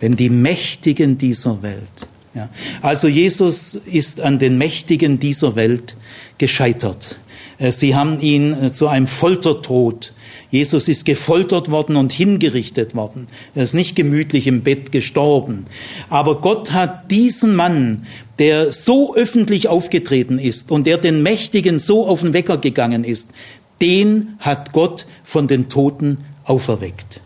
Wenn 0.00 0.16
die 0.16 0.30
Mächtigen 0.30 1.18
dieser 1.18 1.62
Welt. 1.62 2.08
Ja. 2.34 2.48
Also 2.82 3.08
Jesus 3.08 3.74
ist 3.74 4.20
an 4.20 4.38
den 4.38 4.58
Mächtigen 4.58 5.18
dieser 5.18 5.56
Welt 5.56 5.96
gescheitert. 6.38 7.16
Äh, 7.58 7.72
sie 7.72 7.94
haben 7.94 8.20
ihn 8.20 8.52
äh, 8.52 8.72
zu 8.72 8.88
einem 8.88 9.06
Foltertod. 9.06 10.12
Jesus 10.50 10.88
ist 10.88 11.04
gefoltert 11.04 11.70
worden 11.70 11.96
und 11.96 12.12
hingerichtet 12.12 12.94
worden. 12.94 13.26
Er 13.54 13.64
ist 13.64 13.74
nicht 13.74 13.96
gemütlich 13.96 14.46
im 14.46 14.62
Bett 14.62 14.92
gestorben. 14.92 15.66
Aber 16.08 16.40
Gott 16.40 16.72
hat 16.72 17.10
diesen 17.10 17.54
Mann, 17.54 18.06
der 18.38 18.72
so 18.72 19.14
öffentlich 19.14 19.68
aufgetreten 19.68 20.38
ist 20.38 20.70
und 20.70 20.86
der 20.86 20.96
den 20.96 21.22
Mächtigen 21.22 21.78
so 21.78 22.06
auf 22.06 22.22
den 22.22 22.32
Wecker 22.32 22.56
gegangen 22.56 23.04
ist, 23.04 23.30
den 23.80 24.36
hat 24.38 24.72
Gott 24.72 25.06
von 25.24 25.46
den 25.46 25.68
Toten 25.68 26.18
auferweckt. 26.44 27.20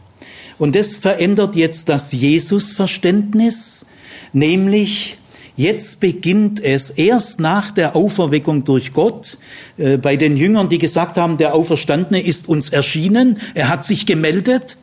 Und 0.59 0.75
das 0.75 0.97
verändert 0.97 1.57
jetzt 1.57 1.89
das 1.89 2.13
Jesus-Verständnis, 2.13 3.85
nämlich 4.33 5.19
Jetzt 5.55 6.01
beginnt 6.01 6.65
es 6.65 6.89
erst 6.89 7.39
nach 7.39 7.73
der 7.73 7.95
Auferweckung 7.95 8.65
durch 8.65 8.95
Gott 8.95 9.37
äh, 9.77 9.99
bei 9.99 10.17
den 10.17 10.39
Jüngern, 10.39 10.71
die 10.71 10.79
gesagt 10.79 11.19
haben, 11.19 11.37
der 11.37 11.55
Auferstandene 11.55 12.23
ist 12.23 12.49
uns 12.49 12.71
erschienen, 12.71 13.39
er 13.55 13.69
hat 13.69 13.85
sich 13.85 14.07
gemeldet. 14.07 14.79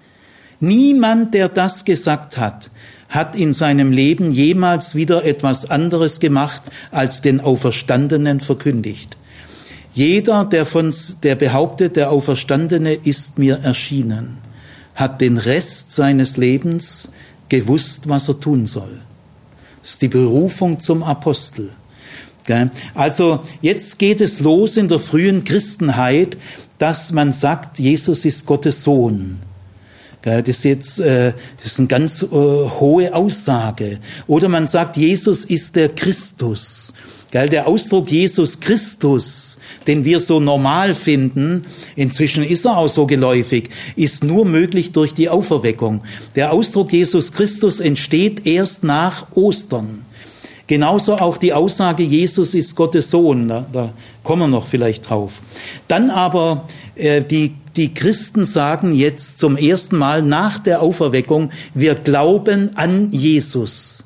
Niemand, 0.59 1.33
der 1.33 1.49
das 1.49 1.85
gesagt 1.85 2.37
hat, 2.37 2.69
hat 3.07 3.35
in 3.35 3.51
seinem 3.53 3.91
Leben 3.91 4.31
jemals 4.31 4.93
wieder 4.93 5.25
etwas 5.25 5.67
anderes 5.69 6.19
gemacht, 6.19 6.61
als 6.91 7.21
den 7.21 7.41
Auferstandenen 7.41 8.39
verkündigt. 8.39 9.17
Jeder, 9.99 10.45
der, 10.45 10.65
von, 10.65 10.93
der 11.23 11.35
behauptet, 11.35 11.97
der 11.97 12.09
Auferstandene 12.09 12.93
ist 12.93 13.37
mir 13.37 13.57
erschienen, 13.57 14.37
hat 14.95 15.19
den 15.19 15.35
Rest 15.35 15.91
seines 15.91 16.37
Lebens 16.37 17.11
gewusst, 17.49 18.07
was 18.07 18.29
er 18.29 18.39
tun 18.39 18.65
soll. 18.65 19.01
Das 19.81 19.91
ist 19.91 20.01
die 20.01 20.07
Berufung 20.07 20.79
zum 20.79 21.03
Apostel. 21.03 21.71
Also 22.93 23.41
jetzt 23.61 23.99
geht 23.99 24.21
es 24.21 24.39
los 24.39 24.77
in 24.77 24.87
der 24.87 24.99
frühen 24.99 25.43
Christenheit, 25.43 26.37
dass 26.77 27.11
man 27.11 27.33
sagt, 27.33 27.77
Jesus 27.77 28.23
ist 28.23 28.45
Gottes 28.45 28.83
Sohn. 28.83 29.39
Das 30.21 30.47
ist 30.47 30.63
jetzt 30.63 31.01
äh, 31.01 31.33
das 31.57 31.73
ist 31.73 31.79
eine 31.79 31.89
ganz 31.89 32.23
äh, 32.23 32.27
hohe 32.29 33.13
Aussage. 33.13 33.99
Oder 34.27 34.47
man 34.47 34.65
sagt, 34.65 34.95
Jesus 34.95 35.43
ist 35.43 35.75
der 35.75 35.89
Christus. 35.89 36.93
Der 37.33 37.67
Ausdruck 37.67 38.09
Jesus 38.09 38.61
Christus 38.61 39.48
den 39.87 40.05
wir 40.05 40.19
so 40.19 40.39
normal 40.39 40.95
finden, 40.95 41.63
inzwischen 41.95 42.43
ist 42.43 42.65
er 42.65 42.77
auch 42.77 42.87
so 42.87 43.05
geläufig, 43.05 43.69
ist 43.95 44.23
nur 44.23 44.45
möglich 44.45 44.91
durch 44.91 45.13
die 45.13 45.29
Auferweckung. 45.29 46.01
Der 46.35 46.51
Ausdruck 46.51 46.91
Jesus 46.93 47.31
Christus 47.31 47.79
entsteht 47.79 48.45
erst 48.45 48.83
nach 48.83 49.27
Ostern. 49.35 50.05
Genauso 50.69 51.15
auch 51.15 51.37
die 51.37 51.51
Aussage, 51.51 52.03
Jesus 52.03 52.53
ist 52.53 52.75
Gottes 52.75 53.09
Sohn, 53.09 53.47
da, 53.47 53.65
da 53.73 53.93
kommen 54.21 54.43
wir 54.43 54.47
noch 54.47 54.67
vielleicht 54.67 55.09
drauf. 55.09 55.41
Dann 55.87 56.11
aber 56.11 56.67
äh, 56.93 57.23
die, 57.23 57.55
die 57.75 57.91
Christen 57.91 58.45
sagen 58.45 58.93
jetzt 58.93 59.39
zum 59.39 59.57
ersten 59.57 59.97
Mal 59.97 60.21
nach 60.21 60.59
der 60.59 60.83
Auferweckung, 60.83 61.49
wir 61.73 61.95
glauben 61.95 62.77
an 62.77 63.09
Jesus. 63.09 64.03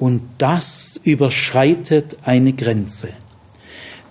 Und 0.00 0.22
das 0.38 0.98
überschreitet 1.04 2.16
eine 2.24 2.54
Grenze. 2.54 3.10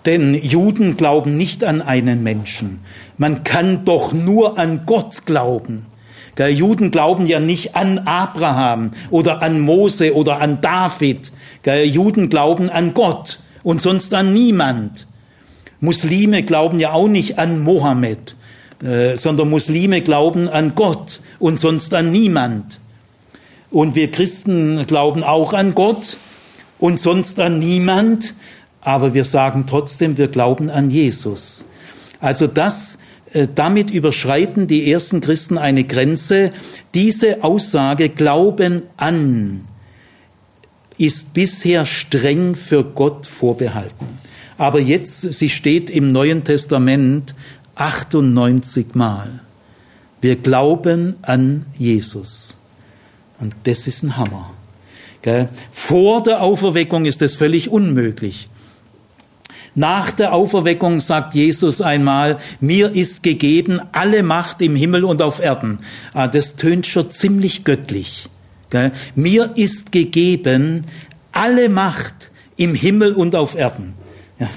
Denn 0.05 0.33
Juden 0.33 0.97
glauben 0.97 1.37
nicht 1.37 1.63
an 1.63 1.81
einen 1.81 2.23
Menschen. 2.23 2.79
Man 3.17 3.43
kann 3.43 3.85
doch 3.85 4.13
nur 4.13 4.57
an 4.57 4.85
Gott 4.85 5.25
glauben. 5.25 5.85
Juden 6.39 6.89
glauben 6.89 7.27
ja 7.27 7.39
nicht 7.39 7.75
an 7.75 7.99
Abraham 7.99 8.91
oder 9.11 9.43
an 9.43 9.59
Mose 9.59 10.15
oder 10.15 10.39
an 10.39 10.59
David. 10.61 11.31
Juden 11.65 12.29
glauben 12.29 12.69
an 12.69 12.93
Gott 12.95 13.39
und 13.63 13.81
sonst 13.81 14.13
an 14.13 14.33
niemand. 14.33 15.05
Muslime 15.81 16.43
glauben 16.43 16.79
ja 16.79 16.93
auch 16.93 17.07
nicht 17.07 17.39
an 17.39 17.59
Mohammed, 17.59 18.35
äh, 18.83 19.17
sondern 19.17 19.49
Muslime 19.49 20.01
glauben 20.01 20.47
an 20.47 20.75
Gott 20.75 21.19
und 21.39 21.57
sonst 21.57 21.93
an 21.93 22.11
niemand. 22.11 22.79
Und 23.71 23.95
wir 23.95 24.11
Christen 24.11 24.85
glauben 24.85 25.23
auch 25.23 25.53
an 25.53 25.73
Gott 25.73 26.17
und 26.77 26.99
sonst 26.99 27.39
an 27.39 27.59
niemand, 27.59 28.35
aber 28.81 29.13
wir 29.13 29.23
sagen 29.23 29.65
trotzdem, 29.67 30.17
wir 30.17 30.27
glauben 30.27 30.69
an 30.69 30.89
Jesus. 30.89 31.63
Also 32.19 32.47
das, 32.47 32.97
äh, 33.33 33.47
damit 33.53 33.89
überschreiten 33.89 34.67
die 34.67 34.91
ersten 34.91 35.21
Christen 35.21 35.57
eine 35.57 35.83
Grenze. 35.83 36.51
Diese 36.93 37.43
Aussage 37.43 38.09
Glauben 38.09 38.83
an 38.97 39.61
ist 40.97 41.33
bisher 41.33 41.85
streng 41.85 42.55
für 42.55 42.83
Gott 42.83 43.25
vorbehalten. 43.25 44.07
Aber 44.57 44.79
jetzt, 44.79 45.21
sie 45.21 45.49
steht 45.49 45.89
im 45.89 46.11
Neuen 46.11 46.43
Testament 46.43 47.33
98 47.75 48.93
Mal. 48.93 49.39
Wir 50.21 50.35
glauben 50.35 51.15
an 51.23 51.65
Jesus. 51.79 52.55
Und 53.39 53.55
das 53.63 53.87
ist 53.87 54.03
ein 54.03 54.17
Hammer. 54.17 54.51
Vor 55.71 56.21
der 56.21 56.43
Auferweckung 56.43 57.05
ist 57.05 57.21
das 57.21 57.35
völlig 57.35 57.69
unmöglich. 57.69 58.49
Nach 59.73 60.11
der 60.11 60.33
Auferweckung 60.33 60.99
sagt 60.99 61.33
Jesus 61.33 61.79
einmal, 61.79 62.39
mir 62.59 62.91
ist 62.91 63.23
gegeben 63.23 63.81
alle 63.93 64.21
Macht 64.21 64.61
im 64.61 64.75
Himmel 64.75 65.05
und 65.05 65.21
auf 65.21 65.39
Erden. 65.39 65.79
Ah, 66.13 66.27
das 66.27 66.57
tönt 66.57 66.87
schon 66.87 67.09
ziemlich 67.09 67.63
göttlich. 67.63 68.29
Mir 69.15 69.51
ist 69.55 69.91
gegeben 69.91 70.85
alle 71.31 71.69
Macht 71.69 72.31
im 72.57 72.75
Himmel 72.75 73.13
und 73.13 73.35
auf 73.35 73.55
Erden. 73.55 73.93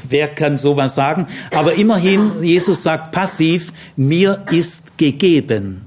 Wer 0.09 0.29
kann 0.29 0.57
sowas 0.57 0.95
sagen? 0.95 1.27
Aber 1.53 1.75
immerhin, 1.75 2.43
Jesus 2.43 2.83
sagt 2.83 3.13
passiv, 3.13 3.73
mir 3.97 4.45
ist 4.51 4.99
gegeben. 4.99 5.83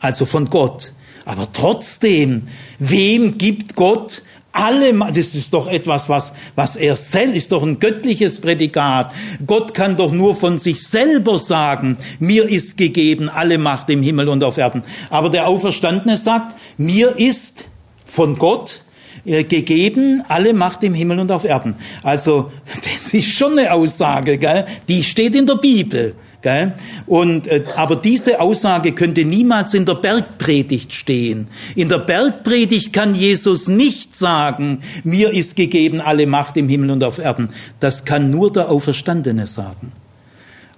Also 0.00 0.26
von 0.26 0.50
Gott. 0.50 0.92
Aber 1.24 1.50
trotzdem, 1.52 2.42
wem 2.78 3.38
gibt 3.38 3.74
Gott 3.74 4.22
alle, 4.52 4.92
das 5.12 5.34
ist 5.34 5.54
doch 5.54 5.66
etwas, 5.66 6.08
was, 6.08 6.32
was 6.54 6.76
er 6.76 6.96
selbst, 6.96 7.36
ist 7.36 7.52
doch 7.52 7.62
ein 7.62 7.78
göttliches 7.78 8.40
Prädikat. 8.40 9.12
Gott 9.46 9.72
kann 9.72 9.96
doch 9.96 10.12
nur 10.12 10.34
von 10.34 10.58
sich 10.58 10.86
selber 10.86 11.38
sagen, 11.38 11.96
mir 12.18 12.48
ist 12.48 12.76
gegeben 12.76 13.28
alle 13.28 13.58
Macht 13.58 13.88
im 13.90 14.02
Himmel 14.02 14.28
und 14.28 14.44
auf 14.44 14.58
Erden. 14.58 14.82
Aber 15.10 15.30
der 15.30 15.48
Auferstandene 15.48 16.16
sagt, 16.18 16.54
mir 16.76 17.18
ist 17.18 17.64
von 18.04 18.36
Gott 18.36 18.82
äh, 19.24 19.44
gegeben 19.44 20.22
alle 20.28 20.52
Macht 20.52 20.82
im 20.84 20.94
Himmel 20.94 21.20
und 21.20 21.32
auf 21.32 21.44
Erden. 21.44 21.76
Also, 22.02 22.52
das 22.82 23.14
ist 23.14 23.28
schon 23.28 23.58
eine 23.58 23.72
Aussage, 23.72 24.36
gell? 24.36 24.66
Die 24.88 25.02
steht 25.02 25.34
in 25.34 25.46
der 25.46 25.56
Bibel. 25.56 26.14
Gell? 26.42 26.74
Und, 27.06 27.46
äh, 27.46 27.64
aber 27.76 27.94
diese 27.94 28.40
Aussage 28.40 28.92
könnte 28.92 29.24
niemals 29.24 29.74
in 29.74 29.86
der 29.86 29.94
Bergpredigt 29.94 30.92
stehen. 30.92 31.46
In 31.76 31.88
der 31.88 31.98
Bergpredigt 31.98 32.92
kann 32.92 33.14
Jesus 33.14 33.68
nicht 33.68 34.16
sagen, 34.16 34.80
mir 35.04 35.32
ist 35.32 35.54
gegeben 35.54 36.00
alle 36.00 36.26
Macht 36.26 36.56
im 36.56 36.68
Himmel 36.68 36.90
und 36.90 37.04
auf 37.04 37.18
Erden. 37.18 37.50
Das 37.78 38.04
kann 38.04 38.30
nur 38.30 38.52
der 38.52 38.70
Auferstandene 38.70 39.46
sagen. 39.46 39.92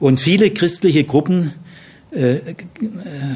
Und 0.01 0.21
viele 0.21 0.51
christliche 0.51 1.05
Gruppen 1.05 1.55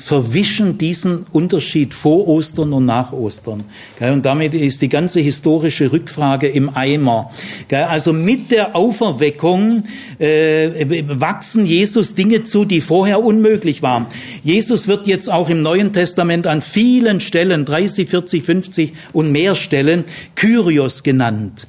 verwischen 0.00 0.78
diesen 0.78 1.26
Unterschied 1.32 1.94
vor 1.94 2.28
Ostern 2.28 2.72
und 2.72 2.86
nach 2.86 3.12
Ostern. 3.12 3.64
Und 4.00 4.24
damit 4.24 4.54
ist 4.54 4.82
die 4.82 4.88
ganze 4.88 5.20
historische 5.20 5.90
Rückfrage 5.90 6.46
im 6.46 6.76
Eimer. 6.76 7.30
Also 7.70 8.12
mit 8.12 8.52
der 8.52 8.76
Auferweckung 8.76 9.84
äh, 10.18 11.04
wachsen 11.08 11.66
Jesus 11.66 12.14
Dinge 12.14 12.44
zu, 12.44 12.64
die 12.64 12.80
vorher 12.80 13.22
unmöglich 13.22 13.82
waren. 13.82 14.06
Jesus 14.44 14.86
wird 14.86 15.06
jetzt 15.06 15.30
auch 15.30 15.50
im 15.50 15.62
Neuen 15.62 15.92
Testament 15.92 16.46
an 16.46 16.60
vielen 16.60 17.20
Stellen, 17.20 17.64
30, 17.64 18.08
40, 18.08 18.44
50 18.44 18.92
und 19.12 19.32
mehr 19.32 19.56
Stellen, 19.56 20.04
Kyrios 20.36 21.02
genannt. 21.02 21.66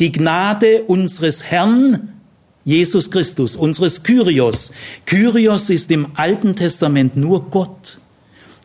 Die 0.00 0.12
Gnade 0.12 0.82
unseres 0.82 1.44
Herrn 1.44 2.08
Jesus 2.64 3.10
Christus, 3.10 3.56
unseres 3.56 4.02
Kyrios. 4.02 4.70
Kyrios 5.06 5.70
ist 5.70 5.90
im 5.90 6.08
Alten 6.14 6.54
Testament 6.54 7.16
nur 7.16 7.50
Gott. 7.50 7.98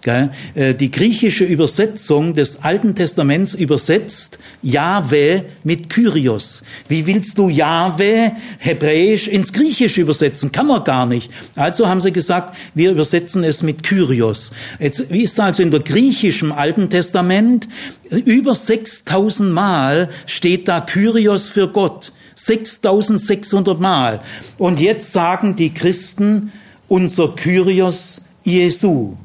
Äh, 0.07 0.73
die 0.73 0.89
griechische 0.89 1.43
Übersetzung 1.43 2.33
des 2.33 2.63
Alten 2.63 2.95
Testaments 2.95 3.53
übersetzt 3.53 4.39
Jahwe 4.61 5.45
mit 5.63 5.89
Kyrios. 5.89 6.63
Wie 6.87 7.05
willst 7.07 7.37
du 7.37 7.49
Jahwe 7.49 8.31
hebräisch 8.59 9.27
ins 9.27 9.51
Griechische 9.51 10.01
übersetzen? 10.01 10.51
Kann 10.51 10.67
man 10.67 10.83
gar 10.83 11.05
nicht. 11.07 11.29
Also 11.55 11.87
haben 11.87 11.99
sie 11.99 12.13
gesagt, 12.13 12.55
wir 12.73 12.91
übersetzen 12.91 13.43
es 13.43 13.63
mit 13.63 13.83
Kyrios. 13.83 14.51
Jetzt 14.79 15.11
wie 15.11 15.23
ist 15.23 15.39
also 15.39 15.61
in 15.61 15.71
der 15.71 15.81
griechischen 15.81 16.51
Alten 16.51 16.89
Testament 16.89 17.67
über 18.09 18.55
6000 18.55 19.51
Mal 19.51 20.09
steht 20.25 20.67
da 20.69 20.79
Kyrios 20.79 21.49
für 21.49 21.67
Gott. 21.67 22.13
6600 22.37 23.79
Mal. 23.79 24.21
Und 24.57 24.79
jetzt 24.79 25.11
sagen 25.11 25.55
die 25.55 25.73
Christen, 25.73 26.53
unser 26.87 27.35
Kyrios 27.35 28.21
Jesu. 28.43 29.15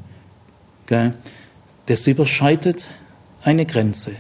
Das 1.87 2.07
überschreitet 2.07 2.89
eine 3.43 3.67
Grenze. 3.67 4.13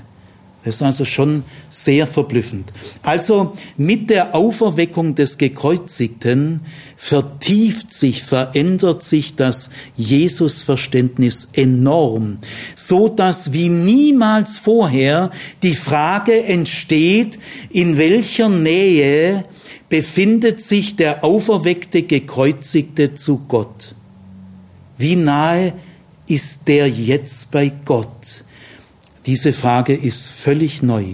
Das 0.64 0.76
ist 0.76 0.82
also 0.82 1.04
schon 1.04 1.42
sehr 1.70 2.06
verblüffend. 2.06 2.72
Also 3.02 3.54
mit 3.76 4.10
der 4.10 4.34
Auferweckung 4.34 5.16
des 5.16 5.36
Gekreuzigten 5.36 6.60
vertieft 6.96 7.92
sich, 7.92 8.22
verändert 8.22 9.02
sich 9.02 9.34
das 9.34 9.70
Jesusverständnis 9.96 11.48
enorm, 11.52 12.38
so 12.76 13.08
dass 13.08 13.52
wie 13.52 13.68
niemals 13.68 14.58
vorher 14.58 15.30
die 15.64 15.74
Frage 15.74 16.44
entsteht, 16.44 17.40
in 17.70 17.98
welcher 17.98 18.48
Nähe 18.48 19.44
befindet 19.88 20.60
sich 20.60 20.94
der 20.94 21.24
auferweckte 21.24 22.04
Gekreuzigte 22.04 23.10
zu 23.10 23.38
Gott? 23.48 23.96
Wie 24.96 25.16
nahe 25.16 25.72
ist 26.28 26.68
der 26.68 26.88
jetzt 26.88 27.50
bei 27.50 27.72
Gott? 27.84 28.44
Diese 29.26 29.52
Frage 29.52 29.94
ist 29.94 30.26
völlig 30.26 30.82
neu, 30.82 31.04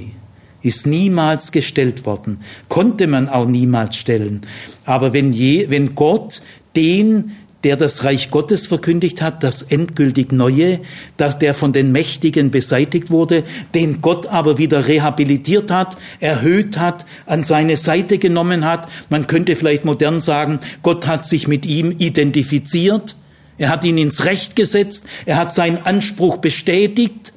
ist 0.62 0.86
niemals 0.86 1.52
gestellt 1.52 2.06
worden, 2.06 2.40
konnte 2.68 3.06
man 3.06 3.28
auch 3.28 3.46
niemals 3.46 3.96
stellen. 3.96 4.42
Aber 4.86 5.12
wenn, 5.12 5.32
je, 5.32 5.68
wenn 5.68 5.94
Gott 5.94 6.40
den, 6.74 7.32
der 7.64 7.76
das 7.76 8.04
Reich 8.04 8.30
Gottes 8.30 8.66
verkündigt 8.66 9.20
hat, 9.20 9.42
das 9.42 9.60
endgültig 9.62 10.32
Neue, 10.32 10.80
dass 11.18 11.38
der 11.38 11.52
von 11.52 11.72
den 11.72 11.92
Mächtigen 11.92 12.50
beseitigt 12.50 13.10
wurde, 13.10 13.44
den 13.74 14.00
Gott 14.00 14.26
aber 14.26 14.56
wieder 14.56 14.86
rehabilitiert 14.86 15.70
hat, 15.70 15.98
erhöht 16.20 16.78
hat, 16.78 17.04
an 17.26 17.42
seine 17.42 17.76
Seite 17.76 18.18
genommen 18.18 18.64
hat. 18.64 18.88
Man 19.10 19.26
könnte 19.26 19.54
vielleicht 19.54 19.84
modern 19.84 20.20
sagen, 20.20 20.60
Gott 20.82 21.06
hat 21.06 21.26
sich 21.26 21.46
mit 21.46 21.66
ihm 21.66 21.90
identifiziert, 21.98 23.16
er 23.58 23.70
hat 23.70 23.84
ihn 23.84 23.98
ins 23.98 24.24
Recht 24.24 24.54
gesetzt, 24.56 25.04
er 25.26 25.36
hat 25.36 25.52
seinen 25.52 25.78
Anspruch 25.78 26.38
bestätigt, 26.38 27.32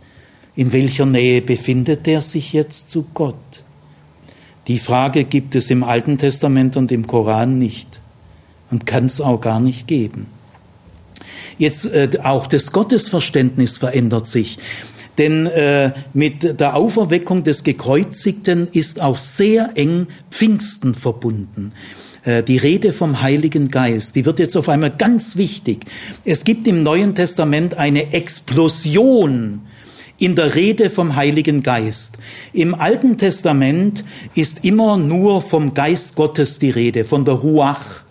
in 0.62 0.72
welcher 0.74 1.07
Nähe 1.07 1.41
befindet 1.41 2.07
er 2.07 2.22
sich 2.22 2.53
jetzt 2.53 2.91
zu 2.91 3.07
Gott? 3.16 3.64
Die 4.68 4.78
Frage 4.78 5.24
gibt 5.24 5.55
es 5.55 5.72
im 5.72 5.84
Alten 5.84 6.20
Testament 6.20 6.78
und 6.78 6.91
im 6.91 7.07
Koran 7.07 7.57
nicht 7.57 7.99
und 8.70 8.86
kann 8.86 9.05
es 9.05 9.20
auch 9.20 9.41
gar 9.41 9.59
nicht 9.59 9.88
geben. 9.88 10.28
Jetzt 11.57 11.88
äh, 11.88 12.12
auch 12.22 12.45
das 12.45 12.72
Gottesverständnis 12.72 13.80
verändert 13.80 14.28
sich. 14.28 14.59
Denn 15.18 15.47
äh, 15.47 15.93
mit 16.14 16.59
der 16.59 16.76
Auferweckung 16.76 17.43
des 17.43 17.64
Gekreuzigten 17.64 18.68
ist 18.72 19.01
auch 19.01 19.18
sehr 19.18 19.72
eng 19.74 20.09
Pfingsten 20.30 20.93
verbunden. 20.93 21.74
Äh, 22.24 22.43
die 22.43 22.57
Rede 22.57 22.93
vom 22.93 23.24
Heiligen 23.24 23.72
Geist, 23.72 24.16
die 24.16 24.26
wird 24.26 24.38
jetzt 24.38 24.55
auf 24.55 24.70
einmal 24.70 24.91
ganz 24.91 25.38
wichtig. 25.38 25.86
Es 26.24 26.43
gibt 26.43 26.68
im 26.68 26.84
Neuen 26.84 27.16
Testament 27.16 27.80
eine 27.80 28.14
Explosion 28.14 29.62
in 30.22 30.36
der 30.36 30.53
Rede 30.53 30.91
vom 30.91 31.15
Heiligen 31.15 31.63
Geist. 31.63 32.19
Im 32.53 32.76
Alten 32.76 33.17
Testament 33.17 34.05
ist 34.36 34.63
immer 34.63 34.95
nur 34.95 35.41
vom 35.41 35.74
Geist 35.74 36.13
Gottes 36.13 36.59
die 36.59 36.69
Rede, 36.69 37.05
von 37.05 37.26
der 37.26 37.34
Ruach. 37.34 38.03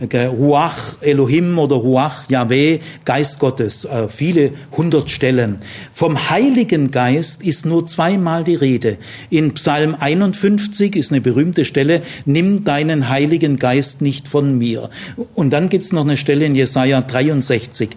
Ruach 0.00 0.96
Elohim 1.00 1.58
oder 1.58 1.76
Ruach 1.76 2.28
Yahweh, 2.28 2.80
Geist 3.04 3.38
Gottes, 3.38 3.84
äh, 3.84 4.08
viele 4.08 4.52
hundert 4.76 5.10
Stellen. 5.10 5.58
Vom 5.92 6.30
Heiligen 6.30 6.90
Geist 6.90 7.42
ist 7.42 7.64
nur 7.66 7.86
zweimal 7.86 8.44
die 8.44 8.54
Rede. 8.54 8.98
In 9.30 9.54
Psalm 9.54 9.96
51 9.98 10.96
ist 10.96 11.12
eine 11.12 11.20
berühmte 11.20 11.64
Stelle, 11.64 12.02
nimm 12.24 12.64
deinen 12.64 13.08
Heiligen 13.08 13.58
Geist 13.58 14.02
nicht 14.02 14.28
von 14.28 14.58
mir. 14.58 14.90
Und 15.34 15.50
dann 15.50 15.68
gibt's 15.68 15.92
noch 15.92 16.04
eine 16.04 16.16
Stelle 16.16 16.46
in 16.46 16.54
Jesaja 16.54 17.00
63. 17.00 17.90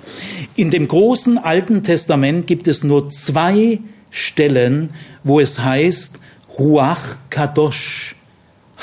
In 0.55 0.71
dem 0.71 0.87
großen 0.87 1.37
Alten 1.37 1.83
Testament 1.83 2.47
gibt 2.47 2.67
es 2.67 2.83
nur 2.83 3.09
zwei 3.09 3.79
Stellen, 4.11 4.91
wo 5.23 5.39
es 5.39 5.59
heißt 5.59 6.13
Ruach 6.57 7.17
Kadosh, 7.29 8.15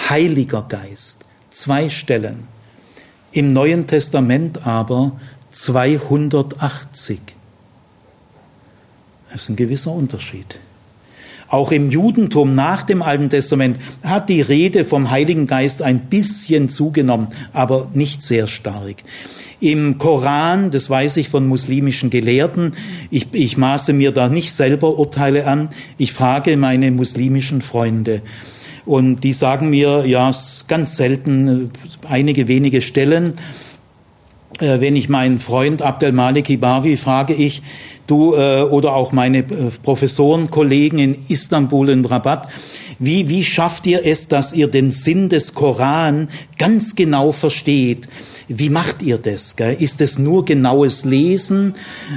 Heiliger 0.09 0.65
Geist. 0.69 1.25
Zwei 1.51 1.89
Stellen. 1.89 2.54
Im 3.35 3.53
Neuen 3.53 3.89
Testament 3.89 4.64
aber 4.64 5.18
280. 5.51 7.18
Das 9.32 9.43
ist 9.43 9.49
ein 9.49 9.57
gewisser 9.57 9.91
Unterschied. 9.91 10.57
Auch 11.49 11.72
im 11.72 11.91
Judentum 11.91 12.55
nach 12.55 12.85
dem 12.85 13.03
Alten 13.03 13.30
Testament 13.30 13.78
hat 14.05 14.28
die 14.28 14.41
Rede 14.41 14.85
vom 14.85 15.11
Heiligen 15.11 15.49
Geist 15.49 15.82
ein 15.82 16.03
bisschen 16.03 16.68
zugenommen, 16.68 17.26
aber 17.53 17.91
nicht 17.93 18.22
sehr 18.22 18.47
stark. 18.47 19.03
Im 19.59 19.99
Koran, 19.99 20.70
das 20.70 20.89
weiß 20.89 21.16
ich 21.16 21.28
von 21.28 21.49
muslimischen 21.49 22.11
Gelehrten, 22.11 22.74
ich, 23.11 23.26
ich 23.32 23.57
maße 23.57 23.95
mir 23.95 24.12
da 24.12 24.28
nicht 24.28 24.53
selber 24.53 24.97
Urteile 24.97 25.49
an, 25.49 25.70
ich 25.99 26.12
frage 26.12 26.57
meine 26.57 26.93
muslimischen 26.93 27.62
Freunde. 27.62 28.22
Und 28.87 29.20
die 29.20 29.32
sagen 29.32 29.70
mir, 29.70 30.05
ja, 30.07 30.30
ganz 30.68 30.97
selten, 30.97 31.70
einige 32.09 32.49
wenige 32.49 32.82
Stellen, 32.82 33.35
äh, 34.61 34.80
wenn 34.80 34.97
ich 34.97 35.09
meinen 35.09 35.39
Freund 35.39 35.82
Abdel 35.82 36.12
Malik 36.12 36.51
Ibawi 36.51 36.97
frage 36.97 37.35
ich, 37.35 37.62
du 38.07 38.35
äh, 38.35 38.62
oder 38.62 38.95
auch 38.95 39.12
meine 39.12 39.39
äh, 39.39 39.70
Professoren, 39.82 40.51
Kollegen 40.51 40.99
in 40.99 41.16
Istanbul 41.28 41.91
und 41.91 42.05
Rabat, 42.05 42.49
wie, 42.99 43.29
wie 43.29 43.45
schafft 43.45 43.87
ihr 43.87 44.05
es, 44.05 44.29
dass 44.29 44.53
ihr 44.53 44.69
den 44.69 44.91
Sinn 44.91 45.29
des 45.29 45.55
Koran 45.55 46.29
ganz 46.59 46.95
genau 46.95 47.33
versteht? 47.33 48.09
Wie 48.49 48.69
macht 48.69 49.03
ihr 49.03 49.19
das? 49.19 49.57
Gell? 49.57 49.77
Ist 49.79 50.01
es 50.01 50.19
nur 50.19 50.45
genaues 50.45 51.05
Lesen? 51.05 51.75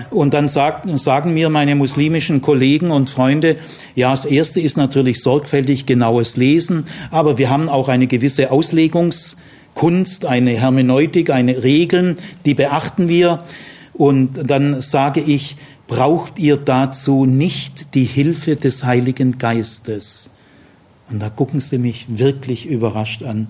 Und 0.09 0.33
dann 0.33 0.49
sagt, 0.49 0.87
sagen 0.99 1.33
mir 1.33 1.49
meine 1.49 1.75
muslimischen 1.75 2.41
Kollegen 2.41 2.91
und 2.91 3.09
Freunde, 3.09 3.57
ja, 3.95 4.11
das 4.11 4.25
erste 4.25 4.59
ist 4.59 4.77
natürlich 4.77 5.21
sorgfältig 5.21 5.85
genaues 5.85 6.35
Lesen, 6.35 6.85
aber 7.11 7.37
wir 7.37 7.49
haben 7.49 7.69
auch 7.69 7.87
eine 7.87 8.07
gewisse 8.07 8.51
Auslegungskunst, 8.51 10.25
eine 10.25 10.51
Hermeneutik, 10.51 11.29
eine 11.29 11.63
Regeln, 11.63 12.17
die 12.45 12.53
beachten 12.53 13.07
wir. 13.07 13.43
Und 13.93 14.49
dann 14.49 14.81
sage 14.81 15.21
ich, 15.21 15.55
braucht 15.87 16.39
ihr 16.39 16.57
dazu 16.57 17.25
nicht 17.25 17.95
die 17.95 18.03
Hilfe 18.03 18.57
des 18.57 18.83
Heiligen 18.83 19.37
Geistes? 19.37 20.29
Und 21.09 21.19
da 21.19 21.29
gucken 21.29 21.59
sie 21.59 21.77
mich 21.77 22.05
wirklich 22.09 22.65
überrascht 22.65 23.23
an 23.23 23.47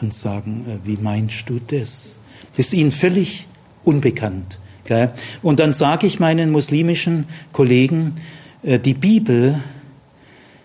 und 0.00 0.12
sagen, 0.12 0.64
äh, 0.68 0.86
wie 0.86 0.96
meinst 0.96 1.48
du 1.48 1.58
das? 1.58 2.18
Das 2.56 2.66
ist 2.66 2.72
ihnen 2.72 2.92
völlig 2.92 3.46
unbekannt. 3.84 4.58
Und 5.42 5.58
dann 5.58 5.72
sage 5.72 6.06
ich 6.06 6.20
meinen 6.20 6.52
muslimischen 6.52 7.24
Kollegen, 7.52 8.14
äh, 8.62 8.78
die 8.78 8.94
Bibel 8.94 9.60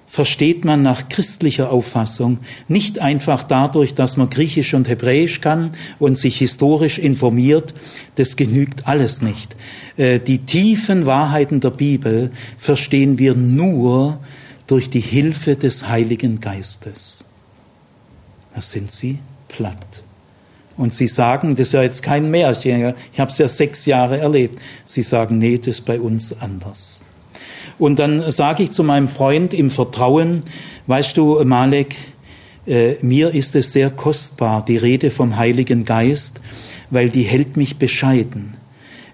versteht 0.08 0.66
man 0.66 0.82
nach 0.82 1.08
christlicher 1.08 1.72
Auffassung 1.72 2.40
nicht 2.68 3.00
einfach 3.00 3.44
dadurch, 3.44 3.94
dass 3.94 4.18
man 4.18 4.30
Griechisch 4.30 4.74
und 4.74 4.90
Hebräisch 4.90 5.40
kann 5.40 5.72
und 6.00 6.18
sich 6.18 6.38
historisch 6.38 7.00
informiert. 7.00 7.74
Das 8.16 8.36
genügt 8.36 8.88
alles 8.88 9.22
nicht. 9.22 9.56
Äh, 9.98 10.20
die 10.20 10.40
tiefen 10.40 11.06
Wahrheiten 11.06 11.62
der 11.62 11.72
Bibel 11.72 12.32
verstehen 12.58 13.18
wir 13.18 13.36
nur 13.36 14.20
durch 14.72 14.90
die 14.90 15.02
Hilfe 15.02 15.58
des 15.58 15.90
Heiligen 15.90 16.40
Geistes. 16.40 17.26
Da 18.56 18.62
sind 18.62 18.90
sie 18.90 19.20
platt. 19.50 20.04
Und 20.78 20.94
sie 20.94 21.08
sagen, 21.08 21.56
das 21.56 21.68
ist 21.68 21.74
ja 21.74 21.84
jetzt 21.84 22.02
kein 22.02 22.32
Märchen, 22.32 22.94
ich 23.12 23.20
habe 23.20 23.30
es 23.30 23.38
ja 23.38 23.50
sechs 23.50 23.86
Jahre 23.86 24.20
erlebt. 24.20 24.56
Sie 24.86 25.04
sagen, 25.04 25.40
nee, 25.40 25.58
das 25.58 25.68
ist 25.68 25.86
bei 25.86 26.00
uns 26.00 26.34
anders. 26.40 27.02
Und 27.80 28.00
dann 28.00 28.32
sage 28.32 28.64
ich 28.64 28.72
zu 28.72 28.86
meinem 28.86 29.10
Freund 29.10 29.54
im 29.54 29.70
Vertrauen, 29.70 30.44
weißt 30.88 31.18
du, 31.18 31.44
Malek, 31.44 31.96
äh, 32.66 32.94
mir 33.02 33.32
ist 33.32 33.56
es 33.56 33.74
sehr 33.74 33.90
kostbar, 33.90 34.64
die 34.64 34.78
Rede 34.78 35.12
vom 35.12 35.36
Heiligen 35.36 35.84
Geist, 35.84 36.40
weil 36.90 37.10
die 37.10 37.24
hält 37.24 37.58
mich 37.58 37.76
bescheiden. 37.76 38.54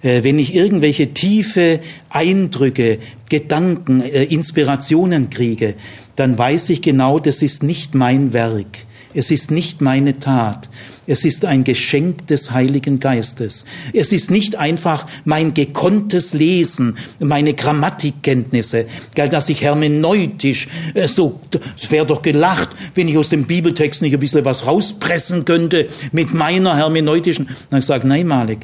Äh, 0.02 0.24
wenn 0.24 0.40
ich 0.40 0.54
irgendwelche 0.54 1.14
tiefe 1.14 1.80
Eindrücke, 2.10 3.00
Gedanken, 3.30 4.02
äh, 4.02 4.24
Inspirationen 4.24 5.30
kriege, 5.30 5.76
dann 6.16 6.38
weiß 6.38 6.70
ich 6.70 6.82
genau, 6.82 7.20
das 7.20 7.42
ist 7.42 7.64
nicht 7.64 7.96
mein 7.96 8.34
Werk. 8.34 8.86
Es 9.14 9.32
ist 9.32 9.52
nicht 9.52 9.82
meine 9.82 10.20
Tat. 10.20 10.70
Es 11.08 11.24
ist 11.24 11.46
ein 11.46 11.64
Geschenk 11.64 12.28
des 12.28 12.52
Heiligen 12.52 13.00
Geistes. 13.00 13.64
Es 13.94 14.12
ist 14.12 14.30
nicht 14.30 14.58
einfach 14.58 15.08
mein 15.24 15.54
gekonntes 15.54 16.34
Lesen, 16.34 16.98
meine 17.20 17.54
Grammatikkenntnisse, 17.54 18.86
gell, 19.16 19.30
dass 19.30 19.48
ich 19.48 19.62
hermeneutisch 19.62 20.68
äh, 20.94 21.08
so, 21.08 21.40
es 21.82 21.90
wäre 21.90 22.06
doch 22.06 22.22
gelacht, 22.22 22.70
wenn 22.94 23.08
ich 23.08 23.18
aus 23.18 23.30
dem 23.30 23.46
Bibeltext 23.46 24.02
nicht 24.02 24.14
ein 24.14 24.20
bisschen 24.20 24.44
was 24.44 24.68
rauspressen 24.68 25.46
könnte 25.46 25.88
mit 26.12 26.34
meiner 26.34 26.76
hermeneutischen. 26.76 27.50
Dann 27.70 27.80
ich 27.80 28.04
nein, 28.04 28.28
Malik, 28.28 28.60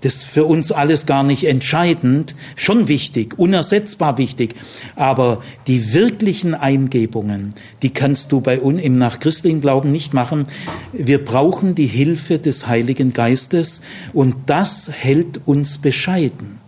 das 0.00 0.16
ist 0.16 0.24
für 0.24 0.44
uns 0.44 0.70
alles 0.70 1.06
gar 1.06 1.24
nicht 1.24 1.44
entscheidend, 1.44 2.34
schon 2.54 2.86
wichtig, 2.86 3.38
unersetzbar 3.38 4.16
wichtig. 4.16 4.54
Aber 4.94 5.42
die 5.66 5.92
wirklichen 5.92 6.54
Eingebungen, 6.54 7.54
die 7.82 7.90
kannst 7.90 8.30
du 8.30 8.40
bei 8.40 8.60
uns 8.60 8.80
im 8.80 8.94
nachchristlichen 8.94 9.60
Glauben 9.60 9.90
nicht 9.90 10.14
machen. 10.14 10.46
Wir 10.92 11.24
brauchen 11.24 11.74
die 11.74 11.86
Hilfe 11.86 12.38
des 12.38 12.68
Heiligen 12.68 13.12
Geistes 13.12 13.80
und 14.12 14.36
das 14.46 14.88
hält 14.90 15.40
uns 15.46 15.78
bescheiden. 15.78 16.58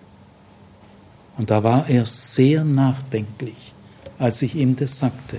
Und 1.38 1.50
da 1.50 1.62
war 1.62 1.88
er 1.88 2.04
sehr 2.06 2.64
nachdenklich, 2.64 3.72
als 4.18 4.42
ich 4.42 4.56
ihm 4.56 4.76
das 4.76 4.98
sagte. 4.98 5.38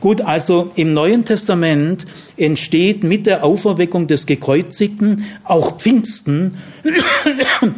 Gut, 0.00 0.20
also 0.20 0.70
im 0.76 0.92
Neuen 0.92 1.24
Testament 1.24 2.06
entsteht 2.36 3.02
mit 3.02 3.26
der 3.26 3.44
Auferweckung 3.44 4.06
des 4.06 4.26
Gekreuzigten 4.26 5.24
auch 5.44 5.78
Pfingsten. 5.78 6.58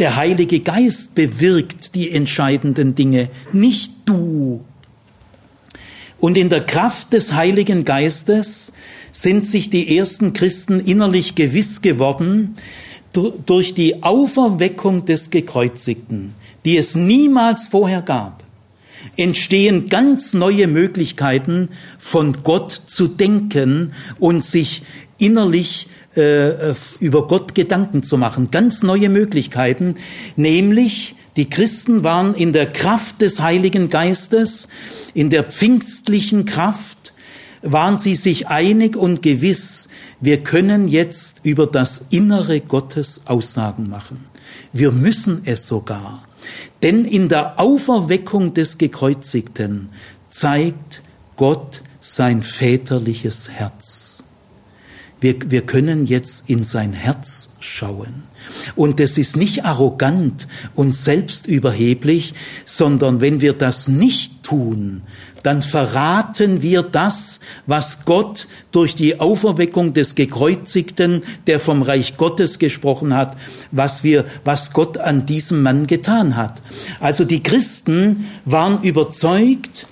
Der 0.00 0.16
Heilige 0.16 0.58
Geist 0.58 1.14
bewirkt 1.14 1.94
die 1.94 2.10
entscheidenden 2.10 2.96
Dinge, 2.96 3.28
nicht 3.52 3.92
du. 4.04 4.64
Und 6.18 6.36
in 6.36 6.48
der 6.48 6.62
Kraft 6.66 7.12
des 7.12 7.32
Heiligen 7.32 7.84
Geistes 7.84 8.72
sind 9.12 9.46
sich 9.46 9.70
die 9.70 9.96
ersten 9.96 10.32
Christen 10.32 10.80
innerlich 10.80 11.36
gewiss 11.36 11.80
geworden 11.80 12.56
durch 13.46 13.74
die 13.74 14.02
Auferweckung 14.02 15.04
des 15.04 15.30
Gekreuzigten, 15.30 16.34
die 16.64 16.76
es 16.76 16.96
niemals 16.96 17.68
vorher 17.68 18.02
gab 18.02 18.43
entstehen 19.16 19.88
ganz 19.88 20.34
neue 20.34 20.66
Möglichkeiten, 20.66 21.68
von 21.98 22.42
Gott 22.42 22.82
zu 22.86 23.08
denken 23.08 23.92
und 24.18 24.44
sich 24.44 24.82
innerlich 25.18 25.88
äh, 26.16 26.74
über 27.00 27.26
Gott 27.26 27.54
Gedanken 27.54 28.02
zu 28.02 28.18
machen. 28.18 28.50
Ganz 28.50 28.82
neue 28.82 29.08
Möglichkeiten, 29.08 29.96
nämlich 30.36 31.16
die 31.36 31.50
Christen 31.50 32.04
waren 32.04 32.34
in 32.34 32.52
der 32.52 32.70
Kraft 32.70 33.20
des 33.20 33.40
Heiligen 33.40 33.88
Geistes, 33.88 34.68
in 35.14 35.30
der 35.30 35.44
pfingstlichen 35.44 36.44
Kraft, 36.44 37.12
waren 37.62 37.96
sie 37.96 38.14
sich 38.14 38.46
einig 38.46 38.96
und 38.96 39.22
gewiss, 39.22 39.88
wir 40.20 40.42
können 40.42 40.86
jetzt 40.88 41.40
über 41.42 41.66
das 41.66 42.02
Innere 42.10 42.60
Gottes 42.60 43.22
Aussagen 43.24 43.88
machen. 43.88 44.24
Wir 44.72 44.92
müssen 44.92 45.42
es 45.44 45.66
sogar. 45.66 46.22
Denn 46.82 47.04
in 47.04 47.28
der 47.28 47.58
Auferweckung 47.58 48.54
des 48.54 48.78
Gekreuzigten 48.78 49.90
zeigt 50.28 51.02
Gott 51.36 51.82
sein 52.00 52.42
väterliches 52.42 53.48
Herz. 53.48 54.22
Wir, 55.20 55.36
wir 55.46 55.62
können 55.62 56.06
jetzt 56.06 56.44
in 56.50 56.62
sein 56.64 56.92
Herz 56.92 57.48
schauen. 57.60 58.24
Und 58.76 59.00
das 59.00 59.16
ist 59.16 59.36
nicht 59.36 59.64
arrogant 59.64 60.46
und 60.74 60.94
selbstüberheblich, 60.94 62.34
sondern 62.66 63.22
wenn 63.22 63.40
wir 63.40 63.54
das 63.54 63.88
nicht 63.88 64.42
tun, 64.42 65.02
dann 65.44 65.62
verraten 65.62 66.62
wir 66.62 66.82
das, 66.82 67.38
was 67.66 68.04
Gott 68.06 68.48
durch 68.72 68.94
die 68.94 69.20
Auferweckung 69.20 69.92
des 69.92 70.14
Gekreuzigten, 70.14 71.22
der 71.46 71.60
vom 71.60 71.82
Reich 71.82 72.16
Gottes 72.16 72.58
gesprochen 72.58 73.14
hat, 73.14 73.36
was 73.70 74.02
wir, 74.02 74.24
was 74.44 74.72
Gott 74.72 74.96
an 74.98 75.26
diesem 75.26 75.62
Mann 75.62 75.86
getan 75.86 76.34
hat. 76.34 76.62
Also 76.98 77.24
die 77.24 77.42
Christen 77.42 78.26
waren 78.46 78.82
überzeugt, 78.82 79.86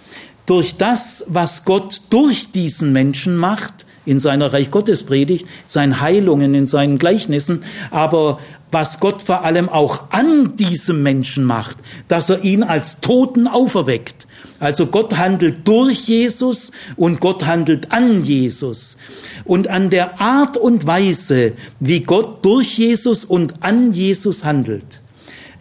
durch 0.46 0.76
das, 0.76 1.24
was 1.28 1.64
Gott 1.64 2.02
durch 2.10 2.50
diesen 2.50 2.92
Menschen 2.92 3.36
macht, 3.36 3.86
in 4.04 4.18
seiner 4.18 4.52
Reich 4.52 4.70
Gottes 4.70 5.04
Predigt, 5.04 5.46
seinen 5.64 6.00
Heilungen, 6.00 6.54
in 6.54 6.66
seinen 6.66 6.98
Gleichnissen, 6.98 7.62
aber 7.90 8.40
was 8.72 9.00
Gott 9.00 9.20
vor 9.20 9.44
allem 9.44 9.68
auch 9.68 10.10
an 10.10 10.56
diesem 10.56 11.02
Menschen 11.02 11.44
macht, 11.44 11.76
dass 12.08 12.30
er 12.30 12.42
ihn 12.42 12.62
als 12.62 13.00
Toten 13.00 13.46
auferweckt, 13.46 14.26
also 14.62 14.86
Gott 14.86 15.16
handelt 15.16 15.66
durch 15.66 16.06
Jesus 16.06 16.70
und 16.94 17.18
Gott 17.18 17.44
handelt 17.46 17.90
an 17.90 18.24
Jesus. 18.24 18.96
Und 19.44 19.66
an 19.66 19.90
der 19.90 20.20
Art 20.20 20.56
und 20.56 20.86
Weise, 20.86 21.54
wie 21.80 21.98
Gott 21.98 22.44
durch 22.44 22.78
Jesus 22.78 23.24
und 23.24 23.64
an 23.64 23.90
Jesus 23.90 24.44
handelt, 24.44 25.00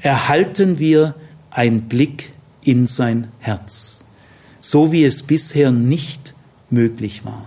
erhalten 0.02 0.78
wir 0.78 1.16
einen 1.50 1.90
Blick 1.90 2.32
in 2.64 2.86
sein 2.86 3.30
Herz, 3.40 4.04
so 4.60 4.92
wie 4.92 5.04
es 5.04 5.24
bisher 5.24 5.72
nicht 5.72 6.36
möglich 6.70 7.26
war. 7.26 7.46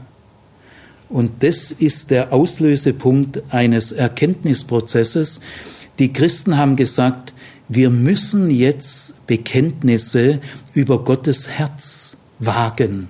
Und 1.09 1.45
das 1.45 1.71
ist 1.71 2.11
der 2.11 2.33
Auslösepunkt 2.33 3.45
eines 3.51 3.93
Erkenntnisprozesses. 3.93 5.39
Die 6.01 6.13
Christen 6.13 6.57
haben 6.57 6.75
gesagt, 6.75 7.33
wir 7.69 7.91
müssen 7.91 8.51
jetzt 8.51 9.27
Bekenntnisse 9.27 10.41
über 10.75 11.05
Gottes 11.05 11.49
Herz 11.49 12.17
wagen. 12.39 13.09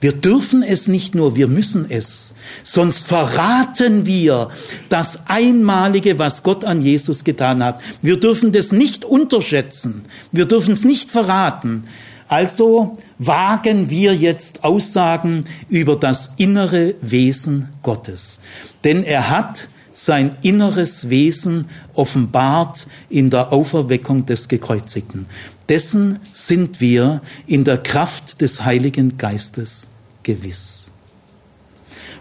Wir 0.00 0.12
dürfen 0.12 0.62
es 0.62 0.86
nicht 0.86 1.14
nur, 1.14 1.34
wir 1.34 1.48
müssen 1.48 1.86
es. 1.88 2.34
Sonst 2.62 3.06
verraten 3.06 4.04
wir 4.04 4.50
das 4.90 5.28
Einmalige, 5.28 6.18
was 6.18 6.42
Gott 6.42 6.64
an 6.64 6.82
Jesus 6.82 7.24
getan 7.24 7.64
hat. 7.64 7.80
Wir 8.02 8.20
dürfen 8.20 8.52
das 8.52 8.70
nicht 8.70 9.04
unterschätzen. 9.04 10.04
Wir 10.30 10.44
dürfen 10.44 10.72
es 10.72 10.84
nicht 10.84 11.10
verraten. 11.10 11.84
Also 12.28 12.98
wagen 13.18 13.88
wir 13.88 14.14
jetzt 14.14 14.64
Aussagen 14.64 15.44
über 15.68 15.96
das 15.96 16.32
innere 16.36 16.96
Wesen 17.00 17.68
Gottes. 17.82 18.40
Denn 18.82 19.04
er 19.04 19.30
hat 19.30 19.68
sein 19.94 20.36
inneres 20.42 21.08
Wesen 21.08 21.70
offenbart 21.94 22.86
in 23.08 23.30
der 23.30 23.52
Auferweckung 23.52 24.26
des 24.26 24.48
Gekreuzigten. 24.48 25.26
Dessen 25.68 26.18
sind 26.32 26.80
wir 26.80 27.22
in 27.46 27.64
der 27.64 27.78
Kraft 27.78 28.40
des 28.40 28.64
Heiligen 28.64 29.16
Geistes 29.16 29.86
gewiss. 30.24 30.90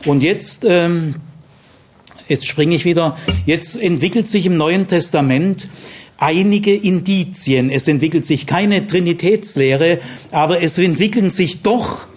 Und 0.06 0.22
jetzt, 0.22 0.64
ähm, 0.66 1.16
jetzt 2.28 2.46
springe 2.46 2.76
ich 2.76 2.86
wieder, 2.86 3.18
jetzt 3.46 3.76
entwickelt 3.76 4.28
sich 4.28 4.46
im 4.46 4.56
Neuen 4.56 4.88
Testament 4.88 5.68
einige 6.18 6.74
Indizien. 6.76 7.70
Es 7.70 7.88
entwickelt 7.88 8.26
sich 8.26 8.46
keine 8.46 8.88
Trinitätslehre, 8.88 10.00
aber 10.32 10.62
es 10.62 10.78
entwickeln 10.78 11.30
sich 11.30 11.64
doch 11.64 12.08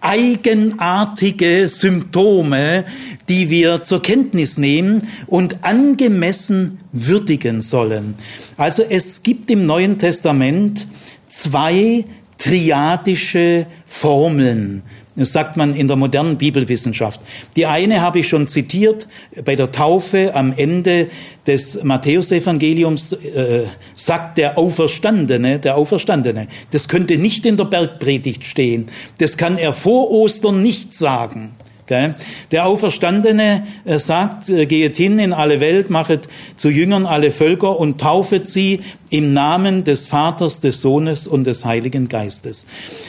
eigenartige 0.00 1.68
Symptome, 1.68 2.84
die 3.28 3.50
wir 3.50 3.82
zur 3.82 4.02
Kenntnis 4.02 4.58
nehmen 4.58 5.08
und 5.26 5.64
angemessen 5.64 6.78
würdigen 6.92 7.60
sollen. 7.60 8.14
Also 8.56 8.84
es 8.88 9.22
gibt 9.22 9.50
im 9.50 9.66
Neuen 9.66 9.98
Testament 9.98 10.86
zwei 11.26 12.04
triadische 12.38 13.66
Formeln, 13.86 14.82
das 15.18 15.32
sagt 15.32 15.56
man 15.56 15.74
in 15.74 15.88
der 15.88 15.96
modernen 15.96 16.38
Bibelwissenschaft. 16.38 17.20
Die 17.56 17.66
eine 17.66 18.00
habe 18.00 18.20
ich 18.20 18.28
schon 18.28 18.46
zitiert 18.46 19.06
bei 19.44 19.56
der 19.56 19.72
Taufe 19.72 20.34
am 20.34 20.52
Ende 20.56 21.08
des 21.46 21.82
Matthäusevangeliums 21.82 23.12
äh, 23.12 23.64
sagt 23.94 24.38
der 24.38 24.58
Auferstandene, 24.58 25.58
der 25.58 25.76
Auferstandene. 25.76 26.48
Das 26.70 26.88
könnte 26.88 27.18
nicht 27.18 27.46
in 27.46 27.56
der 27.56 27.64
Bergpredigt 27.64 28.44
stehen. 28.44 28.86
Das 29.18 29.36
kann 29.36 29.56
er 29.56 29.72
vor 29.72 30.10
Ostern 30.10 30.62
nicht 30.62 30.94
sagen. 30.94 31.54
Der 31.88 32.66
Auferstandene 32.66 33.66
äh, 33.84 33.98
sagt, 33.98 34.48
äh, 34.48 34.66
geht 34.66 34.96
hin 34.96 35.18
in 35.18 35.32
alle 35.32 35.60
Welt, 35.60 35.90
machet 35.90 36.28
zu 36.56 36.68
Jüngern 36.68 37.06
alle 37.06 37.30
Völker 37.30 37.78
und 37.78 38.00
taufet 38.00 38.48
sie 38.48 38.80
im 39.10 39.32
Namen 39.32 39.84
des 39.84 40.06
Vaters, 40.06 40.60
des 40.60 40.80
Sohnes 40.80 41.26
und 41.26 41.44
des 41.44 41.64
Heiligen 41.64 42.08
Geistes. 42.08 42.66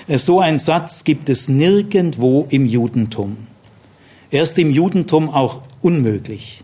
Äh, 0.08 0.18
so 0.18 0.40
ein 0.40 0.60
Satz 0.60 1.04
gibt 1.04 1.30
es 1.30 1.48
nirgendwo 1.48 2.48
im 2.50 2.66
Judentum. 2.66 3.38
Er 4.32 4.44
ist 4.44 4.60
im 4.60 4.72
Judentum 4.72 5.30
auch 5.30 5.62
unmöglich. 5.82 6.64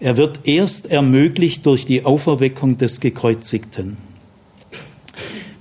Er 0.00 0.16
wird 0.16 0.40
erst 0.44 0.90
ermöglicht 0.90 1.66
durch 1.66 1.84
die 1.84 2.04
Auferweckung 2.04 2.78
des 2.78 3.00
Gekreuzigten. 3.00 3.96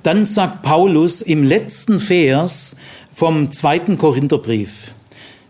Dann 0.04 0.26
sagt 0.26 0.62
Paulus 0.62 1.22
im 1.22 1.44
letzten 1.44 2.00
Vers 2.00 2.76
vom 3.12 3.52
zweiten 3.52 3.98
Korintherbrief, 3.98 4.92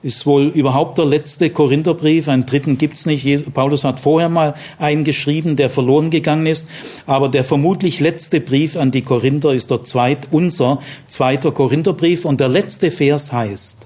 ist 0.08 0.26
wohl 0.26 0.48
überhaupt 0.48 0.98
der 0.98 1.06
letzte 1.06 1.50
Korintherbrief. 1.50 2.30
Einen 2.30 2.46
dritten 2.46 2.78
gibt's 2.78 3.06
nicht. 3.06 3.54
Paulus 3.54 3.84
hat 3.84 4.00
vorher 4.00 4.30
mal 4.30 4.56
einen 4.80 5.04
geschrieben, 5.04 5.58
der 5.58 5.70
verloren 5.70 6.12
gegangen 6.12 6.46
ist. 6.46 6.70
Aber 7.06 7.28
der 7.28 7.44
vermutlich 7.44 8.00
letzte 8.00 8.40
Brief 8.40 8.78
an 8.78 8.92
die 8.92 9.02
Korinther 9.02 9.54
ist 9.54 9.70
der 9.70 9.84
zweit, 9.84 10.30
unser 10.32 10.82
zweiter 11.08 11.52
Korintherbrief. 11.52 12.24
Und 12.24 12.40
der 12.40 12.48
letzte 12.48 12.90
Vers 12.90 13.34
heißt, 13.34 13.86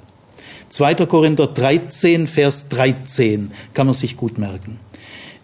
2. 0.69 0.93
Korinther 1.07 1.47
13, 1.47 2.27
Vers 2.27 2.69
13, 2.69 3.51
kann 3.73 3.87
man 3.87 3.95
sich 3.95 4.15
gut 4.15 4.37
merken. 4.37 4.79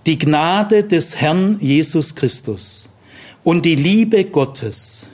Die 0.06 0.20
Gnade 0.20 0.84
des 0.84 1.20
Herrn 1.20 1.58
Jesus 1.60 2.14
Christus 2.14 2.88
und 3.44 3.66
die 3.66 3.76
Liebe 3.76 4.26
Gottes 4.26 5.08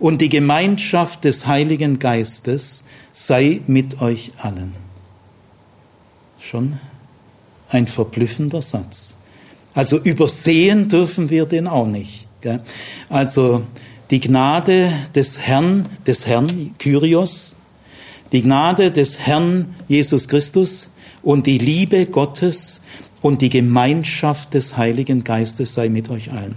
und 0.00 0.20
die 0.20 0.28
Gemeinschaft 0.28 1.22
des 1.22 1.46
Heiligen 1.46 2.00
Geistes 2.00 2.82
sei 3.12 3.62
mit 3.68 4.02
euch 4.02 4.32
allen. 4.38 4.85
Schon 6.48 6.78
ein 7.70 7.88
verblüffender 7.88 8.62
Satz. 8.62 9.14
Also 9.74 9.98
übersehen 9.98 10.88
dürfen 10.88 11.28
wir 11.28 11.44
den 11.44 11.66
auch 11.66 11.88
nicht. 11.88 12.28
Gell? 12.40 12.60
Also 13.08 13.64
die 14.10 14.20
Gnade 14.20 14.92
des 15.12 15.40
Herrn, 15.40 15.86
des 16.06 16.26
Herrn 16.26 16.74
Kyrios, 16.78 17.56
die 18.30 18.42
Gnade 18.42 18.92
des 18.92 19.18
Herrn 19.18 19.74
Jesus 19.88 20.28
Christus 20.28 20.88
und 21.22 21.48
die 21.48 21.58
Liebe 21.58 22.06
Gottes 22.06 22.80
und 23.22 23.42
die 23.42 23.50
Gemeinschaft 23.50 24.54
des 24.54 24.76
Heiligen 24.76 25.24
Geistes 25.24 25.74
sei 25.74 25.88
mit 25.88 26.10
euch 26.10 26.30
allen. 26.30 26.54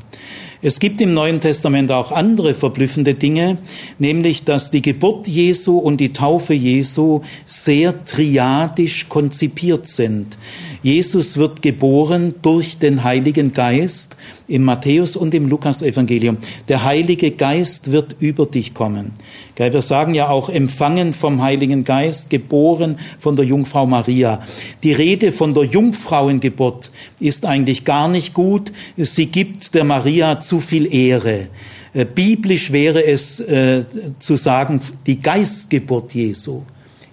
Es 0.62 0.82
gibt 0.82 1.00
im 1.00 1.14
Neuen 1.14 1.40
Testament 1.40 1.90
auch 1.90 2.12
andere 2.12 2.54
verblüffende 2.54 3.14
Dinge, 3.14 3.60
nämlich 3.98 4.44
dass 4.44 4.72
die 4.72 4.82
Geburt 4.82 5.26
Jesu 5.26 5.78
und 5.78 6.02
die 6.02 6.12
Taufe 6.12 6.54
Jesu 6.54 7.22
sehr 7.46 8.04
triadisch 8.04 9.08
konzipiert 9.08 9.88
sind. 9.88 10.38
Jesus 10.82 11.36
wird 11.36 11.62
geboren 11.62 12.36
durch 12.42 12.78
den 12.78 13.04
Heiligen 13.04 13.52
Geist 13.52 14.16
im 14.48 14.64
Matthäus 14.64 15.18
und 15.18 15.34
im 15.34 15.50
Lukas-Evangelium. 15.50 16.38
Der 16.70 16.86
Heilige 16.86 17.32
Geist 17.32 17.92
wird 17.92 18.16
über 18.20 18.46
dich 18.46 18.74
kommen. 18.74 19.12
Wir 19.58 19.82
sagen 19.82 20.14
ja 20.14 20.30
auch 20.30 20.48
empfangen 20.48 21.14
vom 21.14 21.42
Heiligen 21.42 21.84
Geist, 21.84 22.30
geboren 22.30 22.98
von 23.18 23.36
der 23.36 23.46
Jungfrau 23.46 23.86
Maria. 23.86 24.42
Die 24.84 24.94
Rede 24.94 25.34
von 25.34 25.54
der 25.54 25.64
Jungfrauengeburt 25.64 26.92
ist 27.20 27.46
eigentlich 27.46 27.84
gar 27.84 28.08
nicht 28.08 28.34
gut. 28.34 28.72
Sie 28.96 29.26
gibt 29.26 29.74
der 29.76 29.84
Maria 29.84 30.40
zu 30.40 30.62
viel 30.62 30.94
Ehre. 30.94 31.48
Äh, 31.94 32.06
biblisch 32.06 32.72
wäre 32.72 33.04
es 33.06 33.40
äh, 33.42 33.84
zu 34.20 34.38
sagen, 34.38 34.80
die 35.06 35.22
Geistgeburt 35.22 36.14
Jesu. 36.14 36.62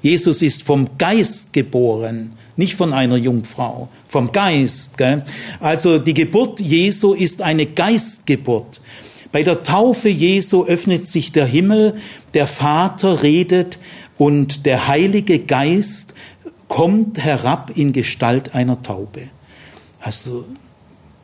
Jesus 0.03 0.43
ist 0.43 0.62
vom 0.62 0.87
Geist 0.99 1.53
geboren, 1.53 2.33
nicht 2.57 2.74
von 2.74 2.92
einer 2.92 3.16
Jungfrau, 3.16 3.88
vom 4.07 4.32
Geist. 4.32 4.96
Gell? 4.96 5.24
Also 5.61 5.98
die 5.98 6.14
Geburt 6.14 6.61
Jesu 6.61 7.12
ist 7.12 7.42
eine 7.42 7.66
Geistgeburt. 7.66 8.80
Bei 9.32 9.42
der 9.42 9.62
Taufe 9.62 10.09
Jesu 10.09 10.64
öffnet 10.64 11.09
sich 11.09 11.32
der 11.32 11.46
Himmel, 11.46 11.96
der 12.34 12.46
Vater 12.46 13.22
redet 13.22 13.78
und 14.16 14.64
der 14.66 14.88
Heilige 14.88 15.38
Geist 15.40 16.14
kommt 16.68 17.18
herab 17.18 17.70
in 17.74 17.92
Gestalt 17.92 18.54
einer 18.54 18.82
Taube. 18.82 19.28
Also 20.00 20.44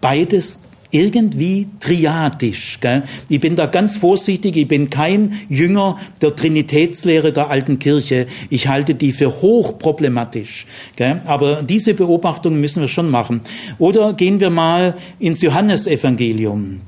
beides 0.01 0.61
irgendwie 0.93 1.67
triadisch. 1.81 2.79
Gell? 2.81 3.03
Ich 3.29 3.41
bin 3.41 3.57
da 3.57 3.67
ganz 3.67 3.97
vorsichtig, 3.97 4.57
ich 4.57 4.69
bin 4.69 4.91
kein 4.91 5.41
Jünger 5.49 5.99
der 6.21 6.37
Trinitätslehre 6.37 7.33
der 7.33 7.51
alten 7.51 7.79
Kirche. 7.81 8.27
Ich 8.51 8.69
halte 8.69 8.95
die 8.95 9.13
für 9.13 9.43
hochproblematisch. 9.43 10.67
Gell? 10.95 11.21
Aber 11.25 11.63
diese 11.63 11.95
Beobachtung 11.95 12.61
müssen 12.61 12.83
wir 12.83 12.89
schon 12.89 13.11
machen. 13.11 13.41
Oder 13.79 14.13
gehen 14.13 14.39
wir 14.39 14.51
mal 14.51 14.95
ins 15.19 15.43
Johannesevangelium. 15.43 16.81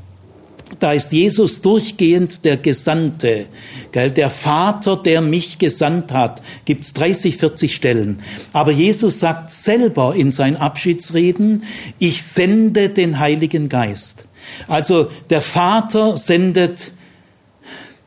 Da 0.79 0.93
ist 0.93 1.13
Jesus 1.13 1.61
durchgehend 1.61 2.45
der 2.45 2.57
Gesandte, 2.57 3.47
gell? 3.93 4.11
der 4.11 4.31
Vater, 4.31 4.97
der 4.97 5.21
mich 5.21 5.59
gesandt 5.59 6.13
hat. 6.13 6.43
Gibt's 6.65 6.95
30, 6.95 7.37
40 7.37 7.75
Stellen. 7.75 8.21
Aber 8.53 8.73
Jesus 8.73 9.21
sagt 9.21 9.51
selber 9.51 10.15
in 10.15 10.31
seinen 10.31 10.57
Abschiedsreden, 10.57 11.65
ich 11.99 12.23
sende 12.23 12.89
den 12.89 13.19
Heiligen 13.19 13.69
Geist. 13.69 14.25
Also 14.67 15.11
der 15.31 15.43
Vater 15.43 16.17
sendet 16.17 16.93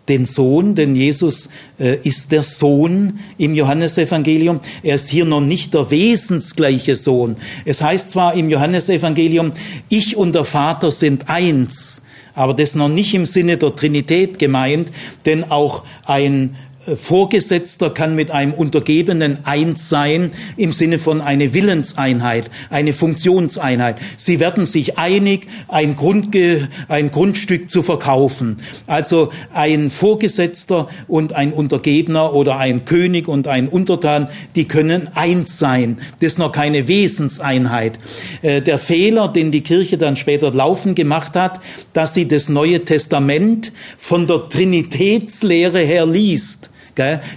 den 0.09 0.25
Sohn, 0.25 0.73
denn 0.73 0.95
Jesus 0.95 1.49
äh, 1.79 1.97
ist 2.03 2.31
der 2.31 2.43
Sohn 2.43 3.19
im 3.37 3.53
Johannesevangelium. 3.53 4.61
Er 4.81 4.95
ist 4.95 5.09
hier 5.09 5.25
noch 5.25 5.41
nicht 5.41 5.73
der 5.73 5.91
wesensgleiche 5.91 6.95
Sohn. 6.95 7.35
Es 7.65 7.81
heißt 7.81 8.11
zwar 8.11 8.33
im 8.33 8.49
Johannesevangelium, 8.49 9.51
ich 9.89 10.15
und 10.15 10.33
der 10.33 10.45
Vater 10.45 10.91
sind 10.91 11.29
eins 11.29 12.01
aber 12.37 12.53
das 12.53 12.75
noch 12.75 12.87
nicht 12.87 13.15
im 13.15 13.25
Sinne 13.25 13.57
der 13.57 13.75
Trinität 13.75 14.37
gemeint, 14.37 14.91
denn 15.25 15.49
auch 15.49 15.83
ein 16.05 16.55
Vorgesetzter 16.95 17.89
kann 17.89 18.15
mit 18.15 18.31
einem 18.31 18.53
Untergebenen 18.53 19.39
eins 19.45 19.89
sein 19.89 20.31
im 20.55 20.71
Sinne 20.71 20.99
von 20.99 21.21
eine 21.21 21.53
Willenseinheit, 21.53 22.49
eine 22.69 22.93
Funktionseinheit. 22.93 23.97
Sie 24.15 24.39
werden 24.39 24.65
sich 24.65 24.97
einig, 24.97 25.47
ein, 25.67 25.95
Grundge 25.95 26.69
ein 26.87 27.11
Grundstück 27.11 27.69
zu 27.69 27.83
verkaufen. 27.83 28.57
Also 28.85 29.31
ein 29.51 29.89
Vorgesetzter 29.89 30.87
und 31.07 31.33
ein 31.33 31.51
Untergebener 31.51 32.33
oder 32.33 32.57
ein 32.57 32.85
König 32.85 33.27
und 33.27 33.47
ein 33.47 33.67
Untertan, 33.67 34.29
die 34.55 34.67
können 34.67 35.09
eins 35.13 35.59
sein. 35.59 35.99
Das 36.19 36.33
ist 36.33 36.39
noch 36.39 36.51
keine 36.51 36.87
Wesenseinheit. 36.87 37.99
Äh, 38.41 38.61
der 38.61 38.79
Fehler, 38.79 39.27
den 39.27 39.51
die 39.51 39.61
Kirche 39.61 39.97
dann 39.97 40.15
später 40.15 40.51
laufen 40.51 40.95
gemacht 40.95 41.35
hat, 41.35 41.59
dass 41.93 42.13
sie 42.13 42.27
das 42.27 42.49
Neue 42.49 42.85
Testament 42.85 43.73
von 43.97 44.27
der 44.27 44.49
Trinitätslehre 44.49 45.79
her 45.79 46.05
liest. 46.05 46.69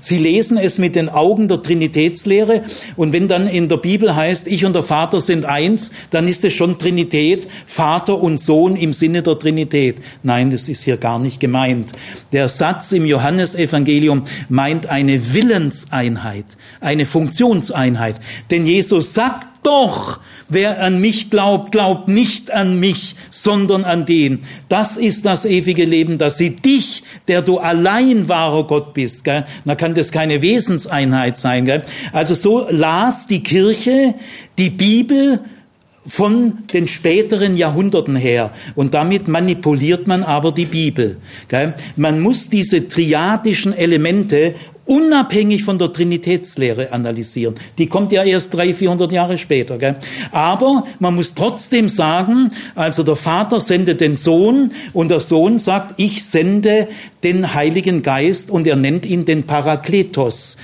Sie 0.01 0.19
lesen 0.19 0.57
es 0.57 0.79
mit 0.79 0.97
den 0.97 1.09
Augen 1.09 1.49
der 1.49 1.63
Trinitätslehre 1.63 2.63
und 2.97 3.13
wenn 3.13 3.29
dann 3.29 3.47
in 3.47 3.69
der 3.69 3.77
Bibel 3.77 4.15
heißt, 4.15 4.47
ich 4.47 4.65
und 4.65 4.75
der 4.75 4.83
Vater 4.83 5.21
sind 5.21 5.45
eins, 5.45 5.91
dann 6.11 6.27
ist 6.27 6.45
es 6.45 6.55
schon 6.55 6.79
Trinität, 6.79 7.49
Vater 7.67 8.21
und 8.21 8.39
Sohn 8.39 8.77
im 8.77 8.93
Sinne 8.93 9.23
der 9.23 9.39
Trinität. 9.39 9.97
Nein, 10.23 10.51
das 10.51 10.69
ist 10.69 10.83
hier 10.83 10.97
gar 10.97 11.19
nicht 11.19 11.41
gemeint. 11.41 11.93
Der 12.33 12.49
Satz 12.49 12.93
im 12.93 13.05
Johannesevangelium 13.05 14.25
meint 14.49 14.87
eine 14.87 15.35
Willenseinheit, 15.35 16.47
eine 16.81 17.07
Funktionseinheit. 17.07 18.17
Denn 18.51 18.67
Jesus 18.67 19.13
sagt 19.13 19.50
doch, 19.63 20.21
wer 20.49 20.83
an 20.83 21.01
mich 21.01 21.31
glaubt, 21.31 21.73
glaubt 21.73 22.09
nicht 22.09 22.51
an 22.51 22.81
mich, 22.81 23.15
sondern 23.31 23.85
an 23.85 24.07
den. 24.07 24.41
Das 24.69 24.97
ist 24.97 25.25
das 25.27 25.45
ewige 25.45 25.85
Leben, 25.85 26.19
dass 26.19 26.37
sie 26.39 26.57
dich, 26.57 27.03
der 27.29 27.43
du 27.43 27.59
allein 27.59 28.29
wahrer 28.29 28.67
Gott 28.67 28.95
bist, 28.95 29.25
gell? 29.25 29.45
da 29.65 29.75
kann 29.75 29.95
das 29.95 30.13
keine 30.13 30.43
Wesenseinheit 30.43 31.37
sein. 31.37 31.65
Gell? 31.65 31.83
Also 32.13 32.35
so 32.35 32.67
las 32.71 33.27
die 33.27 33.43
Kirche 33.43 34.15
die 34.59 34.71
Bibel 34.71 35.41
von 36.07 36.67
den 36.73 36.89
späteren 36.89 37.57
Jahrhunderten 37.57 38.17
her. 38.17 38.53
Und 38.75 38.95
damit 38.95 39.29
manipuliert 39.29 40.07
man 40.07 40.23
aber 40.23 40.51
die 40.51 40.67
Bibel. 40.67 41.19
Man 41.97 42.21
muss 42.21 42.49
diese 42.49 42.89
triadischen 42.89 43.73
Elemente 43.73 44.55
unabhängig 44.91 45.63
von 45.63 45.79
der 45.79 45.93
Trinitätslehre 45.93 46.93
analysieren. 46.93 47.55
Die 47.79 47.87
kommt 47.87 48.11
ja 48.11 48.25
erst 48.25 48.53
300, 48.55 48.77
400 48.77 49.13
Jahre 49.13 49.39
später. 49.39 49.79
Gell? 49.79 49.95
Aber 50.33 50.85
man 50.99 51.15
muss 51.15 51.35
trotzdem 51.35 51.89
sagen, 51.89 52.51
also 52.75 53.05
der 53.05 53.15
Vater 53.15 53.61
sendet 53.61 54.01
den 54.01 54.17
Sohn 54.17 54.73
und 54.93 55.13
der 55.13 55.21
Sohn 55.21 55.61
sagt, 55.61 55.95
ich 55.99 56.25
sende 56.25 56.89
den 57.23 57.55
Heiligen 57.55 58.03
Geist 58.03 58.51
und 58.51 58.67
er 58.67 58.75
nennt 58.75 59.07
ihn 59.07 59.25
den 59.25 59.45
Parakletos. 59.45 60.57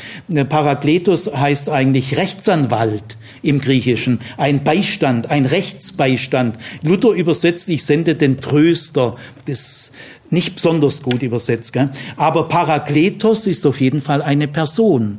Parakletos 0.49 1.33
heißt 1.33 1.69
eigentlich 1.69 2.17
Rechtsanwalt 2.17 3.17
im 3.43 3.61
Griechischen, 3.61 4.21
ein 4.39 4.65
Beistand, 4.65 5.31
ein 5.31 5.47
Rechtsbeistand. 5.47 6.59
Luther 6.83 7.11
übersetzt, 7.11 7.69
ich 7.69 7.85
sende 7.85 8.17
den 8.17 8.41
Tröster. 8.41 9.15
Das 9.47 9.93
nicht 10.31 10.57
besonders 10.57 11.03
gut 11.03 11.23
übersetzt. 11.23 11.73
Gell? 11.73 11.91
Aber 12.17 12.49
Parakletos 12.49 13.47
ist 13.47 13.67
auf 13.67 13.81
jeden 13.81 14.01
Fall 14.01 14.23
eine 14.23 14.49
Person. 14.49 15.19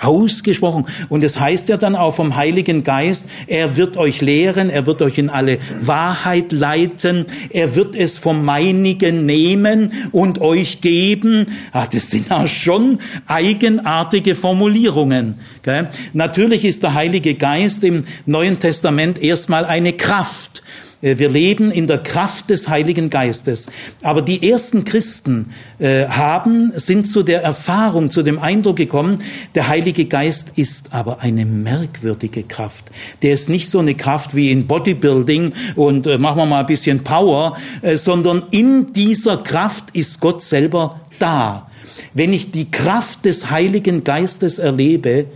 Ausgesprochen. 0.00 0.86
Und 1.08 1.24
es 1.24 1.38
heißt 1.38 1.68
ja 1.68 1.76
dann 1.76 1.96
auch 1.96 2.14
vom 2.14 2.36
Heiligen 2.36 2.82
Geist, 2.82 3.26
er 3.46 3.76
wird 3.76 3.96
euch 3.96 4.20
lehren, 4.20 4.70
er 4.70 4.86
wird 4.86 5.02
euch 5.02 5.18
in 5.18 5.28
alle 5.28 5.58
Wahrheit 5.80 6.52
leiten, 6.52 7.26
er 7.50 7.74
wird 7.74 7.96
es 7.96 8.16
vom 8.16 8.44
Meinigen 8.44 9.26
nehmen 9.26 9.92
und 10.12 10.40
euch 10.40 10.80
geben. 10.80 11.46
Ach, 11.72 11.88
das 11.88 12.10
sind 12.10 12.30
ja 12.30 12.46
schon 12.46 13.00
eigenartige 13.26 14.34
Formulierungen. 14.34 15.34
Gell? 15.62 15.88
Natürlich 16.12 16.64
ist 16.64 16.84
der 16.84 16.94
Heilige 16.94 17.34
Geist 17.34 17.84
im 17.84 18.04
Neuen 18.24 18.58
Testament 18.60 19.20
erstmal 19.20 19.64
eine 19.64 19.92
Kraft. 19.92 20.62
Äh, 21.02 21.18
wir 21.18 21.28
leben 21.28 21.70
in 21.70 21.86
der 21.86 21.98
Kraft 21.98 22.48
des 22.48 22.68
Heiligen 22.68 23.10
Geistes. 23.10 23.66
Aber 24.02 24.22
die 24.22 24.48
ersten 24.48 24.84
Christen 24.84 25.52
äh, 25.78 26.06
haben, 26.06 26.72
sind 26.76 27.06
zu 27.06 27.22
der 27.22 27.42
Erfahrung, 27.42 28.08
zu 28.08 28.22
dem 28.22 28.38
Eindruck 28.38 28.76
gekommen, 28.76 29.18
der 29.54 29.68
Heilige 29.68 30.06
Geist 30.06 30.52
ist 30.56 30.94
aber 30.94 31.20
eine 31.20 31.44
merkwürdige 31.44 32.44
Kraft. 32.44 32.90
Der 33.22 33.34
ist 33.34 33.48
nicht 33.48 33.68
so 33.68 33.80
eine 33.80 33.94
Kraft 33.94 34.34
wie 34.34 34.50
in 34.50 34.66
Bodybuilding 34.66 35.52
und 35.76 36.06
äh, 36.06 36.18
machen 36.18 36.38
wir 36.38 36.46
mal 36.46 36.60
ein 36.60 36.66
bisschen 36.66 37.04
Power, 37.04 37.56
sondern 37.94 38.44
in 38.50 38.92
dieser 38.92 39.38
Kraft 39.38 39.90
ist 39.92 40.20
Gott 40.20 40.42
selber 40.42 41.00
da. 41.18 41.68
Wenn 42.14 42.32
ich 42.32 42.50
die 42.50 42.70
Kraft 42.70 43.24
des 43.24 43.50
Heiligen 43.50 44.04
Geistes 44.04 44.58
erlebe, 44.58 45.26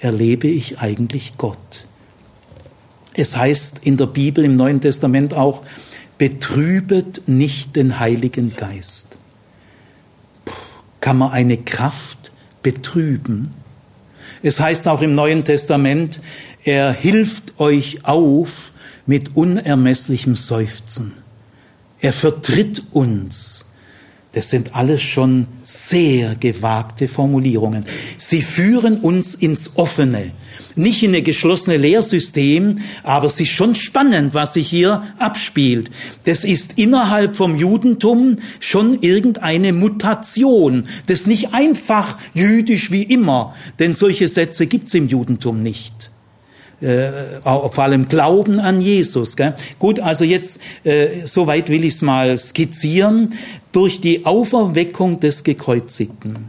erlebe 0.00 0.48
ich 0.48 0.78
eigentlich 0.78 1.34
Gott. 1.38 1.86
Es 3.14 3.36
heißt 3.36 3.78
in 3.82 3.96
der 3.96 4.06
Bibel 4.06 4.44
im 4.44 4.52
Neuen 4.52 4.80
Testament 4.80 5.34
auch, 5.34 5.62
betrübet 6.18 7.22
nicht 7.26 7.76
den 7.76 7.98
Heiligen 7.98 8.54
Geist. 8.54 9.06
Kann 11.00 11.18
man 11.18 11.32
eine 11.32 11.56
Kraft 11.56 12.32
betrüben? 12.62 13.50
Es 14.42 14.60
heißt 14.60 14.88
auch 14.88 15.00
im 15.00 15.12
Neuen 15.12 15.44
Testament, 15.44 16.20
er 16.64 16.92
hilft 16.92 17.58
euch 17.60 18.04
auf 18.04 18.72
mit 19.06 19.36
unermesslichem 19.36 20.34
Seufzen. 20.34 21.12
Er 22.00 22.12
vertritt 22.12 22.82
uns. 22.92 23.64
Das 24.34 24.50
sind 24.50 24.74
alles 24.74 25.02
schon 25.02 25.46
sehr 25.62 26.34
gewagte 26.34 27.08
Formulierungen. 27.08 27.86
Sie 28.18 28.42
führen 28.42 28.98
uns 28.98 29.34
ins 29.34 29.72
Offene 29.76 30.32
nicht 30.76 31.02
in 31.02 31.14
ein 31.14 31.24
geschlossene 31.24 31.76
Lehrsystem, 31.76 32.78
aber 33.02 33.26
es 33.26 33.38
ist 33.38 33.50
schon 33.50 33.74
spannend, 33.74 34.34
was 34.34 34.54
sich 34.54 34.68
hier 34.68 35.04
abspielt. 35.18 35.90
Das 36.24 36.44
ist 36.44 36.78
innerhalb 36.78 37.36
vom 37.36 37.56
Judentum 37.56 38.36
schon 38.60 39.00
irgendeine 39.00 39.72
Mutation. 39.72 40.88
Das 41.06 41.20
ist 41.20 41.26
nicht 41.26 41.54
einfach 41.54 42.16
jüdisch 42.34 42.90
wie 42.90 43.02
immer, 43.02 43.54
denn 43.78 43.94
solche 43.94 44.28
Sätze 44.28 44.66
gibt's 44.66 44.94
im 44.94 45.08
Judentum 45.08 45.58
nicht. 45.58 46.10
Äh, 46.84 47.40
vor 47.42 47.78
allem 47.78 48.08
Glauben 48.08 48.60
an 48.60 48.82
Jesus. 48.82 49.36
Gell? 49.36 49.54
Gut, 49.78 50.00
also 50.00 50.22
jetzt, 50.24 50.60
äh, 50.84 51.26
soweit 51.26 51.70
will 51.70 51.84
ich 51.84 51.94
es 51.94 52.02
mal 52.02 52.36
skizzieren. 52.36 53.30
Durch 53.72 54.02
die 54.02 54.26
Auferweckung 54.26 55.18
des 55.18 55.44
Gekreuzigten 55.44 56.48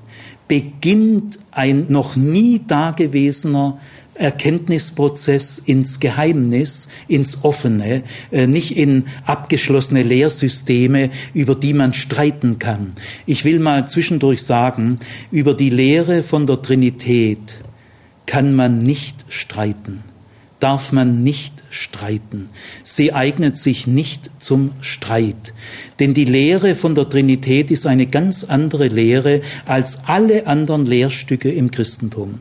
beginnt 0.49 1.39
ein 1.51 1.85
noch 1.87 2.17
nie 2.17 2.61
dagewesener 2.67 3.79
Erkenntnisprozess 4.15 5.61
ins 5.65 6.01
Geheimnis, 6.01 6.89
ins 7.07 7.43
Offene, 7.43 8.03
äh, 8.31 8.45
nicht 8.45 8.75
in 8.75 9.05
abgeschlossene 9.25 10.03
Lehrsysteme, 10.03 11.11
über 11.33 11.55
die 11.55 11.73
man 11.73 11.93
streiten 11.93 12.59
kann. 12.59 12.93
Ich 13.25 13.45
will 13.45 13.59
mal 13.59 13.87
zwischendurch 13.87 14.43
sagen, 14.43 14.99
über 15.31 15.53
die 15.53 15.69
Lehre 15.69 16.23
von 16.23 16.45
der 16.45 16.61
Trinität 16.61 17.61
kann 18.25 18.53
man 18.55 18.83
nicht 18.83 19.25
streiten, 19.29 20.03
darf 20.65 20.91
man 20.91 21.21
nicht 21.21 21.63
streiten. 21.69 22.49
Sie 22.81 23.13
eignet 23.13 23.59
sich 23.59 23.85
nicht 23.85 24.31
zum 24.39 24.71
Streit. 24.81 25.53
Denn 25.99 26.15
die 26.15 26.25
Lehre 26.25 26.73
von 26.73 26.95
der 26.95 27.07
Trinität 27.07 27.69
ist 27.69 27.85
eine 27.85 28.07
ganz 28.07 28.43
andere 28.43 28.87
Lehre 28.87 29.41
als 29.67 30.05
alle 30.05 30.47
anderen 30.47 30.87
Lehrstücke 30.87 31.51
im 31.51 31.69
Christentum. 31.69 32.39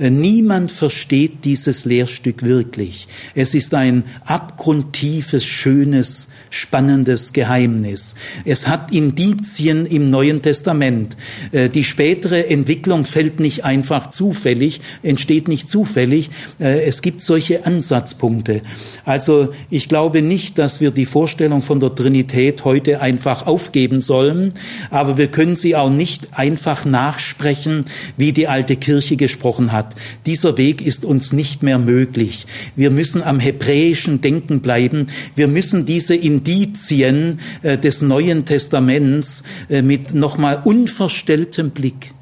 Äh, 0.00 0.10
niemand 0.10 0.72
versteht 0.72 1.44
dieses 1.44 1.84
Lehrstück 1.84 2.42
wirklich. 2.42 3.06
Es 3.36 3.54
ist 3.54 3.72
ein 3.72 4.02
abgrundtiefes, 4.24 5.44
schönes, 5.44 6.28
spannendes 6.50 7.32
Geheimnis. 7.32 8.14
Es 8.44 8.68
hat 8.68 8.92
Indizien 8.92 9.86
im 9.86 10.10
Neuen 10.10 10.42
Testament. 10.42 11.16
Äh, 11.52 11.68
die 11.68 11.84
spätere 11.84 12.48
Entwicklung 12.48 13.06
fällt 13.06 13.40
nicht 13.40 13.64
einfach 13.64 14.10
zufällig, 14.10 14.80
entsteht 15.02 15.48
nicht 15.48 15.68
zufällig. 15.68 16.30
Äh, 16.58 16.82
es 16.82 17.02
gibt 17.02 17.22
solche 17.22 17.64
Ansatzpunkte. 17.64 18.62
Also 19.04 19.50
ich 19.70 19.88
glaube 19.88 20.22
nicht, 20.22 20.58
dass 20.58 20.80
wir 20.80 20.90
die 20.90 21.06
Vorstellung 21.06 21.62
von 21.62 21.80
der 21.80 21.94
Trinität 21.94 22.64
heute 22.64 23.00
einfach 23.00 23.46
aufgeben 23.46 24.00
sollen, 24.00 24.52
aber 24.90 25.16
wir 25.16 25.28
können 25.28 25.56
sie 25.56 25.76
auch 25.76 25.90
nicht 25.90 26.36
einfach 26.36 26.84
nachsprechen, 26.84 27.84
wie 28.16 28.32
die 28.32 28.48
alte 28.48 28.76
Kirche 28.76 29.16
gesprochen 29.16 29.72
hat. 29.72 29.94
Dieser 30.26 30.58
Weg 30.58 30.84
ist 30.84 31.04
uns 31.04 31.32
nicht 31.32 31.62
mehr 31.62 31.78
möglich. 31.78 32.46
Wir 32.74 32.90
müssen 32.90 33.22
am 33.22 33.38
hebräischen 33.38 34.20
Denken 34.20 34.60
bleiben. 34.60 35.06
Wir 35.36 35.46
müssen 35.46 35.86
diese 35.86 36.16
Indizien 36.40 37.40
äh, 37.62 37.76
des 37.76 38.00
Neuen 38.00 38.46
Testaments 38.46 39.42
äh, 39.68 39.82
mit 39.82 40.14
nochmal 40.14 40.62
unverstelltem 40.64 41.70
Blick 41.70 42.14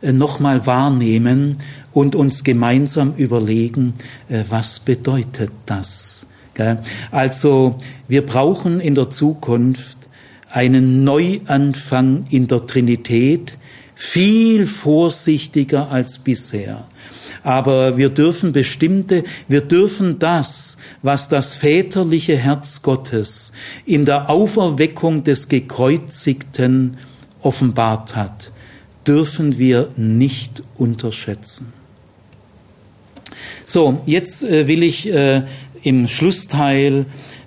äh, 0.00 0.12
nochmal 0.12 0.66
wahrnehmen 0.66 1.58
und 1.92 2.14
uns 2.14 2.42
gemeinsam 2.42 3.12
überlegen, 3.18 3.92
was 4.48 4.80
bedeutet 4.80 5.52
das? 5.66 6.24
Also 7.10 7.76
wir 8.08 8.24
brauchen 8.24 8.80
in 8.80 8.94
der 8.94 9.10
Zukunft 9.10 9.98
einen 10.48 11.04
Neuanfang 11.04 12.24
in 12.30 12.46
der 12.46 12.66
Trinität, 12.66 13.58
viel 13.94 14.66
vorsichtiger 14.66 15.90
als 15.90 16.18
bisher. 16.18 16.88
Aber 17.44 17.96
wir 17.96 18.08
dürfen 18.08 18.52
bestimmte, 18.52 19.24
wir 19.48 19.62
dürfen 19.62 20.18
das, 20.18 20.76
was 21.02 21.28
das 21.28 21.54
väterliche 21.54 22.36
Herz 22.36 22.82
Gottes 22.82 23.52
in 23.84 24.04
der 24.04 24.30
Auferweckung 24.30 25.24
des 25.24 25.48
Gekreuzigten 25.48 26.98
offenbart 27.40 28.14
hat, 28.14 28.52
dürfen 29.06 29.58
wir 29.58 29.88
nicht 29.96 30.62
unterschätzen. 30.76 31.72
So, 33.64 34.00
jetzt 34.06 34.44
äh, 34.44 34.66
will 34.68 34.82
ich 34.82 35.08
äh, 35.08 35.42
im 35.82 36.06
Schlussteil 36.06 37.06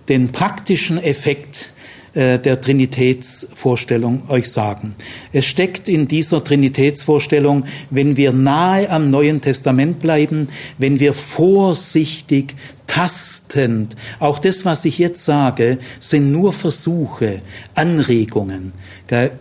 den 0.10 0.32
praktischen 0.32 0.98
Effekt 0.98 1.72
äh, 2.16 2.39
der 2.39 2.61
Trinitätsvorstellung 2.61 4.24
euch 4.30 4.49
sagen. 4.49 4.95
Es 5.34 5.45
steckt 5.45 5.88
in 5.88 6.07
dieser 6.07 6.43
Trinitätsvorstellung, 6.43 7.66
wenn 7.89 8.18
wir 8.18 8.32
nahe 8.32 8.89
am 8.89 9.11
Neuen 9.11 9.41
Testament 9.41 9.99
bleiben, 9.99 10.47
wenn 10.78 10.99
wir 10.99 11.13
vorsichtig, 11.13 12.55
tastend, 12.88 13.95
auch 14.20 14.39
das, 14.39 14.63
was 14.63 14.86
ich 14.86 14.97
jetzt 14.97 15.26
sage, 15.26 15.78
sind 15.99 16.32
nur 16.32 16.53
Versuche, 16.53 17.41
Anregungen, 17.74 18.72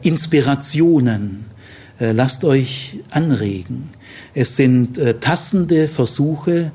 Inspirationen. 0.03 1.45
Äh, 2.01 2.11
lasst 2.11 2.45
euch 2.45 2.97
anregen. 3.11 3.91
Es 4.35 4.57
sind 4.57 4.99
äh, 4.99 5.15
tastende 5.15 5.87
Versuche 5.87 6.73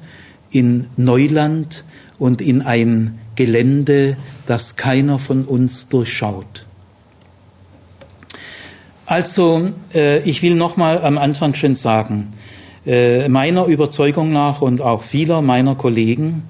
in 0.50 0.88
Neuland 0.96 1.84
und 2.18 2.42
in 2.42 2.62
ein 2.62 3.20
Gelände, 3.40 4.18
das 4.48 4.76
keiner 4.76 5.18
von 5.18 5.46
uns 5.46 5.88
durchschaut. 5.88 6.66
Also, 9.06 9.70
äh, 9.96 10.20
ich 10.24 10.42
will 10.42 10.56
nochmal 10.56 11.02
am 11.02 11.18
Anfang 11.18 11.56
schon 11.56 11.74
sagen, 11.74 12.34
äh, 12.86 13.30
meiner 13.30 13.66
Überzeugung 13.66 14.34
nach 14.34 14.62
und 14.62 14.82
auch 14.82 15.04
vieler 15.04 15.42
meiner 15.42 15.76
Kollegen, 15.76 16.44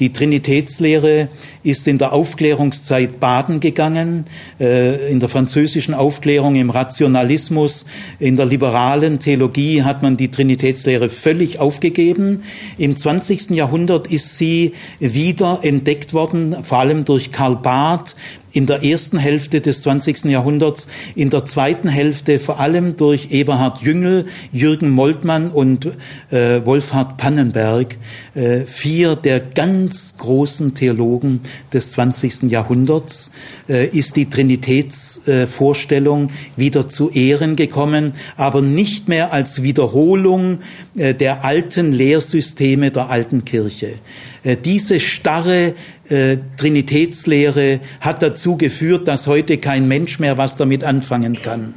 die 0.00 0.12
Trinitätslehre 0.12 1.28
ist 1.62 1.86
in 1.86 1.98
der 1.98 2.12
Aufklärungszeit 2.12 3.20
baden 3.20 3.60
gegangen, 3.60 4.24
äh, 4.58 5.12
in 5.12 5.20
der 5.20 5.28
französischen 5.28 5.94
Aufklärung, 5.94 6.56
im 6.56 6.70
Rationalismus, 6.70 7.84
in 8.18 8.36
der 8.36 8.46
liberalen 8.46 9.18
Theologie 9.18 9.82
hat 9.82 10.02
man 10.02 10.16
die 10.16 10.30
Trinitätslehre 10.30 11.10
völlig 11.10 11.58
aufgegeben. 11.58 12.42
Im 12.78 12.96
20. 12.96 13.50
Jahrhundert 13.50 14.06
ist 14.06 14.38
sie 14.38 14.72
wieder 14.98 15.60
entdeckt 15.62 16.14
worden, 16.14 16.64
vor 16.64 16.78
allem 16.78 17.04
durch 17.04 17.30
Karl 17.30 17.56
Barth 17.56 18.16
in 18.52 18.66
der 18.66 18.82
ersten 18.82 19.18
Hälfte 19.18 19.60
des 19.60 19.82
20. 19.82 20.24
Jahrhunderts, 20.24 20.86
in 21.14 21.30
der 21.30 21.44
zweiten 21.44 21.88
Hälfte 21.88 22.38
vor 22.38 22.60
allem 22.60 22.96
durch 22.96 23.30
Eberhard 23.30 23.82
Jüngel, 23.82 24.26
Jürgen 24.52 24.90
Moltmann 24.90 25.50
und 25.50 25.86
äh, 26.30 26.64
Wolfhard 26.64 27.16
Pannenberg, 27.16 27.96
äh, 28.34 28.60
vier 28.60 29.16
der 29.16 29.40
ganz 29.40 30.14
großen 30.18 30.74
Theologen 30.74 31.40
des 31.72 31.92
20. 31.92 32.50
Jahrhunderts, 32.50 33.30
äh, 33.68 33.86
ist 33.86 34.16
die 34.16 34.28
Trinitätsvorstellung 34.28 36.30
wieder 36.56 36.88
zu 36.88 37.10
Ehren 37.10 37.56
gekommen, 37.56 38.14
aber 38.36 38.62
nicht 38.62 39.08
mehr 39.08 39.32
als 39.32 39.62
Wiederholung 39.62 40.58
äh, 40.96 41.14
der 41.14 41.44
alten 41.44 41.92
Lehrsysteme 41.92 42.90
der 42.90 43.10
alten 43.10 43.44
Kirche. 43.44 43.94
Äh, 44.42 44.56
diese 44.56 45.00
starre 45.00 45.74
äh, 46.08 46.38
Trinitätslehre 46.56 47.80
hat 48.00 48.22
dazu 48.22 48.56
geführt, 48.56 49.08
dass 49.08 49.26
heute 49.26 49.58
kein 49.58 49.88
Mensch 49.88 50.18
mehr 50.18 50.38
was 50.38 50.56
damit 50.56 50.84
anfangen 50.84 51.40
kann. 51.40 51.74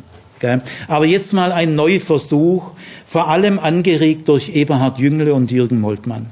Aber 0.89 1.05
jetzt 1.05 1.31
mal 1.31 1.53
ein 1.53 1.75
Neuversuch, 1.75 2.73
vor 3.05 3.29
allem 3.29 3.59
angeregt 3.59 4.27
durch 4.27 4.49
Eberhard 4.49 4.99
Jüngle 4.99 5.33
und 5.33 5.51
Jürgen 5.51 5.79
Moltmann. 5.79 6.25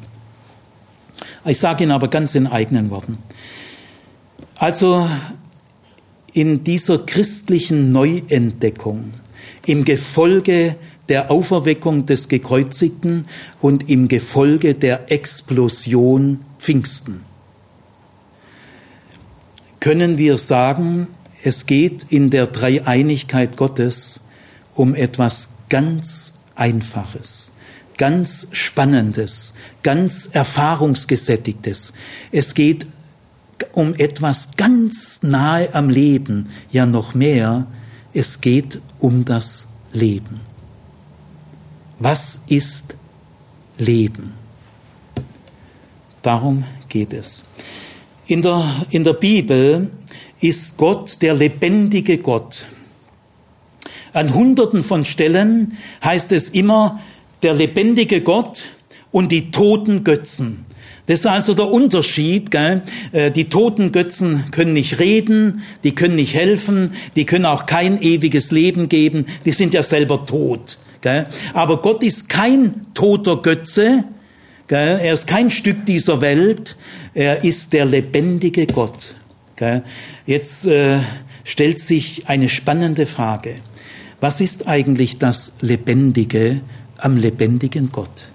Ich 1.46 1.60
sage 1.60 1.86
ihn 1.86 1.92
aber 1.92 2.10
ganz 2.10 2.36
in 2.36 2.46
eigenen 2.46 2.90
Worten. 2.90 3.20
Also 4.58 5.10
in 6.34 6.64
dieser 6.64 7.00
christlichen 7.00 7.92
Neuentdeckung, 7.92 9.14
im 9.66 9.86
Gefolge 9.86 10.76
der 11.12 11.30
Auferweckung 11.30 12.06
des 12.06 12.30
Gekreuzigten 12.30 13.28
und 13.60 13.90
im 13.90 14.08
Gefolge 14.08 14.76
der 14.76 15.12
Explosion 15.12 16.40
Pfingsten. 16.58 17.26
Können 19.82 20.18
wir 20.18 20.38
sagen, 20.38 21.08
es 21.44 21.66
geht 21.66 22.06
in 22.08 22.30
der 22.30 22.48
Dreieinigkeit 22.48 23.58
Gottes 23.58 24.22
um 24.74 24.96
etwas 24.96 25.50
ganz 25.68 26.34
Einfaches, 26.56 27.52
ganz 27.98 28.48
Spannendes, 28.54 29.54
ganz 29.84 30.30
Erfahrungsgesättigtes. 30.32 31.92
Es 32.32 32.54
geht 32.54 32.88
um 33.74 33.96
etwas 33.96 34.52
ganz 34.56 35.24
nahe 35.24 35.76
am 35.76 35.90
Leben, 35.90 36.52
ja 36.72 36.86
noch 36.86 37.14
mehr, 37.16 37.68
es 38.14 38.40
geht 38.40 38.80
um 39.00 39.26
das 39.26 39.68
Leben. 39.92 40.51
Was 42.04 42.40
ist 42.48 42.96
Leben? 43.78 44.34
Darum 46.24 46.64
geht 46.90 47.14
es. 47.14 47.44
In 48.26 48.42
der, 48.42 48.88
in 48.90 49.04
der 49.04 49.14
Bibel 49.14 49.92
ist 50.40 50.78
Gott 50.78 51.22
der 51.22 51.36
lebendige 51.36 52.18
Gott. 52.18 52.66
An 54.14 54.34
hunderten 54.34 54.82
von 54.82 55.06
Stellen 55.06 55.78
heißt 56.04 56.32
es 56.32 56.50
immer 56.50 57.00
der 57.44 57.54
lebendige 57.54 58.22
Gott 58.22 58.64
und 59.12 59.32
die 59.32 59.52
toten 59.52 60.04
Götzen. 60.04 60.66
Das 61.06 61.20
ist 61.20 61.28
also 61.28 61.54
der 61.54 61.68
Unterschied. 61.68 62.50
Gell? 62.50 62.82
Äh, 63.12 63.30
die 63.30 63.46
toten 63.46 63.92
Götzen 63.92 64.46
können 64.50 64.74
nicht 64.74 64.98
reden, 64.98 65.62
die 65.84 65.94
können 65.94 66.16
nicht 66.16 66.34
helfen, 66.34 66.94
die 67.16 67.28
können 67.28 67.46
auch 67.46 67.68
kein 67.68 68.02
ewiges 68.02 68.50
Leben 68.50 68.90
geben, 68.90 69.28
die 69.46 69.52
sind 69.52 69.76
ja 69.76 69.84
selber 69.84 70.24
tot. 70.24 70.80
Aber 71.54 71.82
Gott 71.82 72.04
ist 72.04 72.30
kein 72.30 72.88
toter 72.94 73.42
Götze, 73.42 74.04
er 74.68 75.14
ist 75.14 75.28
kein 75.28 75.50
Stück 75.50 75.86
dieser 75.86 76.22
Welt, 76.22 76.78
er 77.14 77.44
ist 77.44 77.74
der 77.74 77.86
lebendige 77.86 78.68
Gott. 78.68 79.16
Jetzt 80.26 80.66
äh, 80.66 81.00
stellt 81.44 81.80
sich 81.80 82.28
eine 82.28 82.50
spannende 82.50 83.06
Frage. 83.06 83.56
Was 84.20 84.40
ist 84.40 84.68
eigentlich 84.68 85.18
das 85.18 85.52
Lebendige 85.62 86.62
am 86.98 87.18
lebendigen 87.18 87.92
Gott? 87.92 88.30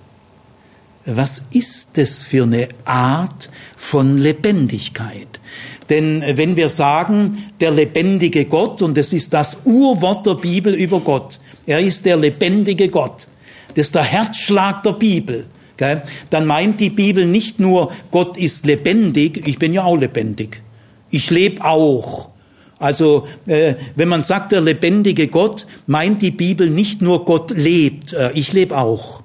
Was 1.04 1.42
ist 1.52 1.90
das 1.94 2.24
für 2.24 2.42
eine 2.42 2.68
Art 2.84 3.48
von 3.76 4.14
Lebendigkeit? 4.14 5.40
Denn 5.88 6.22
wenn 6.34 6.56
wir 6.56 6.68
sagen, 6.68 7.44
der 7.60 7.70
lebendige 7.70 8.44
Gott, 8.44 8.82
und 8.82 8.96
das 8.96 9.12
ist 9.12 9.32
das 9.32 9.58
Urwort 9.64 10.26
der 10.26 10.34
Bibel 10.34 10.74
über 10.74 11.00
Gott, 11.00 11.38
er 11.66 11.80
ist 11.80 12.06
der 12.06 12.16
lebendige 12.16 12.88
Gott. 12.88 13.26
Das 13.74 13.86
ist 13.86 13.94
der 13.94 14.04
Herzschlag 14.04 14.82
der 14.82 14.92
Bibel. 14.92 15.46
Gell? 15.76 16.02
Dann 16.30 16.46
meint 16.46 16.80
die 16.80 16.90
Bibel 16.90 17.26
nicht 17.26 17.60
nur, 17.60 17.92
Gott 18.10 18.36
ist 18.36 18.64
lebendig, 18.64 19.46
ich 19.46 19.58
bin 19.58 19.72
ja 19.72 19.84
auch 19.84 19.96
lebendig. 19.96 20.62
Ich 21.10 21.30
lebe 21.30 21.64
auch. 21.64 22.30
Also 22.78 23.26
äh, 23.46 23.74
wenn 23.94 24.08
man 24.08 24.22
sagt, 24.22 24.52
der 24.52 24.60
lebendige 24.60 25.28
Gott, 25.28 25.66
meint 25.86 26.22
die 26.22 26.30
Bibel 26.30 26.70
nicht 26.70 27.02
nur, 27.02 27.24
Gott 27.24 27.50
lebt, 27.50 28.12
äh, 28.12 28.32
ich 28.32 28.52
lebe 28.52 28.76
auch. 28.76 29.22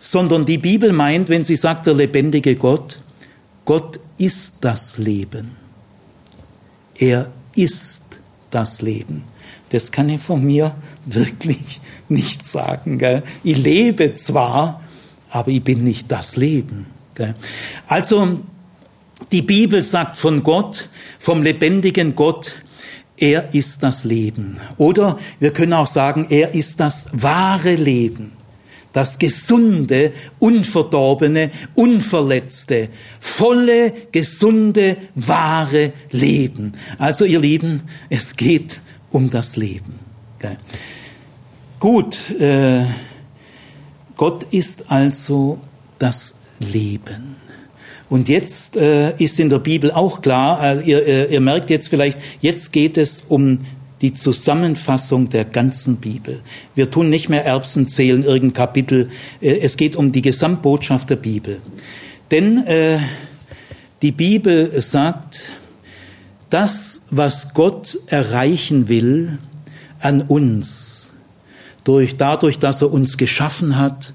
Sondern 0.00 0.46
die 0.46 0.58
Bibel 0.58 0.92
meint, 0.92 1.28
wenn 1.28 1.44
sie 1.44 1.56
sagt, 1.56 1.86
der 1.86 1.94
lebendige 1.94 2.56
Gott, 2.56 2.98
Gott 3.64 4.00
ist 4.16 4.56
das 4.62 4.98
Leben. 4.98 5.56
Er 6.98 7.30
ist 7.54 8.02
das 8.50 8.82
Leben. 8.82 9.24
Das 9.70 9.92
kann 9.92 10.08
ich 10.08 10.20
von 10.20 10.44
mir 10.44 10.74
wirklich 11.06 11.80
nicht 12.08 12.44
sagen. 12.44 12.98
Gell? 12.98 13.22
Ich 13.42 13.56
lebe 13.56 14.14
zwar, 14.14 14.82
aber 15.30 15.50
ich 15.50 15.62
bin 15.62 15.84
nicht 15.84 16.10
das 16.10 16.36
Leben. 16.36 16.86
Gell? 17.14 17.34
Also 17.86 18.40
die 19.32 19.42
Bibel 19.42 19.82
sagt 19.82 20.16
von 20.16 20.42
Gott, 20.42 20.88
vom 21.18 21.42
lebendigen 21.42 22.14
Gott, 22.16 22.54
er 23.16 23.54
ist 23.54 23.82
das 23.82 24.04
Leben. 24.04 24.56
Oder 24.78 25.18
wir 25.38 25.52
können 25.52 25.74
auch 25.74 25.86
sagen, 25.86 26.26
er 26.30 26.54
ist 26.54 26.80
das 26.80 27.06
wahre 27.12 27.74
Leben. 27.74 28.32
Das 28.92 29.20
gesunde, 29.20 30.12
unverdorbene, 30.40 31.52
unverletzte, 31.74 32.88
volle, 33.20 33.92
gesunde, 34.10 34.96
wahre 35.14 35.92
Leben. 36.10 36.72
Also 36.98 37.24
ihr 37.24 37.38
Lieben, 37.38 37.82
es 38.08 38.34
geht 38.34 38.80
um 39.10 39.30
das 39.30 39.56
Leben. 39.56 39.99
Gut, 41.78 42.30
äh, 42.38 42.84
Gott 44.16 44.44
ist 44.50 44.90
also 44.90 45.58
das 45.98 46.34
Leben. 46.58 47.36
Und 48.10 48.28
jetzt 48.28 48.76
äh, 48.76 49.16
ist 49.16 49.38
in 49.38 49.48
der 49.48 49.60
Bibel 49.60 49.92
auch 49.92 50.20
klar, 50.20 50.62
äh, 50.62 50.82
ihr, 50.82 51.06
äh, 51.06 51.32
ihr 51.32 51.40
merkt 51.40 51.70
jetzt 51.70 51.88
vielleicht, 51.88 52.18
jetzt 52.40 52.72
geht 52.72 52.98
es 52.98 53.22
um 53.28 53.60
die 54.00 54.12
Zusammenfassung 54.12 55.30
der 55.30 55.44
ganzen 55.44 55.96
Bibel. 55.96 56.40
Wir 56.74 56.90
tun 56.90 57.08
nicht 57.08 57.28
mehr 57.28 57.44
Erbsen 57.44 57.86
zählen, 57.86 58.24
irgendein 58.24 58.54
Kapitel. 58.54 59.10
Äh, 59.40 59.58
es 59.60 59.76
geht 59.76 59.94
um 59.96 60.10
die 60.12 60.22
Gesamtbotschaft 60.22 61.08
der 61.08 61.16
Bibel. 61.16 61.60
Denn 62.30 62.66
äh, 62.66 62.98
die 64.02 64.12
Bibel 64.12 64.80
sagt, 64.80 65.52
das, 66.50 67.02
was 67.10 67.54
Gott 67.54 67.98
erreichen 68.06 68.88
will 68.88 69.38
an 70.00 70.22
uns, 70.22 71.10
durch, 71.84 72.16
dadurch, 72.16 72.58
dass 72.58 72.82
er 72.82 72.92
uns 72.92 73.16
geschaffen 73.16 73.76
hat, 73.76 74.12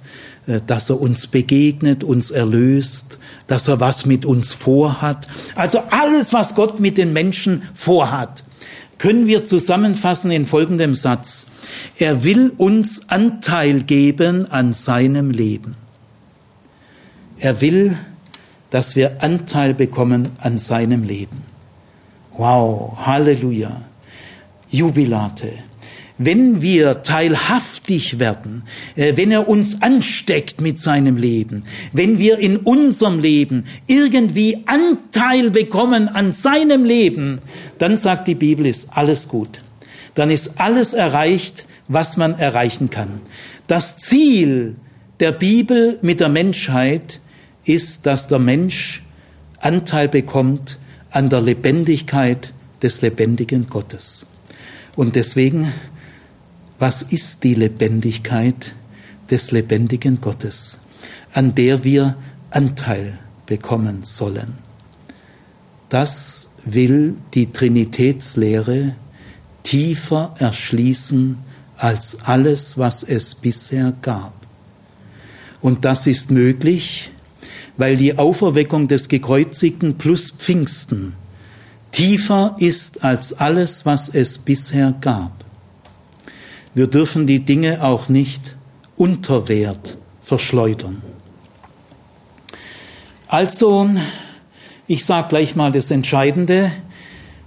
äh, 0.47 0.61
dass 0.65 0.89
er 0.89 1.01
uns 1.01 1.27
begegnet, 1.27 2.03
uns 2.03 2.31
erlöst, 2.31 3.17
dass 3.47 3.67
er 3.67 3.79
was 3.79 4.05
mit 4.05 4.25
uns 4.25 4.53
vorhat. 4.53 5.27
Also 5.55 5.79
alles, 5.89 6.33
was 6.33 6.55
Gott 6.55 6.79
mit 6.79 6.97
den 6.97 7.13
Menschen 7.13 7.63
vorhat, 7.73 8.43
können 8.97 9.27
wir 9.27 9.43
zusammenfassen 9.43 10.31
in 10.31 10.45
folgendem 10.45 10.95
Satz. 10.95 11.45
Er 11.97 12.23
will 12.23 12.53
uns 12.57 13.09
Anteil 13.09 13.83
geben 13.83 14.49
an 14.51 14.73
seinem 14.73 15.31
Leben. 15.31 15.75
Er 17.39 17.59
will, 17.59 17.97
dass 18.69 18.95
wir 18.95 19.21
Anteil 19.21 19.73
bekommen 19.73 20.31
an 20.39 20.57
seinem 20.57 21.03
Leben. 21.03 21.43
Wow, 22.37 22.97
Halleluja, 23.05 23.81
Jubilate 24.69 25.64
wenn 26.17 26.61
wir 26.61 27.01
teilhaftig 27.01 28.19
werden, 28.19 28.63
äh, 28.95 29.17
wenn 29.17 29.31
er 29.31 29.47
uns 29.47 29.81
ansteckt 29.81 30.61
mit 30.61 30.79
seinem 30.79 31.17
Leben, 31.17 31.63
wenn 31.93 32.17
wir 32.17 32.39
in 32.39 32.57
unserem 32.57 33.19
Leben 33.19 33.65
irgendwie 33.87 34.63
Anteil 34.65 35.51
bekommen 35.51 36.07
an 36.07 36.33
seinem 36.33 36.85
Leben, 36.85 37.39
dann 37.77 37.97
sagt 37.97 38.27
die 38.27 38.35
Bibel, 38.35 38.65
ist 38.65 38.89
alles 38.91 39.27
gut. 39.27 39.61
Dann 40.13 40.29
ist 40.29 40.59
alles 40.59 40.93
erreicht, 40.93 41.65
was 41.87 42.17
man 42.17 42.33
erreichen 42.37 42.89
kann. 42.89 43.19
Das 43.67 43.97
Ziel 43.97 44.75
der 45.19 45.31
Bibel 45.31 45.99
mit 46.01 46.19
der 46.19 46.29
Menschheit 46.29 47.19
ist, 47.65 48.05
dass 48.05 48.27
der 48.27 48.39
Mensch 48.39 49.03
Anteil 49.59 50.07
bekommt 50.07 50.77
an 51.09 51.29
der 51.29 51.41
Lebendigkeit 51.41 52.53
des 52.81 53.01
lebendigen 53.01 53.67
Gottes. 53.67 54.25
Und 54.95 55.15
deswegen 55.15 55.73
was 56.79 57.01
ist 57.01 57.43
die 57.43 57.55
Lebendigkeit 57.55 58.73
des 59.29 59.51
lebendigen 59.51 60.21
Gottes, 60.21 60.77
an 61.33 61.55
der 61.55 61.83
wir 61.83 62.15
Anteil 62.51 63.17
bekommen 63.45 64.03
sollen. 64.03 64.53
Das 65.89 66.49
will 66.65 67.15
die 67.33 67.51
Trinitätslehre 67.51 68.95
tiefer 69.63 70.35
erschließen 70.39 71.37
als 71.77 72.17
alles, 72.23 72.77
was 72.77 73.03
es 73.03 73.35
bisher 73.35 73.93
gab. 74.01 74.33
Und 75.61 75.83
das 75.85 76.07
ist 76.07 76.31
möglich, 76.31 77.11
weil 77.77 77.97
die 77.97 78.17
Auferweckung 78.17 78.87
des 78.87 79.09
Gekreuzigten 79.09 79.97
plus 79.97 80.31
Pfingsten 80.31 81.13
tiefer 81.91 82.55
ist 82.59 83.03
als 83.03 83.33
alles, 83.33 83.85
was 83.85 84.09
es 84.09 84.37
bisher 84.37 84.93
gab. 85.01 85.34
Wir 86.75 86.87
dürfen 86.87 87.25
die 87.25 87.39
Dinge 87.39 87.83
auch 87.83 88.09
nicht 88.09 88.53
unter 88.97 89.47
Wert 89.47 89.97
verschleudern. 90.21 91.01
Also, 93.27 93.89
ich 94.85 95.05
sage 95.05 95.29
gleich 95.29 95.55
mal 95.55 95.71
das 95.71 95.89
Entscheidende, 95.89 96.71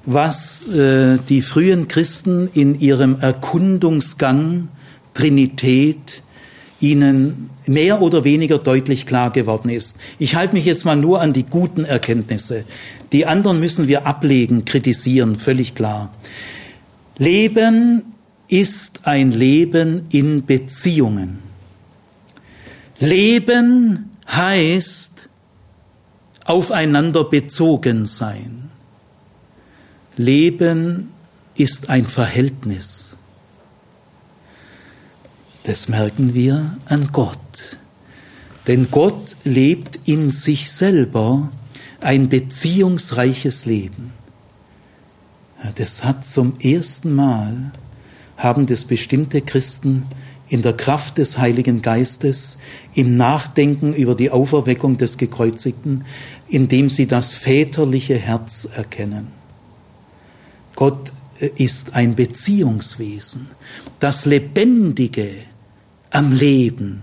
was 0.07 0.67
äh, 0.69 1.19
die 1.29 1.43
frühen 1.43 1.89
Christen 1.89 2.49
in 2.55 2.81
ihrem 2.81 3.21
Erkundungsgang 3.21 4.69
Trinität 5.13 6.23
ihnen 6.81 7.51
mehr 7.67 8.01
oder 8.01 8.25
weniger 8.25 8.59
deutlich 8.59 9.05
klar 9.05 9.31
geworden 9.31 9.69
ist. 9.69 9.97
Ich 10.19 10.37
halte 10.37 10.55
mich 10.55 10.65
jetzt 10.65 10.87
mal 10.87 10.97
nur 10.97 11.21
an 11.21 11.35
die 11.35 11.43
guten 11.43 11.85
Erkenntnisse. 11.85 12.65
Die 13.13 13.27
anderen 13.27 13.61
müssen 13.61 13.89
wir 13.89 14.07
ablegen, 14.07 14.65
kritisieren, 14.65 15.37
völlig 15.37 15.75
klar. 15.75 16.15
Leben 17.19 18.05
ist 18.49 19.07
ein 19.07 19.31
Leben 19.31 20.07
in 20.11 20.45
Beziehungen. 20.45 21.39
Leben 22.99 24.17
heißt 24.27 25.29
aufeinander 26.45 27.25
bezogen 27.25 28.07
sein. 28.07 28.71
Leben 30.17 31.11
ist 31.55 31.91
ein 31.91 32.07
Verhältnis. 32.07 33.17
Das 35.65 35.89
merken 35.89 36.35
wir 36.35 36.79
an 36.87 37.11
Gott. 37.13 37.77
Denn 38.67 38.91
Gott 38.91 39.37
lebt 39.45 40.01
in 40.05 40.31
sich 40.31 40.73
selber 40.73 41.53
ein 42.01 42.29
beziehungsreiches 42.29 43.67
Leben. 43.67 44.13
Das 45.77 46.05
hat 46.05 46.25
zum 46.25 46.59
ersten 46.61 47.15
Mal 47.15 47.73
haben 48.39 48.65
das 48.65 48.87
bestimmte 48.87 49.43
Christen 49.43 50.07
in 50.49 50.63
der 50.63 50.73
Kraft 50.73 51.19
des 51.19 51.37
Heiligen 51.37 51.83
Geistes, 51.83 52.57
im 52.95 53.17
Nachdenken 53.19 53.93
über 53.93 54.15
die 54.15 54.31
Auferweckung 54.31 54.97
des 54.97 55.19
Gekreuzigten, 55.19 56.07
indem 56.49 56.89
sie 56.89 57.07
das 57.07 57.35
väterliche 57.35 58.17
Herz 58.17 58.67
erkennen. 58.75 59.27
Gott 60.75 61.13
äh, 61.41 61.51
ist 61.57 61.95
ein 61.95 62.15
Beziehungswesen. 62.15 63.49
Das 64.01 64.25
Lebendige 64.25 65.33
am 66.11 66.33
Leben 66.33 67.03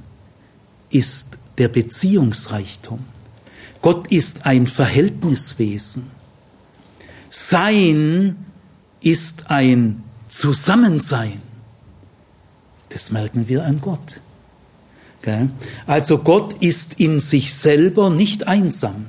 ist 0.90 1.28
der 1.58 1.68
Beziehungsreichtum. 1.68 3.00
Gott 3.82 4.08
ist 4.08 4.46
ein 4.46 4.66
Verhältniswesen. 4.66 6.10
Sein 7.30 8.38
ist 9.02 9.52
ein 9.52 10.04
Zusammensein, 10.36 11.42
das 12.90 13.10
merken 13.10 13.48
wir 13.48 13.64
an 13.64 13.80
Gott. 13.80 14.20
Also 15.88 16.18
Gott 16.18 16.62
ist 16.62 17.00
in 17.00 17.22
sich 17.22 17.54
selber 17.54 18.10
nicht 18.10 18.46
einsam. 18.46 19.06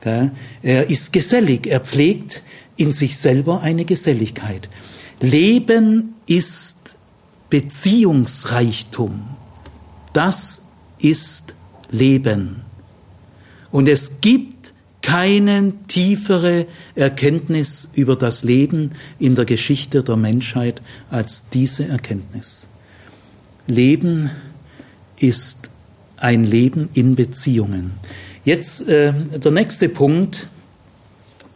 Er 0.00 0.88
ist 0.88 1.12
gesellig, 1.12 1.66
er 1.66 1.80
pflegt 1.80 2.42
in 2.76 2.92
sich 2.92 3.18
selber 3.18 3.60
eine 3.60 3.84
Geselligkeit. 3.84 4.70
Leben 5.20 6.14
ist 6.26 6.96
Beziehungsreichtum. 7.50 9.28
Das 10.14 10.62
ist 10.98 11.54
Leben. 11.90 12.62
Und 13.70 13.86
es 13.86 14.22
gibt 14.22 14.57
keine 15.08 15.72
tiefere 15.88 16.66
Erkenntnis 16.94 17.88
über 17.94 18.14
das 18.14 18.44
Leben 18.44 18.90
in 19.18 19.36
der 19.36 19.46
Geschichte 19.46 20.02
der 20.02 20.16
Menschheit 20.16 20.82
als 21.10 21.48
diese 21.48 21.88
Erkenntnis. 21.88 22.66
Leben 23.66 24.30
ist 25.18 25.70
ein 26.18 26.44
Leben 26.44 26.90
in 26.92 27.14
Beziehungen. 27.14 27.92
Jetzt 28.44 28.86
äh, 28.86 29.14
der 29.14 29.50
nächste 29.50 29.88
Punkt. 29.88 30.46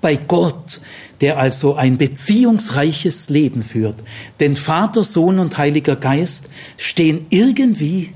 Bei 0.01 0.17
Gott, 0.17 0.81
der 1.21 1.39
also 1.39 1.75
ein 1.75 1.99
beziehungsreiches 1.99 3.29
Leben 3.29 3.63
führt. 3.63 3.97
Denn 4.41 4.57
Vater, 4.57 5.05
Sohn 5.05 5.39
und 5.39 5.59
Heiliger 5.59 5.97
Geist 5.97 6.49
stehen 6.79 7.27
irgendwie 7.29 8.15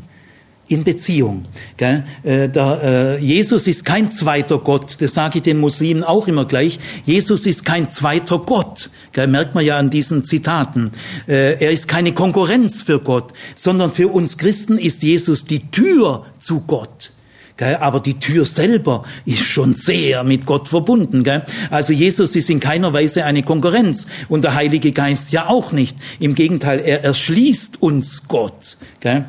in 0.68 0.84
Beziehung. 0.84 1.44
Gell? 1.76 2.04
Äh, 2.22 2.48
der, 2.48 3.18
äh, 3.20 3.24
Jesus 3.24 3.66
ist 3.66 3.84
kein 3.84 4.10
zweiter 4.10 4.58
Gott, 4.58 4.96
das 5.00 5.14
sage 5.14 5.38
ich 5.38 5.42
den 5.42 5.58
Muslimen 5.58 6.02
auch 6.02 6.26
immer 6.28 6.44
gleich. 6.44 6.78
Jesus 7.04 7.46
ist 7.46 7.64
kein 7.64 7.88
zweiter 7.88 8.38
Gott, 8.38 8.90
gell? 9.12 9.28
merkt 9.28 9.54
man 9.54 9.64
ja 9.64 9.78
an 9.78 9.90
diesen 9.90 10.24
Zitaten. 10.24 10.92
Äh, 11.28 11.62
er 11.62 11.70
ist 11.70 11.88
keine 11.88 12.12
Konkurrenz 12.12 12.82
für 12.82 12.98
Gott, 12.98 13.32
sondern 13.54 13.92
für 13.92 14.08
uns 14.08 14.38
Christen 14.38 14.78
ist 14.78 15.02
Jesus 15.02 15.44
die 15.44 15.70
Tür 15.70 16.26
zu 16.38 16.60
Gott. 16.60 17.12
Gell? 17.56 17.76
Aber 17.76 18.00
die 18.00 18.18
Tür 18.18 18.44
selber 18.44 19.04
ist 19.24 19.44
schon 19.44 19.74
sehr 19.74 20.24
mit 20.24 20.46
Gott 20.46 20.68
verbunden. 20.68 21.22
Gell? 21.22 21.44
Also 21.70 21.92
Jesus 21.92 22.36
ist 22.36 22.50
in 22.50 22.60
keiner 22.60 22.92
Weise 22.92 23.24
eine 23.24 23.42
Konkurrenz 23.42 24.06
und 24.28 24.44
der 24.44 24.54
Heilige 24.54 24.92
Geist 24.92 25.32
ja 25.32 25.48
auch 25.48 25.72
nicht. 25.72 25.96
Im 26.18 26.34
Gegenteil, 26.34 26.80
er 26.80 27.04
erschließt 27.04 27.80
uns 27.82 28.28
Gott. 28.28 28.76
Gell? 29.00 29.26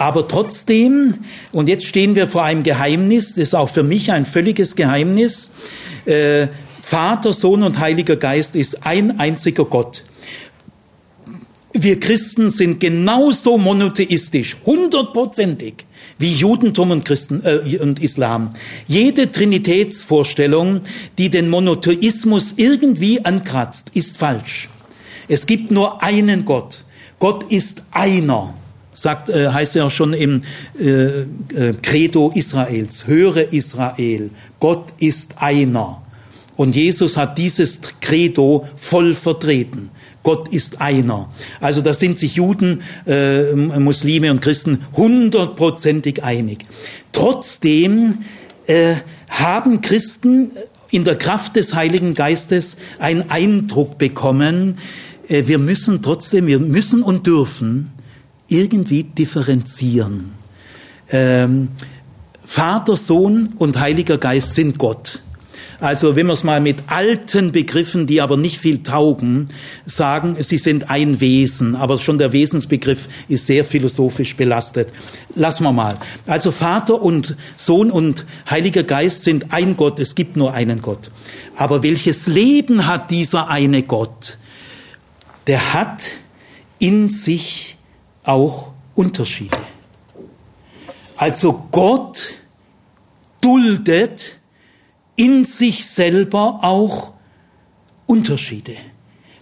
Aber 0.00 0.26
trotzdem, 0.26 1.26
und 1.52 1.68
jetzt 1.68 1.84
stehen 1.84 2.14
wir 2.14 2.26
vor 2.26 2.42
einem 2.42 2.62
Geheimnis, 2.62 3.34
das 3.34 3.44
ist 3.44 3.54
auch 3.54 3.68
für 3.68 3.82
mich 3.82 4.10
ein 4.10 4.24
völliges 4.24 4.74
Geheimnis, 4.74 5.50
äh, 6.06 6.46
Vater, 6.80 7.34
Sohn 7.34 7.62
und 7.62 7.78
Heiliger 7.78 8.16
Geist 8.16 8.56
ist 8.56 8.86
ein 8.86 9.20
einziger 9.20 9.66
Gott. 9.66 10.04
Wir 11.74 12.00
Christen 12.00 12.48
sind 12.48 12.80
genauso 12.80 13.58
monotheistisch, 13.58 14.56
hundertprozentig, 14.64 15.84
wie 16.16 16.32
Judentum 16.32 16.92
und, 16.92 17.04
Christen, 17.04 17.42
äh, 17.44 17.76
und 17.76 18.02
Islam. 18.02 18.54
Jede 18.88 19.30
Trinitätsvorstellung, 19.30 20.80
die 21.18 21.28
den 21.28 21.50
Monotheismus 21.50 22.54
irgendwie 22.56 23.22
ankratzt, 23.22 23.90
ist 23.92 24.16
falsch. 24.16 24.70
Es 25.28 25.44
gibt 25.44 25.70
nur 25.70 26.02
einen 26.02 26.46
Gott. 26.46 26.84
Gott 27.18 27.52
ist 27.52 27.82
einer 27.90 28.54
sagt, 29.00 29.28
äh, 29.28 29.48
heißt 29.48 29.74
ja 29.74 29.88
schon 29.90 30.12
im 30.12 30.42
äh, 30.78 30.84
äh, 30.84 31.26
Credo 31.82 32.32
Israels, 32.34 33.06
höre 33.06 33.52
Israel, 33.52 34.30
Gott 34.58 34.92
ist 34.98 35.34
einer. 35.38 36.02
Und 36.56 36.76
Jesus 36.76 37.16
hat 37.16 37.38
dieses 37.38 37.80
Credo 38.02 38.68
voll 38.76 39.14
vertreten. 39.14 39.90
Gott 40.22 40.48
ist 40.48 40.82
einer. 40.82 41.30
Also 41.60 41.80
da 41.80 41.94
sind 41.94 42.18
sich 42.18 42.34
Juden, 42.34 42.82
äh, 43.06 43.54
Muslime 43.54 44.30
und 44.30 44.42
Christen 44.42 44.84
hundertprozentig 44.94 46.22
einig. 46.22 46.66
Trotzdem 47.12 48.18
äh, 48.66 48.96
haben 49.30 49.80
Christen 49.80 50.50
in 50.90 51.04
der 51.04 51.16
Kraft 51.16 51.56
des 51.56 51.74
Heiligen 51.74 52.12
Geistes 52.12 52.76
einen 52.98 53.30
Eindruck 53.30 53.96
bekommen, 53.96 54.76
äh, 55.28 55.46
wir 55.46 55.58
müssen 55.58 56.02
trotzdem, 56.02 56.46
wir 56.46 56.58
müssen 56.58 57.02
und 57.02 57.26
dürfen 57.26 57.88
irgendwie 58.50 59.04
differenzieren. 59.04 60.32
Ähm, 61.10 61.68
Vater, 62.42 62.96
Sohn 62.96 63.54
und 63.56 63.78
Heiliger 63.78 64.18
Geist 64.18 64.54
sind 64.54 64.76
Gott. 64.76 65.22
Also 65.80 66.14
wenn 66.14 66.26
wir 66.26 66.34
es 66.34 66.44
mal 66.44 66.60
mit 66.60 66.82
alten 66.88 67.52
Begriffen, 67.52 68.06
die 68.06 68.20
aber 68.20 68.36
nicht 68.36 68.58
viel 68.58 68.82
taugen, 68.82 69.48
sagen, 69.86 70.36
sie 70.40 70.58
sind 70.58 70.90
ein 70.90 71.20
Wesen, 71.20 71.74
aber 71.74 71.98
schon 71.98 72.18
der 72.18 72.32
Wesensbegriff 72.32 73.08
ist 73.28 73.46
sehr 73.46 73.64
philosophisch 73.64 74.36
belastet. 74.36 74.88
Lassen 75.34 75.64
wir 75.64 75.72
mal. 75.72 75.98
Also 76.26 76.50
Vater 76.52 77.00
und 77.00 77.34
Sohn 77.56 77.90
und 77.90 78.26
Heiliger 78.48 78.82
Geist 78.82 79.22
sind 79.22 79.52
ein 79.52 79.76
Gott, 79.76 79.98
es 79.98 80.14
gibt 80.14 80.36
nur 80.36 80.52
einen 80.52 80.82
Gott. 80.82 81.10
Aber 81.56 81.82
welches 81.82 82.26
Leben 82.26 82.86
hat 82.86 83.10
dieser 83.10 83.48
eine 83.48 83.82
Gott? 83.82 84.36
Der 85.46 85.72
hat 85.72 86.04
in 86.78 87.08
sich 87.08 87.78
auch 88.30 88.70
Unterschiede. 88.94 89.58
Also 91.16 91.66
Gott 91.70 92.32
duldet 93.40 94.38
in 95.16 95.44
sich 95.44 95.86
selber 95.86 96.60
auch 96.62 97.12
Unterschiede. 98.06 98.76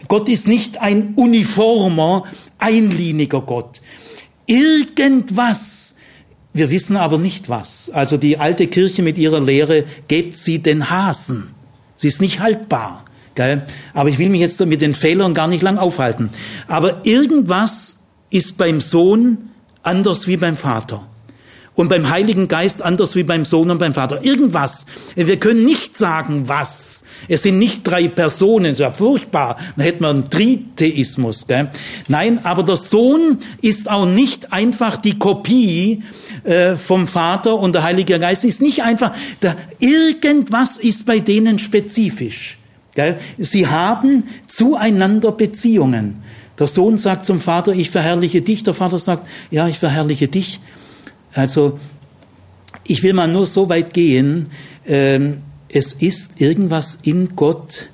Gott 0.09 0.29
ist 0.29 0.49
nicht 0.49 0.81
ein 0.81 1.15
uniformer, 1.15 2.25
einliniger 2.59 3.43
Gott. 3.43 3.81
Irgendwas, 4.47 5.95
wir 6.53 6.71
wissen 6.71 6.97
aber 6.97 7.19
nicht 7.19 7.49
was. 7.49 7.91
Also 7.91 8.17
die 8.17 8.39
alte 8.39 8.67
Kirche 8.67 9.03
mit 9.03 9.19
ihrer 9.19 9.41
Lehre, 9.41 9.85
gebt 10.09 10.37
sie 10.37 10.61
den 10.61 10.89
Hasen. 10.91 11.55
Sie 11.97 12.09
ist 12.09 12.21
nicht 12.21 12.41
haltbar. 12.41 13.05
Gell? 13.35 13.67
Aber 13.93 14.09
ich 14.09 14.19
will 14.19 14.31
mich 14.31 14.41
jetzt 14.41 14.65
mit 14.65 14.81
den 14.81 14.95
Fehlern 14.95 15.35
gar 15.35 15.47
nicht 15.47 15.63
lang 15.63 15.79
aufhalten. 15.79 16.31
Aber 16.67 17.05
irgendwas 17.05 17.98
ist 18.31 18.59
beim 18.59 18.81
Sohn 18.81 19.51
anders 19.83 20.27
wie 20.27 20.37
beim 20.37 20.57
Vater. 20.57 21.07
Und 21.79 21.89
beim 21.89 22.11
Heiligen 22.11 22.49
Geist 22.49 22.83
anders 22.83 23.15
wie 23.15 23.23
beim 23.23 23.45
Sohn 23.45 23.71
und 23.71 23.79
beim 23.79 23.95
Vater. 23.95 24.25
Irgendwas. 24.25 24.85
Wir 25.15 25.39
können 25.39 25.65
nicht 25.65 25.97
sagen, 25.97 26.49
was. 26.49 27.05
Es 27.29 27.45
sind 27.45 27.61
nicht 27.61 27.85
drei 27.85 28.09
Personen, 28.09 28.75
so 28.75 28.91
furchtbar. 28.91 29.59
Dann 29.77 29.85
hätten 29.85 30.03
wir 30.03 30.09
einen 30.09 30.29
Tritheismus. 30.29 31.47
Gell? 31.47 31.71
Nein, 32.09 32.41
aber 32.43 32.65
der 32.65 32.77
Sohn 32.77 33.39
ist 33.63 33.89
auch 33.89 34.07
nicht 34.07 34.53
einfach 34.53 34.97
die 34.97 35.21
Kopie 35.21 36.03
äh, 36.43 36.75
vom 36.75 37.07
Vater 37.07 37.57
und 37.57 37.77
der 37.77 37.85
Heilige 37.85 38.19
Geist 38.19 38.43
ist 38.43 38.61
nicht 38.61 38.83
einfach. 38.83 39.15
Da, 39.39 39.55
irgendwas 39.79 40.79
ist 40.79 41.07
bei 41.07 41.21
denen 41.21 41.61
spezifisch. 41.61 42.59
Gell? 42.97 43.21
Sie 43.37 43.69
haben 43.69 44.25
zueinander 44.49 45.31
Beziehungen. 45.31 46.25
Der 46.59 46.67
Sohn 46.67 46.99
sagt 46.99 47.25
zum 47.25 47.41
Vater, 47.41 47.73
ich 47.73 47.91
verherrliche 47.91 48.43
dich. 48.43 48.63
Der 48.63 48.75
Vater 48.75 48.99
sagt, 48.99 49.27
ja, 49.51 49.69
ich 49.69 49.79
verherrliche 49.79 50.29
dich. 50.29 50.61
Also, 51.33 51.79
ich 52.85 53.03
will 53.03 53.13
mal 53.13 53.29
nur 53.29 53.47
so 53.47 53.69
weit 53.69 53.95
gehen, 53.95 54.49
ähm, 54.87 55.39
es 55.69 55.93
ist 55.93 56.41
irgendwas 56.41 56.99
in 57.03 57.37
Gott, 57.37 57.91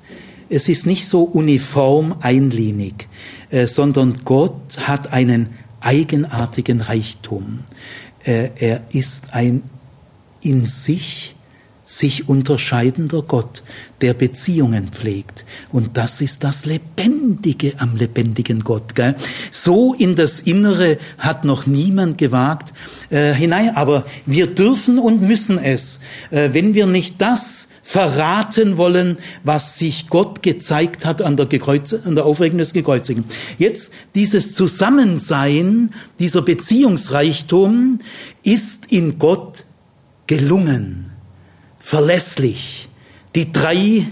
es 0.49 0.69
ist 0.69 0.85
nicht 0.85 1.07
so 1.07 1.23
uniform 1.23 2.15
einlinig, 2.21 3.07
äh, 3.49 3.67
sondern 3.67 4.21
Gott 4.23 4.77
hat 4.79 5.11
einen 5.11 5.49
eigenartigen 5.81 6.81
Reichtum. 6.81 7.59
Äh, 8.23 8.49
er 8.57 8.81
ist 8.91 9.33
ein 9.33 9.63
in 10.41 10.65
sich 10.65 11.34
sich 11.85 12.27
unterscheidender 12.27 13.21
Gott, 13.21 13.61
der 14.01 14.15
Beziehungen 14.15 14.89
pflegt. 14.89 15.45
Und 15.71 15.97
das 15.97 16.19
ist 16.19 16.43
das 16.43 16.65
Lebendige 16.65 17.73
am 17.77 17.95
lebendigen 17.95 18.61
Gott. 18.61 18.95
Gell? 18.95 19.15
So 19.51 19.93
in 19.93 20.15
das 20.15 20.39
Innere 20.39 20.97
hat 21.19 21.45
noch 21.45 21.67
niemand 21.67 22.17
gewagt 22.17 22.73
äh, 23.11 23.33
hinein. 23.33 23.75
Aber 23.75 24.05
wir 24.25 24.47
dürfen 24.47 24.97
und 24.97 25.21
müssen 25.21 25.59
es, 25.59 25.99
äh, 26.31 26.49
wenn 26.53 26.73
wir 26.73 26.87
nicht 26.87 27.21
das 27.21 27.67
verraten 27.83 28.77
wollen, 28.77 29.17
was 29.43 29.77
sich 29.77 30.07
Gott 30.07 30.41
gezeigt 30.41 31.05
hat 31.05 31.21
an 31.21 31.37
der, 31.37 31.45
Gekreuz 31.45 31.93
an 31.93 32.15
der 32.15 32.25
Aufregung 32.25 32.57
des 32.57 32.73
Gekreuzigten. 32.73 33.25
Jetzt 33.59 33.93
dieses 34.15 34.53
Zusammensein, 34.53 35.91
dieser 36.17 36.41
Beziehungsreichtum 36.41 37.99
ist 38.41 38.91
in 38.91 39.19
Gott 39.19 39.65
gelungen 40.25 41.14
verlässlich. 41.85 42.89
Die 43.35 43.51
drei, 43.51 44.07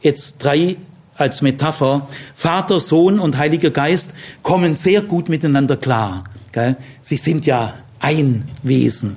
jetzt 0.00 0.38
drei 0.38 0.76
als 1.14 1.42
Metapher, 1.42 2.08
Vater, 2.34 2.80
Sohn 2.80 3.20
und 3.20 3.38
Heiliger 3.38 3.70
Geist 3.70 4.10
kommen 4.42 4.74
sehr 4.74 5.00
gut 5.00 5.28
miteinander 5.28 5.76
klar. 5.76 6.24
Gell? 6.50 6.76
Sie 7.02 7.16
sind 7.16 7.46
ja 7.46 7.74
ein 8.00 8.48
Wesen. 8.64 9.16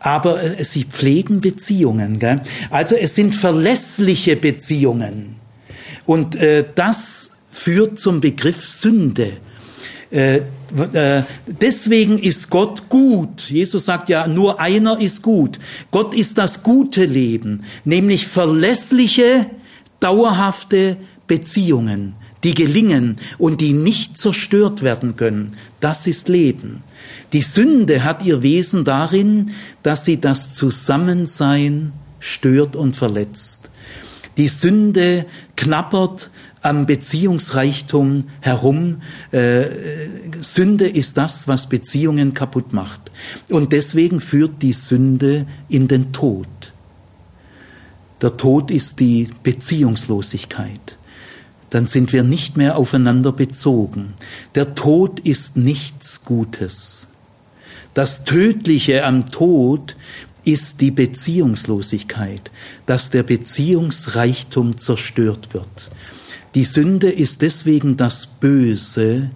Aber 0.00 0.42
äh, 0.42 0.64
sie 0.64 0.82
pflegen 0.82 1.40
Beziehungen. 1.40 2.18
Gell? 2.18 2.40
Also 2.70 2.96
es 2.96 3.14
sind 3.14 3.36
verlässliche 3.36 4.34
Beziehungen. 4.34 5.36
Und 6.04 6.34
äh, 6.34 6.64
das 6.74 7.30
führt 7.52 8.00
zum 8.00 8.20
Begriff 8.20 8.68
Sünde. 8.68 9.34
Äh, 10.10 10.40
deswegen 11.46 12.18
ist 12.18 12.50
Gott 12.50 12.88
gut. 12.88 13.42
Jesus 13.48 13.84
sagt 13.86 14.08
ja, 14.08 14.26
nur 14.26 14.60
einer 14.60 15.00
ist 15.00 15.22
gut. 15.22 15.58
Gott 15.90 16.14
ist 16.14 16.38
das 16.38 16.62
gute 16.62 17.04
Leben, 17.04 17.64
nämlich 17.84 18.26
verlässliche, 18.26 19.46
dauerhafte 20.00 20.96
Beziehungen, 21.26 22.14
die 22.44 22.54
gelingen 22.54 23.16
und 23.38 23.60
die 23.60 23.72
nicht 23.72 24.16
zerstört 24.16 24.82
werden 24.82 25.16
können. 25.16 25.52
Das 25.80 26.06
ist 26.06 26.28
Leben. 26.28 26.82
Die 27.32 27.42
Sünde 27.42 28.04
hat 28.04 28.24
ihr 28.24 28.42
Wesen 28.42 28.84
darin, 28.84 29.50
dass 29.82 30.04
sie 30.04 30.20
das 30.20 30.54
Zusammensein 30.54 31.92
stört 32.20 32.76
und 32.76 32.96
verletzt. 32.96 33.68
Die 34.36 34.48
Sünde 34.48 35.26
knappert 35.56 36.30
am 36.66 36.86
Beziehungsreichtum 36.86 38.24
herum. 38.40 39.02
Äh, 39.32 39.66
Sünde 40.42 40.88
ist 40.88 41.16
das, 41.16 41.48
was 41.48 41.68
Beziehungen 41.68 42.34
kaputt 42.34 42.72
macht. 42.72 43.00
Und 43.48 43.72
deswegen 43.72 44.20
führt 44.20 44.62
die 44.62 44.72
Sünde 44.72 45.46
in 45.68 45.88
den 45.88 46.12
Tod. 46.12 46.46
Der 48.20 48.36
Tod 48.36 48.70
ist 48.70 49.00
die 49.00 49.28
Beziehungslosigkeit. 49.42 50.96
Dann 51.70 51.86
sind 51.86 52.12
wir 52.12 52.22
nicht 52.22 52.56
mehr 52.56 52.76
aufeinander 52.76 53.32
bezogen. 53.32 54.14
Der 54.54 54.74
Tod 54.74 55.20
ist 55.20 55.56
nichts 55.56 56.24
Gutes. 56.24 57.06
Das 57.92 58.24
Tödliche 58.24 59.04
am 59.04 59.26
Tod 59.26 59.96
ist 60.44 60.80
die 60.80 60.92
Beziehungslosigkeit, 60.92 62.50
dass 62.86 63.10
der 63.10 63.24
Beziehungsreichtum 63.24 64.76
zerstört 64.78 65.52
wird. 65.52 65.90
Die 66.56 66.64
Sünde 66.64 67.10
ist 67.10 67.42
deswegen 67.42 67.98
das 67.98 68.24
Böse, 68.24 69.28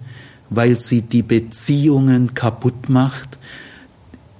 weil 0.49 0.79
sie 0.79 1.03
die 1.03 1.21
Beziehungen 1.21 2.33
kaputt 2.33 2.89
macht, 2.89 3.37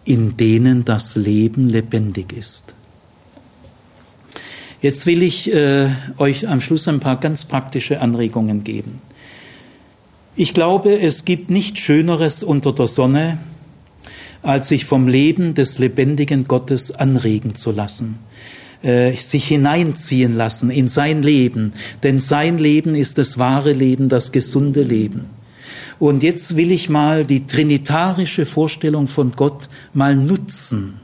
in 0.03 0.35
denen 0.35 0.83
das 0.83 1.15
Leben 1.15 1.69
lebendig 1.69 2.33
ist. 2.33 2.73
Jetzt 4.81 5.05
will 5.05 5.21
ich 5.21 5.53
äh, 5.53 5.91
euch 6.17 6.47
am 6.47 6.59
Schluss 6.59 6.87
ein 6.87 6.99
paar 6.99 7.19
ganz 7.19 7.45
praktische 7.45 8.01
Anregungen 8.01 8.63
geben. 8.63 8.99
Ich 10.35 10.55
glaube, 10.55 10.99
es 10.99 11.23
gibt 11.23 11.51
nichts 11.51 11.81
Schöneres 11.81 12.41
unter 12.41 12.73
der 12.73 12.87
Sonne, 12.87 13.37
als 14.41 14.69
sich 14.69 14.85
vom 14.85 15.07
Leben 15.07 15.53
des 15.53 15.77
lebendigen 15.77 16.47
Gottes 16.47 16.89
anregen 16.89 17.53
zu 17.53 17.69
lassen 17.69 18.17
äh, 18.83 19.15
sich 19.15 19.47
hineinziehen 19.47 20.35
lassen 20.35 20.69
in 20.71 20.87
sein 20.87 21.21
Leben, 21.21 21.73
denn 22.03 22.19
sein 22.19 22.57
Leben 22.57 22.95
ist 22.95 23.17
das 23.17 23.37
wahre 23.37 23.73
Leben, 23.73 24.09
das 24.09 24.31
gesunde 24.31 24.83
Leben. 24.83 25.25
Und 25.99 26.23
jetzt 26.23 26.57
will 26.57 26.71
ich 26.71 26.89
mal 26.89 27.25
die 27.25 27.45
trinitarische 27.45 28.47
Vorstellung 28.47 29.07
von 29.07 29.33
Gott 29.33 29.69
mal 29.93 30.15
nutzen. 30.15 30.99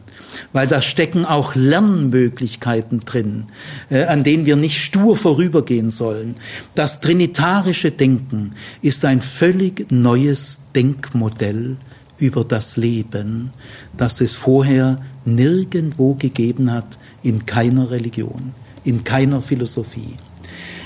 weil 0.54 0.68
da 0.68 0.82
stecken 0.82 1.26
auch 1.26 1.56
Lernmöglichkeiten 1.56 3.00
drin, 3.00 3.46
äh, 3.90 4.04
an 4.04 4.24
denen 4.24 4.46
wir 4.46 4.56
nicht 4.56 4.84
stur 4.84 5.16
vorübergehen 5.16 5.90
sollen. 5.90 6.36
Das 6.76 7.00
trinitarische 7.02 7.92
Denken 7.92 8.54
ist 8.82 9.06
ein 9.06 9.22
völlig 9.22 9.92
neues 9.92 10.60
Denkmodell 10.76 11.78
über 12.20 12.44
das 12.44 12.78
Leben, 12.78 13.52
das 13.96 14.22
es 14.22 14.34
vorher 14.34 15.02
nirgendwo 15.26 16.16
gegeben 16.16 16.72
hat, 16.72 16.98
in 17.28 17.46
keiner 17.46 17.92
Religion, 17.92 18.54
in 18.86 19.04
keiner 19.04 19.42
Philosophie. 19.42 20.16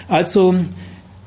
Also 0.07 0.55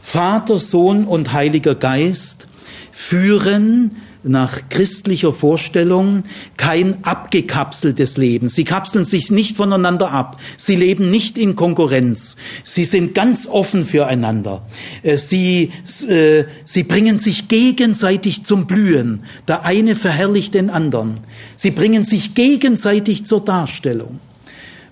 Vater, 0.03 0.59
Sohn 0.59 1.05
und 1.05 1.33
Heiliger 1.33 1.77
Geist 1.77 2.49
führen 2.91 3.93
nach 4.25 4.69
christlicher 4.71 5.33
Vorstellung 5.33 6.25
kein 6.57 7.05
abgekapseltes 7.05 8.17
Leben. 8.17 8.49
Sie 8.49 8.65
kapseln 8.65 9.05
sich 9.05 9.31
nicht 9.31 9.55
voneinander 9.55 10.11
ab. 10.11 10.41
Sie 10.57 10.77
leben 10.77 11.11
nicht 11.11 11.39
in 11.39 11.57
Konkurrenz. 11.57 12.37
Sie 12.65 12.87
sind 12.87 13.15
ganz 13.15 13.47
offen 13.47 13.87
füreinander. 13.87 14.67
Äh, 15.03 15.19
sie, 15.19 15.73
äh, 16.09 16.45
sie 16.65 16.85
bringen 16.85 17.19
sich 17.19 17.49
gegenseitig 17.49 18.45
zum 18.45 18.67
Blühen. 18.67 19.25
Der 19.47 19.65
eine 19.65 19.95
verherrlicht 19.95 20.55
den 20.55 20.71
anderen. 20.71 21.21
Sie 21.57 21.71
bringen 21.71 22.05
sich 22.05 22.35
gegenseitig 22.35 23.27
zur 23.27 23.45
Darstellung. 23.45 24.21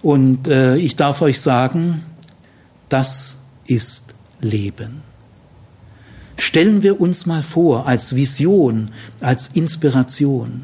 Und 0.03 0.49
äh, 0.49 0.77
ich 0.77 0.97
darf 0.97 1.23
euch 1.23 1.41
sagen, 1.41 2.03
das 2.89 3.37
ist 3.67 4.15
Leben. 4.41 5.03
Stellen 6.37 6.83
wir 6.83 7.01
uns 7.01 7.25
mal 7.25 7.43
vor, 7.43 7.87
als 7.87 8.17
Vision, 8.17 8.91
als 9.21 9.49
Inspiration, 9.49 10.63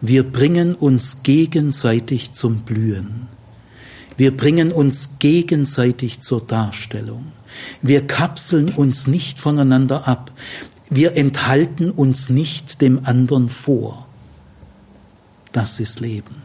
wir 0.00 0.22
bringen 0.22 0.74
uns 0.74 1.22
gegenseitig 1.22 2.32
zum 2.32 2.60
Blühen. 2.60 3.28
Wir 4.16 4.34
bringen 4.34 4.72
uns 4.72 5.18
gegenseitig 5.18 6.20
zur 6.20 6.40
Darstellung. 6.40 7.32
Wir 7.82 8.06
kapseln 8.06 8.70
uns 8.70 9.06
nicht 9.06 9.38
voneinander 9.38 10.08
ab. 10.08 10.32
Wir 10.88 11.16
enthalten 11.16 11.90
uns 11.90 12.30
nicht 12.30 12.80
dem 12.80 13.04
anderen 13.04 13.48
vor. 13.48 14.06
Das 15.52 15.80
ist 15.80 16.00
Leben. 16.00 16.39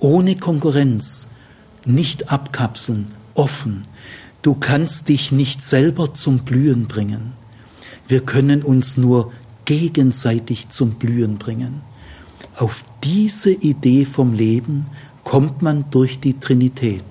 Ohne 0.00 0.36
Konkurrenz, 0.36 1.26
nicht 1.84 2.30
abkapseln, 2.30 3.08
offen. 3.34 3.82
Du 4.42 4.54
kannst 4.54 5.10
dich 5.10 5.30
nicht 5.30 5.62
selber 5.62 6.14
zum 6.14 6.38
Blühen 6.40 6.88
bringen. 6.88 7.34
Wir 8.08 8.20
können 8.20 8.62
uns 8.62 8.96
nur 8.96 9.32
gegenseitig 9.66 10.68
zum 10.68 10.92
Blühen 10.92 11.36
bringen. 11.36 11.82
Auf 12.56 12.82
diese 13.04 13.50
Idee 13.50 14.06
vom 14.06 14.32
Leben 14.32 14.86
kommt 15.22 15.60
man 15.60 15.84
durch 15.90 16.18
die 16.18 16.40
Trinität. 16.40 17.04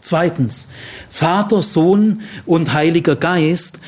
Zweitens, 0.00 0.68
Vater, 1.10 1.60
Sohn 1.60 2.20
und 2.46 2.72
Heiliger 2.72 3.16
Geist 3.16 3.80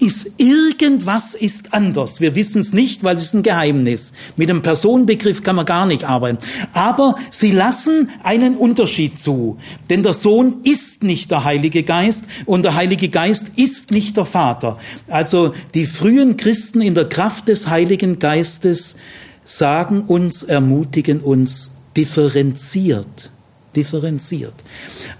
ist 0.00 0.32
irgendwas 0.38 1.34
ist 1.34 1.74
anders. 1.74 2.20
Wir 2.20 2.34
wissen 2.34 2.60
es 2.60 2.72
nicht, 2.72 3.04
weil 3.04 3.16
es 3.16 3.22
ist 3.22 3.34
ein 3.34 3.42
Geheimnis. 3.42 4.12
Mit 4.36 4.48
dem 4.48 4.62
Personenbegriff 4.62 5.42
kann 5.42 5.56
man 5.56 5.66
gar 5.66 5.86
nicht 5.86 6.04
arbeiten. 6.04 6.38
Aber 6.72 7.16
sie 7.30 7.52
lassen 7.52 8.10
einen 8.22 8.56
Unterschied 8.56 9.18
zu. 9.18 9.58
Denn 9.90 10.02
der 10.02 10.14
Sohn 10.14 10.60
ist 10.64 11.02
nicht 11.02 11.30
der 11.30 11.44
Heilige 11.44 11.82
Geist 11.82 12.24
und 12.46 12.62
der 12.62 12.74
Heilige 12.74 13.10
Geist 13.10 13.52
ist 13.56 13.90
nicht 13.90 14.16
der 14.16 14.24
Vater. 14.24 14.78
Also 15.08 15.54
die 15.74 15.86
frühen 15.86 16.36
Christen 16.36 16.80
in 16.80 16.94
der 16.94 17.08
Kraft 17.08 17.48
des 17.48 17.68
Heiligen 17.68 18.18
Geistes 18.18 18.96
sagen 19.44 20.02
uns, 20.02 20.42
ermutigen 20.42 21.20
uns 21.20 21.72
differenziert. 21.96 23.30
Differenziert. 23.76 24.54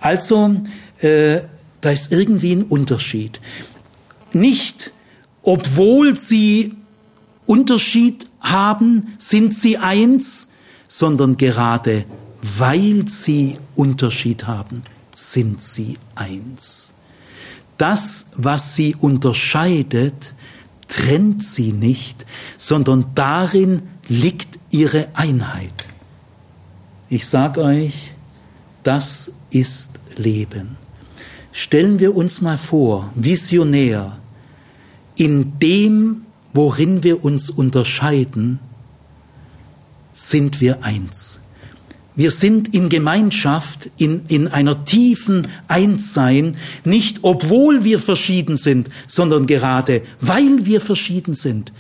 Also 0.01 0.57
äh, 1.01 1.41
da 1.81 1.91
ist 1.91 2.13
irgendwie 2.13 2.53
ein 2.53 2.63
Unterschied 2.63 3.41
nicht, 4.35 4.93
obwohl 5.43 6.17
sie 6.17 6.75
Unterschied 7.47 8.27
haben, 8.41 9.15
sind 9.19 9.55
sie 9.55 9.79
eins, 9.79 10.49
sondern 10.89 11.37
gerade 11.37 12.05
weil 12.43 13.07
sie 13.09 13.59
Unterschied 13.75 14.47
haben, 14.47 14.83
sind 15.15 15.61
sie 15.63 15.99
eins. 16.15 16.93
Das, 17.77 18.27
was 18.37 18.75
sie 18.75 18.95
unterscheidet, 18.95 20.35
trennt 20.89 21.43
sie 21.43 21.73
nicht, 21.73 22.27
sondern 22.57 23.07
darin 23.15 23.83
liegt 24.09 24.59
ihre 24.71 25.09
Einheit. 25.15 25.75
Ich 27.09 27.27
sage 27.27 27.63
euch, 27.63 27.95
das 28.83 29.33
ist 29.51 29.93
Leben. 30.17 30.77
Stellen 31.53 31.99
wir 31.99 32.15
uns 32.15 32.41
mal 32.41 32.59
vor, 32.59 33.11
visionär, 33.15 34.19
in 35.21 35.59
dem, 35.59 36.23
worin 36.55 37.03
wir 37.03 37.23
uns 37.23 37.51
unterscheiden, 37.51 38.59
sind 40.15 40.63
wir 40.63 40.83
eins. 40.83 41.41
Wir 42.17 42.31
sind 42.31 42.75
in 42.75 42.89
Gemeinschaft, 42.89 43.91
in, 43.99 44.23
in 44.29 44.49
einer 44.49 44.85
tiefen 44.87 45.49
Einssein, 45.69 46.57
nicht 46.85 47.19
obwohl 47.21 47.85
wir 47.85 47.99
verschieden 47.99 48.57
sind, 48.57 48.89
sondern 49.07 49.47
gerade 49.47 50.03
weil 50.23 50.65
wir 50.65 50.81
verschieden 50.81 51.35
sind. 51.35 51.71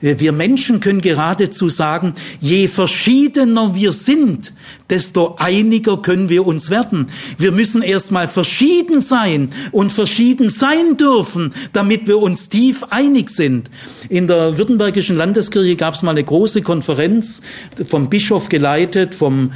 Äh, 0.00 0.16
wir 0.18 0.32
Menschen 0.32 0.80
können 0.80 1.02
geradezu 1.02 1.68
sagen, 1.68 2.14
je 2.40 2.66
verschiedener 2.66 3.74
wir 3.74 3.92
sind, 3.92 4.54
desto 4.90 5.36
einiger 5.38 5.98
können 5.98 6.28
wir 6.28 6.46
uns 6.46 6.70
werden. 6.70 7.06
Wir 7.38 7.52
müssen 7.52 7.82
erstmal 7.82 8.28
verschieden 8.28 9.00
sein 9.00 9.50
und 9.72 9.92
verschieden 9.92 10.48
sein 10.48 10.96
dürfen, 10.96 11.52
damit 11.72 12.06
wir 12.06 12.18
uns 12.18 12.48
tief 12.48 12.84
einig 12.90 13.30
sind. 13.30 13.70
In 14.08 14.26
der 14.28 14.58
Württembergischen 14.58 15.16
Landeskirche 15.16 15.76
gab 15.76 15.94
es 15.94 16.02
mal 16.02 16.12
eine 16.12 16.24
große 16.24 16.62
Konferenz 16.62 17.42
vom 17.86 18.08
Bischof 18.08 18.48
geleitet, 18.48 19.14
vom 19.14 19.52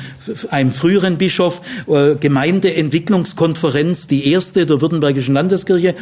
einem 0.50 0.72
früheren 0.72 1.18
Bischof, 1.18 1.62
äh, 1.86 2.16
Gemeindeentwicklungskonferenz, 2.16 4.06
die 4.06 4.30
erste 4.30 4.66
der 4.66 4.80
Württembergischen 4.80 5.34
Landeskirche. 5.34 5.94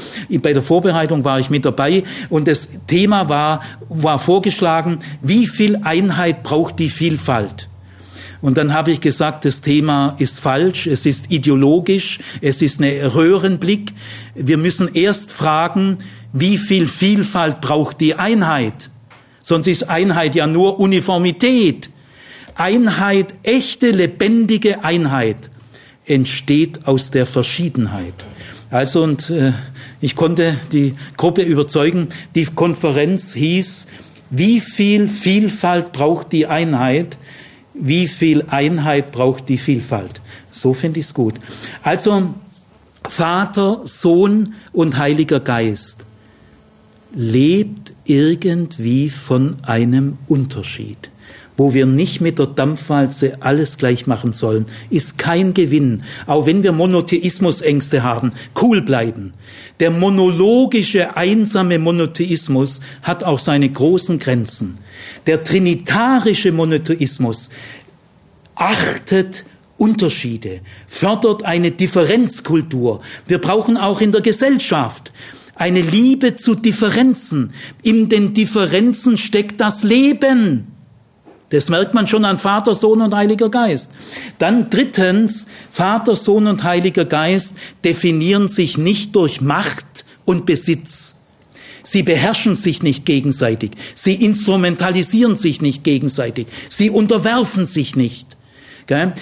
Bei 0.42 0.52
der 0.52 0.62
Vorbereitung 0.62 1.24
war 1.24 1.40
ich 1.40 1.50
mit 1.50 1.64
dabei 1.64 2.04
und 2.30 2.48
das 2.48 2.68
Thema 2.86 3.28
war, 3.28 3.60
war 3.88 4.18
vorgeschlagen, 4.18 4.98
wie 5.22 5.46
viel 5.46 5.80
Einheit 5.82 6.42
braucht 6.42 6.78
die 6.78 6.90
Vielfalt? 6.90 7.68
Und 8.40 8.56
dann 8.56 8.72
habe 8.72 8.92
ich 8.92 9.00
gesagt, 9.00 9.44
das 9.44 9.60
Thema 9.60 10.14
ist 10.18 10.38
falsch, 10.38 10.86
es 10.86 11.06
ist 11.06 11.32
ideologisch, 11.32 12.20
es 12.40 12.62
ist 12.62 12.80
ein 12.80 13.06
Röhrenblick. 13.06 13.92
Wir 14.34 14.58
müssen 14.58 14.90
erst 14.94 15.32
fragen, 15.32 15.98
wie 16.32 16.58
viel 16.58 16.86
Vielfalt 16.86 17.60
braucht 17.60 18.00
die 18.00 18.14
Einheit? 18.14 18.90
Sonst 19.40 19.66
ist 19.66 19.88
Einheit 19.88 20.34
ja 20.34 20.46
nur 20.46 20.78
Uniformität. 20.78 21.90
Einheit, 22.54 23.34
echte, 23.42 23.90
lebendige 23.90 24.84
Einheit 24.84 25.50
entsteht 26.06 26.86
aus 26.86 27.10
der 27.10 27.26
Verschiedenheit. 27.26 28.14
Also 28.70 29.02
und 29.02 29.30
äh, 29.30 29.52
ich 30.00 30.16
konnte 30.16 30.56
die 30.72 30.94
Gruppe 31.16 31.42
überzeugen, 31.42 32.08
die 32.34 32.44
Konferenz 32.44 33.32
hieß, 33.32 33.86
wie 34.30 34.60
viel 34.60 35.08
Vielfalt 35.08 35.92
braucht 35.92 36.32
die 36.32 36.46
Einheit? 36.46 37.16
Wie 37.80 38.08
viel 38.08 38.44
Einheit 38.48 39.12
braucht 39.12 39.48
die 39.48 39.58
Vielfalt? 39.58 40.20
So 40.52 40.74
finde 40.74 41.00
ich 41.00 41.06
es 41.06 41.14
gut. 41.14 41.34
Also 41.82 42.34
Vater, 43.08 43.82
Sohn 43.84 44.54
und 44.72 44.98
Heiliger 44.98 45.40
Geist 45.40 46.04
lebt 47.14 47.92
irgendwie 48.04 49.08
von 49.08 49.56
einem 49.62 50.18
Unterschied 50.26 51.10
wo 51.58 51.74
wir 51.74 51.86
nicht 51.86 52.20
mit 52.20 52.38
der 52.38 52.46
Dampfwalze 52.46 53.38
alles 53.40 53.76
gleich 53.76 54.06
machen 54.06 54.32
sollen, 54.32 54.66
ist 54.90 55.18
kein 55.18 55.54
Gewinn. 55.54 56.04
Auch 56.26 56.46
wenn 56.46 56.62
wir 56.62 56.72
Monotheismusängste 56.72 58.04
haben, 58.04 58.32
cool 58.62 58.80
bleiben. 58.80 59.34
Der 59.80 59.90
monologische, 59.90 61.16
einsame 61.16 61.80
Monotheismus 61.80 62.80
hat 63.02 63.24
auch 63.24 63.40
seine 63.40 63.68
großen 63.68 64.20
Grenzen. 64.20 64.78
Der 65.26 65.42
trinitarische 65.42 66.52
Monotheismus 66.52 67.48
achtet 68.54 69.44
Unterschiede, 69.76 70.60
fördert 70.86 71.44
eine 71.44 71.70
Differenzkultur. 71.70 73.00
Wir 73.26 73.38
brauchen 73.38 73.76
auch 73.76 74.00
in 74.00 74.12
der 74.12 74.20
Gesellschaft 74.20 75.12
eine 75.54 75.80
Liebe 75.80 76.34
zu 76.34 76.54
Differenzen. 76.54 77.52
In 77.82 78.08
den 78.08 78.34
Differenzen 78.34 79.18
steckt 79.18 79.60
das 79.60 79.82
Leben. 79.82 80.68
Das 81.50 81.68
merkt 81.68 81.94
man 81.94 82.06
schon 82.06 82.24
an 82.24 82.38
Vater, 82.38 82.74
Sohn 82.74 83.00
und 83.00 83.14
Heiliger 83.14 83.48
Geist. 83.48 83.90
Dann 84.38 84.68
drittens, 84.68 85.46
Vater, 85.70 86.14
Sohn 86.14 86.46
und 86.46 86.62
Heiliger 86.62 87.04
Geist 87.04 87.54
definieren 87.84 88.48
sich 88.48 88.76
nicht 88.76 89.16
durch 89.16 89.40
Macht 89.40 90.04
und 90.24 90.44
Besitz. 90.44 91.14
Sie 91.88 92.02
beherrschen 92.02 92.54
sich 92.54 92.82
nicht 92.82 93.06
gegenseitig. 93.06 93.70
Sie 93.94 94.12
instrumentalisieren 94.12 95.34
sich 95.36 95.62
nicht 95.62 95.84
gegenseitig. 95.84 96.46
Sie 96.68 96.90
unterwerfen 96.90 97.64
sich 97.64 97.96
nicht. 97.96 98.36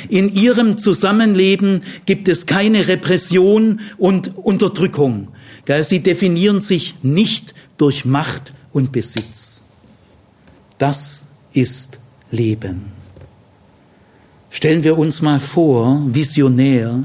In 0.08 0.34
ihrem 0.34 0.76
Zusammenleben 0.76 1.82
gibt 2.06 2.26
es 2.26 2.46
keine 2.46 2.88
Repression 2.88 3.78
und 3.98 4.36
Unterdrückung. 4.36 5.28
Sie 5.82 6.00
definieren 6.00 6.60
sich 6.60 6.96
nicht 7.02 7.54
durch 7.78 8.04
Macht 8.04 8.52
und 8.72 8.90
Besitz. 8.90 9.62
Das 10.78 11.22
ist 11.52 12.00
Leben. 12.32 12.86
Stellen 14.50 14.82
wir 14.82 14.98
uns 14.98 15.22
mal 15.22 15.38
vor, 15.38 16.02
visionär, 16.04 17.04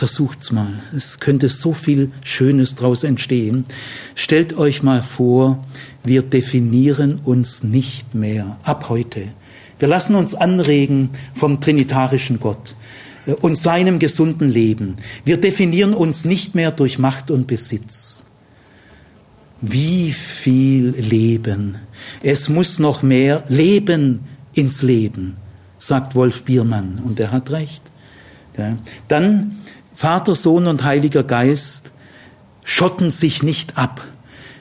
versucht's 0.00 0.50
mal. 0.50 0.82
Es 0.96 1.20
könnte 1.20 1.50
so 1.50 1.74
viel 1.74 2.10
Schönes 2.24 2.74
daraus 2.74 3.04
entstehen. 3.04 3.66
Stellt 4.14 4.56
euch 4.56 4.82
mal 4.82 5.02
vor, 5.02 5.62
wir 6.02 6.22
definieren 6.22 7.20
uns 7.22 7.62
nicht 7.62 8.14
mehr 8.14 8.56
ab 8.62 8.88
heute. 8.88 9.24
Wir 9.78 9.88
lassen 9.88 10.14
uns 10.14 10.34
anregen 10.34 11.10
vom 11.34 11.60
trinitarischen 11.60 12.40
Gott 12.40 12.74
äh, 13.26 13.32
und 13.32 13.58
seinem 13.58 13.98
gesunden 13.98 14.48
Leben. 14.48 14.96
Wir 15.26 15.38
definieren 15.38 15.92
uns 15.92 16.24
nicht 16.24 16.54
mehr 16.54 16.72
durch 16.72 16.98
Macht 16.98 17.30
und 17.30 17.46
Besitz. 17.46 18.24
Wie 19.60 20.12
viel 20.12 20.94
Leben. 20.96 21.76
Es 22.22 22.48
muss 22.48 22.78
noch 22.78 23.02
mehr 23.02 23.44
Leben 23.48 24.20
ins 24.54 24.80
Leben, 24.80 25.36
sagt 25.78 26.14
Wolf 26.14 26.44
Biermann. 26.44 27.02
Und 27.04 27.20
er 27.20 27.32
hat 27.32 27.50
recht. 27.50 27.82
Dann 29.08 29.59
Vater, 30.00 30.34
Sohn 30.34 30.66
und 30.66 30.82
Heiliger 30.82 31.22
Geist 31.22 31.90
schotten 32.64 33.10
sich 33.10 33.42
nicht 33.42 33.76
ab. 33.76 34.00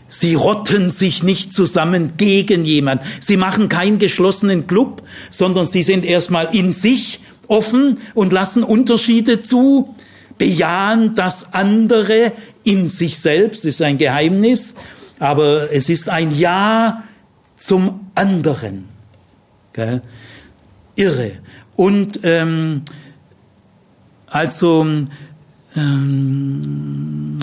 Sie 0.09 0.35
rotten 0.35 0.91
sich 0.91 1.23
nicht 1.23 1.53
zusammen 1.53 2.17
gegen 2.17 2.65
jemand. 2.65 3.03
Sie 3.21 3.37
machen 3.37 3.69
keinen 3.69 3.99
geschlossenen 3.99 4.67
Club, 4.67 5.01
sondern 5.31 5.65
sie 5.65 5.81
sind 5.81 6.03
erstmal 6.03 6.53
in 6.53 6.73
sich 6.73 7.21
offen 7.47 7.99
und 8.15 8.33
lassen 8.33 8.63
Unterschiede 8.63 9.39
zu, 9.39 9.95
bejahen 10.37 11.15
das 11.15 11.53
andere 11.53 12.33
in 12.65 12.89
sich 12.89 13.17
selbst, 13.21 13.63
das 13.63 13.75
ist 13.75 13.81
ein 13.81 13.97
Geheimnis, 13.97 14.75
aber 15.19 15.71
es 15.71 15.87
ist 15.87 16.09
ein 16.09 16.37
Ja 16.37 17.05
zum 17.55 18.11
anderen. 18.13 18.89
Gell? 19.71 20.01
Irre. 20.97 21.31
Und 21.77 22.19
ähm, 22.23 22.81
also 24.27 24.85
ähm, 25.79 27.37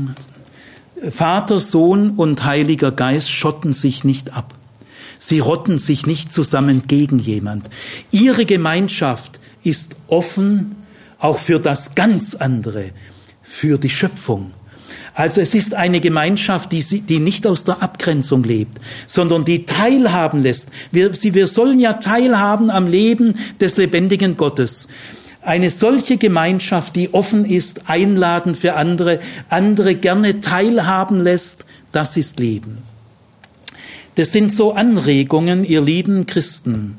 Vater, 1.10 1.60
Sohn 1.60 2.10
und 2.10 2.44
Heiliger 2.44 2.92
Geist 2.92 3.30
schotten 3.30 3.72
sich 3.72 4.04
nicht 4.04 4.32
ab. 4.32 4.54
Sie 5.18 5.38
rotten 5.38 5.78
sich 5.78 6.06
nicht 6.06 6.30
zusammen 6.32 6.82
gegen 6.86 7.18
jemand. 7.18 7.68
Ihre 8.10 8.44
Gemeinschaft 8.44 9.40
ist 9.62 9.96
offen 10.08 10.76
auch 11.18 11.38
für 11.38 11.58
das 11.58 11.94
ganz 11.94 12.34
andere, 12.34 12.90
für 13.42 13.78
die 13.78 13.90
Schöpfung. 13.90 14.52
Also 15.14 15.40
es 15.40 15.54
ist 15.54 15.74
eine 15.74 16.00
Gemeinschaft, 16.00 16.72
die, 16.72 16.82
die 17.00 17.18
nicht 17.18 17.46
aus 17.46 17.64
der 17.64 17.82
Abgrenzung 17.82 18.44
lebt, 18.44 18.78
sondern 19.06 19.44
die 19.44 19.64
teilhaben 19.64 20.42
lässt. 20.42 20.68
Wir, 20.92 21.14
sie, 21.14 21.32
wir 21.32 21.46
sollen 21.46 21.80
ja 21.80 21.94
teilhaben 21.94 22.70
am 22.70 22.86
Leben 22.86 23.34
des 23.58 23.78
lebendigen 23.78 24.36
Gottes. 24.36 24.88
Eine 25.46 25.70
solche 25.70 26.16
Gemeinschaft, 26.16 26.96
die 26.96 27.14
offen 27.14 27.44
ist, 27.44 27.88
einladend 27.88 28.56
für 28.56 28.74
andere, 28.74 29.20
andere 29.48 29.94
gerne 29.94 30.40
teilhaben 30.40 31.20
lässt, 31.20 31.64
das 31.92 32.16
ist 32.16 32.40
Leben. 32.40 32.78
Das 34.16 34.32
sind 34.32 34.50
so 34.50 34.72
Anregungen, 34.72 35.62
ihr 35.62 35.80
lieben 35.80 36.26
Christen, 36.26 36.98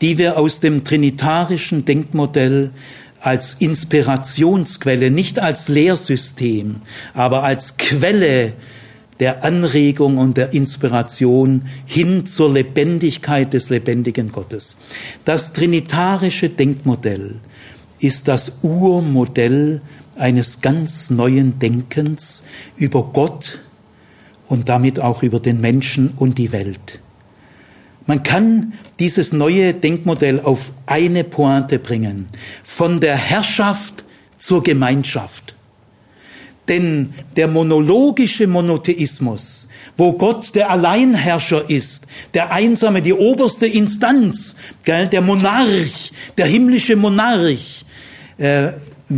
die 0.00 0.16
wir 0.16 0.38
aus 0.38 0.60
dem 0.60 0.84
trinitarischen 0.84 1.84
Denkmodell 1.84 2.70
als 3.20 3.56
Inspirationsquelle, 3.58 5.10
nicht 5.10 5.40
als 5.40 5.68
Lehrsystem, 5.68 6.76
aber 7.14 7.42
als 7.42 7.78
Quelle 7.78 8.52
der 9.18 9.42
Anregung 9.42 10.18
und 10.18 10.36
der 10.36 10.52
Inspiration 10.52 11.62
hin 11.84 12.26
zur 12.26 12.52
Lebendigkeit 12.52 13.52
des 13.52 13.70
lebendigen 13.70 14.30
Gottes. 14.30 14.76
Das 15.24 15.52
trinitarische 15.52 16.48
Denkmodell 16.48 17.40
ist 18.02 18.28
das 18.28 18.52
Urmodell 18.62 19.80
eines 20.16 20.60
ganz 20.60 21.10
neuen 21.10 21.58
Denkens 21.58 22.42
über 22.76 23.04
Gott 23.12 23.60
und 24.48 24.68
damit 24.68 25.00
auch 25.00 25.22
über 25.22 25.40
den 25.40 25.60
Menschen 25.60 26.10
und 26.16 26.36
die 26.38 26.52
Welt. 26.52 27.00
Man 28.06 28.22
kann 28.22 28.74
dieses 28.98 29.32
neue 29.32 29.74
Denkmodell 29.74 30.40
auf 30.40 30.72
eine 30.86 31.24
Pointe 31.24 31.78
bringen, 31.78 32.26
von 32.62 33.00
der 33.00 33.16
Herrschaft 33.16 34.04
zur 34.36 34.62
Gemeinschaft. 34.62 35.54
Denn 36.68 37.14
der 37.36 37.48
monologische 37.48 38.46
Monotheismus, 38.46 39.68
wo 39.96 40.12
Gott 40.12 40.54
der 40.54 40.70
Alleinherrscher 40.70 41.68
ist, 41.68 42.06
der 42.34 42.52
Einsame, 42.52 43.02
die 43.02 43.14
oberste 43.14 43.66
Instanz, 43.66 44.54
der 44.86 45.20
Monarch, 45.20 46.12
der 46.36 46.46
himmlische 46.46 46.96
Monarch, 46.96 47.84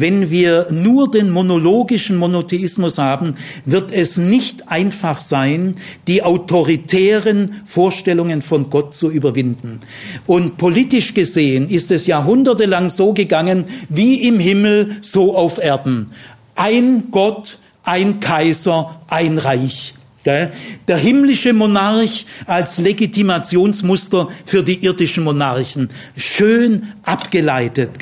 wenn 0.01 0.31
wir 0.31 0.67
nur 0.71 1.11
den 1.11 1.31
monologischen 1.31 2.17
Monotheismus 2.17 2.99
haben, 2.99 3.35
wird 3.65 3.93
es 3.93 4.17
nicht 4.17 4.69
einfach 4.69 5.21
sein, 5.21 5.77
die 6.09 6.23
autoritären 6.23 7.63
Vorstellungen 7.65 8.43
von 8.43 8.71
Gott 8.71 8.95
zu 8.95 9.11
überwinden. 9.11 9.81
Und 10.27 10.57
politisch 10.57 11.15
gesehen 11.15 11.69
ist 11.69 11.91
es 11.91 12.07
jahrhundertelang 12.07 12.91
so 12.91 13.13
gegangen, 13.13 13.67
wie 13.89 14.27
im 14.27 14.39
Himmel, 14.41 14.97
so 15.01 15.37
auf 15.37 15.59
Erden. 15.59 16.11
Ein 16.57 17.05
Gott, 17.11 17.59
ein 17.83 18.21
Kaiser, 18.21 19.01
ein 19.09 19.39
Reich. 19.39 19.95
Der 20.25 20.97
himmlische 20.97 21.53
Monarch 21.53 22.27
als 22.47 22.79
Legitimationsmuster 22.79 24.29
für 24.45 24.63
die 24.63 24.85
irdischen 24.85 25.25
Monarchen. 25.25 25.91
Schön 26.17 26.89
abgeleitet. 27.03 27.99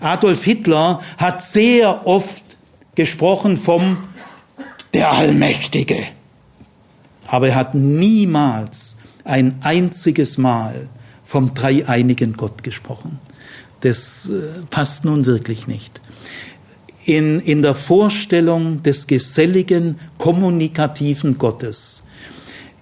Adolf 0.00 0.44
Hitler 0.44 1.00
hat 1.16 1.42
sehr 1.42 2.06
oft 2.06 2.42
gesprochen 2.94 3.56
vom 3.56 3.98
der 4.94 5.12
Allmächtige. 5.12 6.02
Aber 7.26 7.48
er 7.48 7.54
hat 7.54 7.74
niemals 7.74 8.96
ein 9.24 9.56
einziges 9.60 10.36
Mal 10.38 10.88
vom 11.22 11.54
dreieinigen 11.54 12.32
Gott 12.32 12.64
gesprochen. 12.64 13.20
Das 13.82 14.28
äh, 14.28 14.60
passt 14.68 15.04
nun 15.04 15.24
wirklich 15.24 15.68
nicht 15.68 16.00
in, 17.04 17.40
in 17.40 17.62
der 17.62 17.74
Vorstellung 17.74 18.82
des 18.82 19.06
geselligen, 19.06 19.98
kommunikativen 20.18 21.38
Gottes 21.38 22.02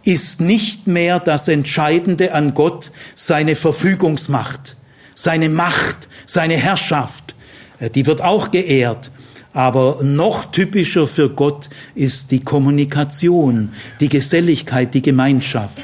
ist 0.08 0.40
nicht 0.40 0.86
mehr 0.86 1.20
das 1.20 1.48
Entscheidende 1.48 2.32
an 2.32 2.54
Gott 2.54 2.92
seine 3.14 3.56
Verfügungsmacht, 3.56 4.74
seine 5.14 5.50
Macht, 5.50 6.08
seine 6.24 6.54
Herrschaft. 6.54 7.34
Äh, 7.78 7.90
die 7.90 8.06
wird 8.06 8.22
auch 8.22 8.50
geehrt. 8.50 9.10
Aber 9.52 9.98
noch 10.02 10.46
typischer 10.46 11.06
für 11.06 11.28
Gott 11.28 11.68
ist 11.94 12.30
die 12.30 12.40
Kommunikation, 12.40 13.70
die 14.00 14.08
Geselligkeit, 14.08 14.94
die 14.94 15.02
Gemeinschaft. 15.02 15.82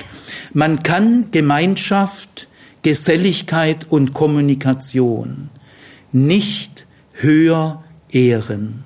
Man 0.55 0.83
kann 0.83 1.31
Gemeinschaft, 1.31 2.49
Geselligkeit 2.81 3.87
und 3.91 4.15
Kommunikation 4.15 5.51
nicht 6.13 6.87
höher 7.13 7.84
ehren, 8.15 8.85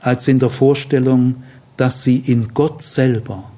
als 0.00 0.28
in 0.28 0.38
der 0.38 0.50
Vorstellung, 0.50 1.42
dass 1.76 2.02
sie 2.02 2.16
in 2.18 2.52
Gott 2.54 2.82
selber, 2.82 3.50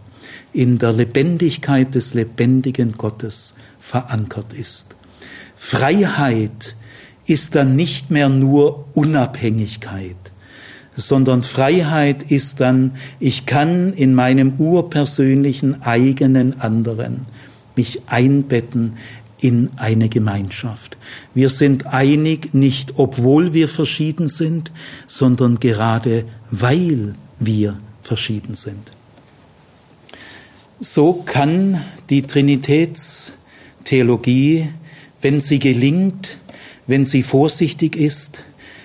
in 0.52 0.78
der 0.78 0.92
Lebendigkeit 0.92 1.94
des 1.94 2.14
lebendigen 2.14 2.92
Gottes 2.92 3.54
verankert 3.78 4.52
ist. 4.52 4.94
Freiheit 5.56 6.76
ist 7.26 7.54
dann 7.54 7.74
nicht 7.74 8.10
mehr 8.10 8.28
nur 8.28 8.86
Unabhängigkeit, 8.94 10.16
sondern 10.96 11.42
Freiheit 11.42 12.22
ist 12.22 12.60
dann, 12.60 12.92
ich 13.18 13.46
kann 13.46 13.92
in 13.92 14.14
meinem 14.14 14.54
urpersönlichen 14.58 15.82
eigenen 15.82 16.60
anderen 16.60 17.26
mich 17.76 18.02
einbetten 18.06 18.94
in 19.44 19.70
eine 19.76 20.08
Gemeinschaft. 20.08 20.96
Wir 21.34 21.50
sind 21.50 21.86
einig 21.86 22.54
nicht, 22.54 22.94
obwohl 22.96 23.52
wir 23.52 23.68
verschieden 23.68 24.28
sind, 24.28 24.72
sondern 25.06 25.60
gerade 25.60 26.24
weil 26.50 27.14
wir 27.38 27.78
verschieden 28.00 28.54
sind. 28.54 28.92
So 30.80 31.22
kann 31.26 31.82
die 32.08 32.22
Trinitätstheologie, 32.22 34.70
wenn 35.20 35.40
sie 35.40 35.58
gelingt, 35.58 36.38
wenn 36.86 37.04
sie 37.04 37.22
vorsichtig 37.22 37.96
ist, 37.96 38.44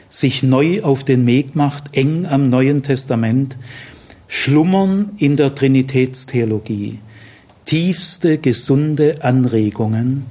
sich 0.10 0.44
neu 0.44 0.84
auf 0.84 1.06
den 1.06 1.26
Weg 1.26 1.56
macht, 1.56 1.86
eng 1.94 2.26
am 2.26 2.44
Neuen 2.44 2.84
Testament, 2.84 3.56
schlummern 4.28 5.12
in 5.20 5.38
der 5.38 5.56
Trinitätstheologie 5.56 7.00
tiefste 7.64 8.40
gesunde 8.40 9.24
Anregungen 9.24 10.26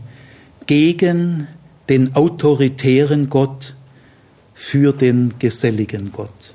gegen 0.69 1.49
den 1.89 2.15
autoritären 2.15 3.29
Gott 3.31 3.75
für 4.55 4.93
den 4.93 5.35
geselligen 5.39 6.13
Gott. 6.13 6.55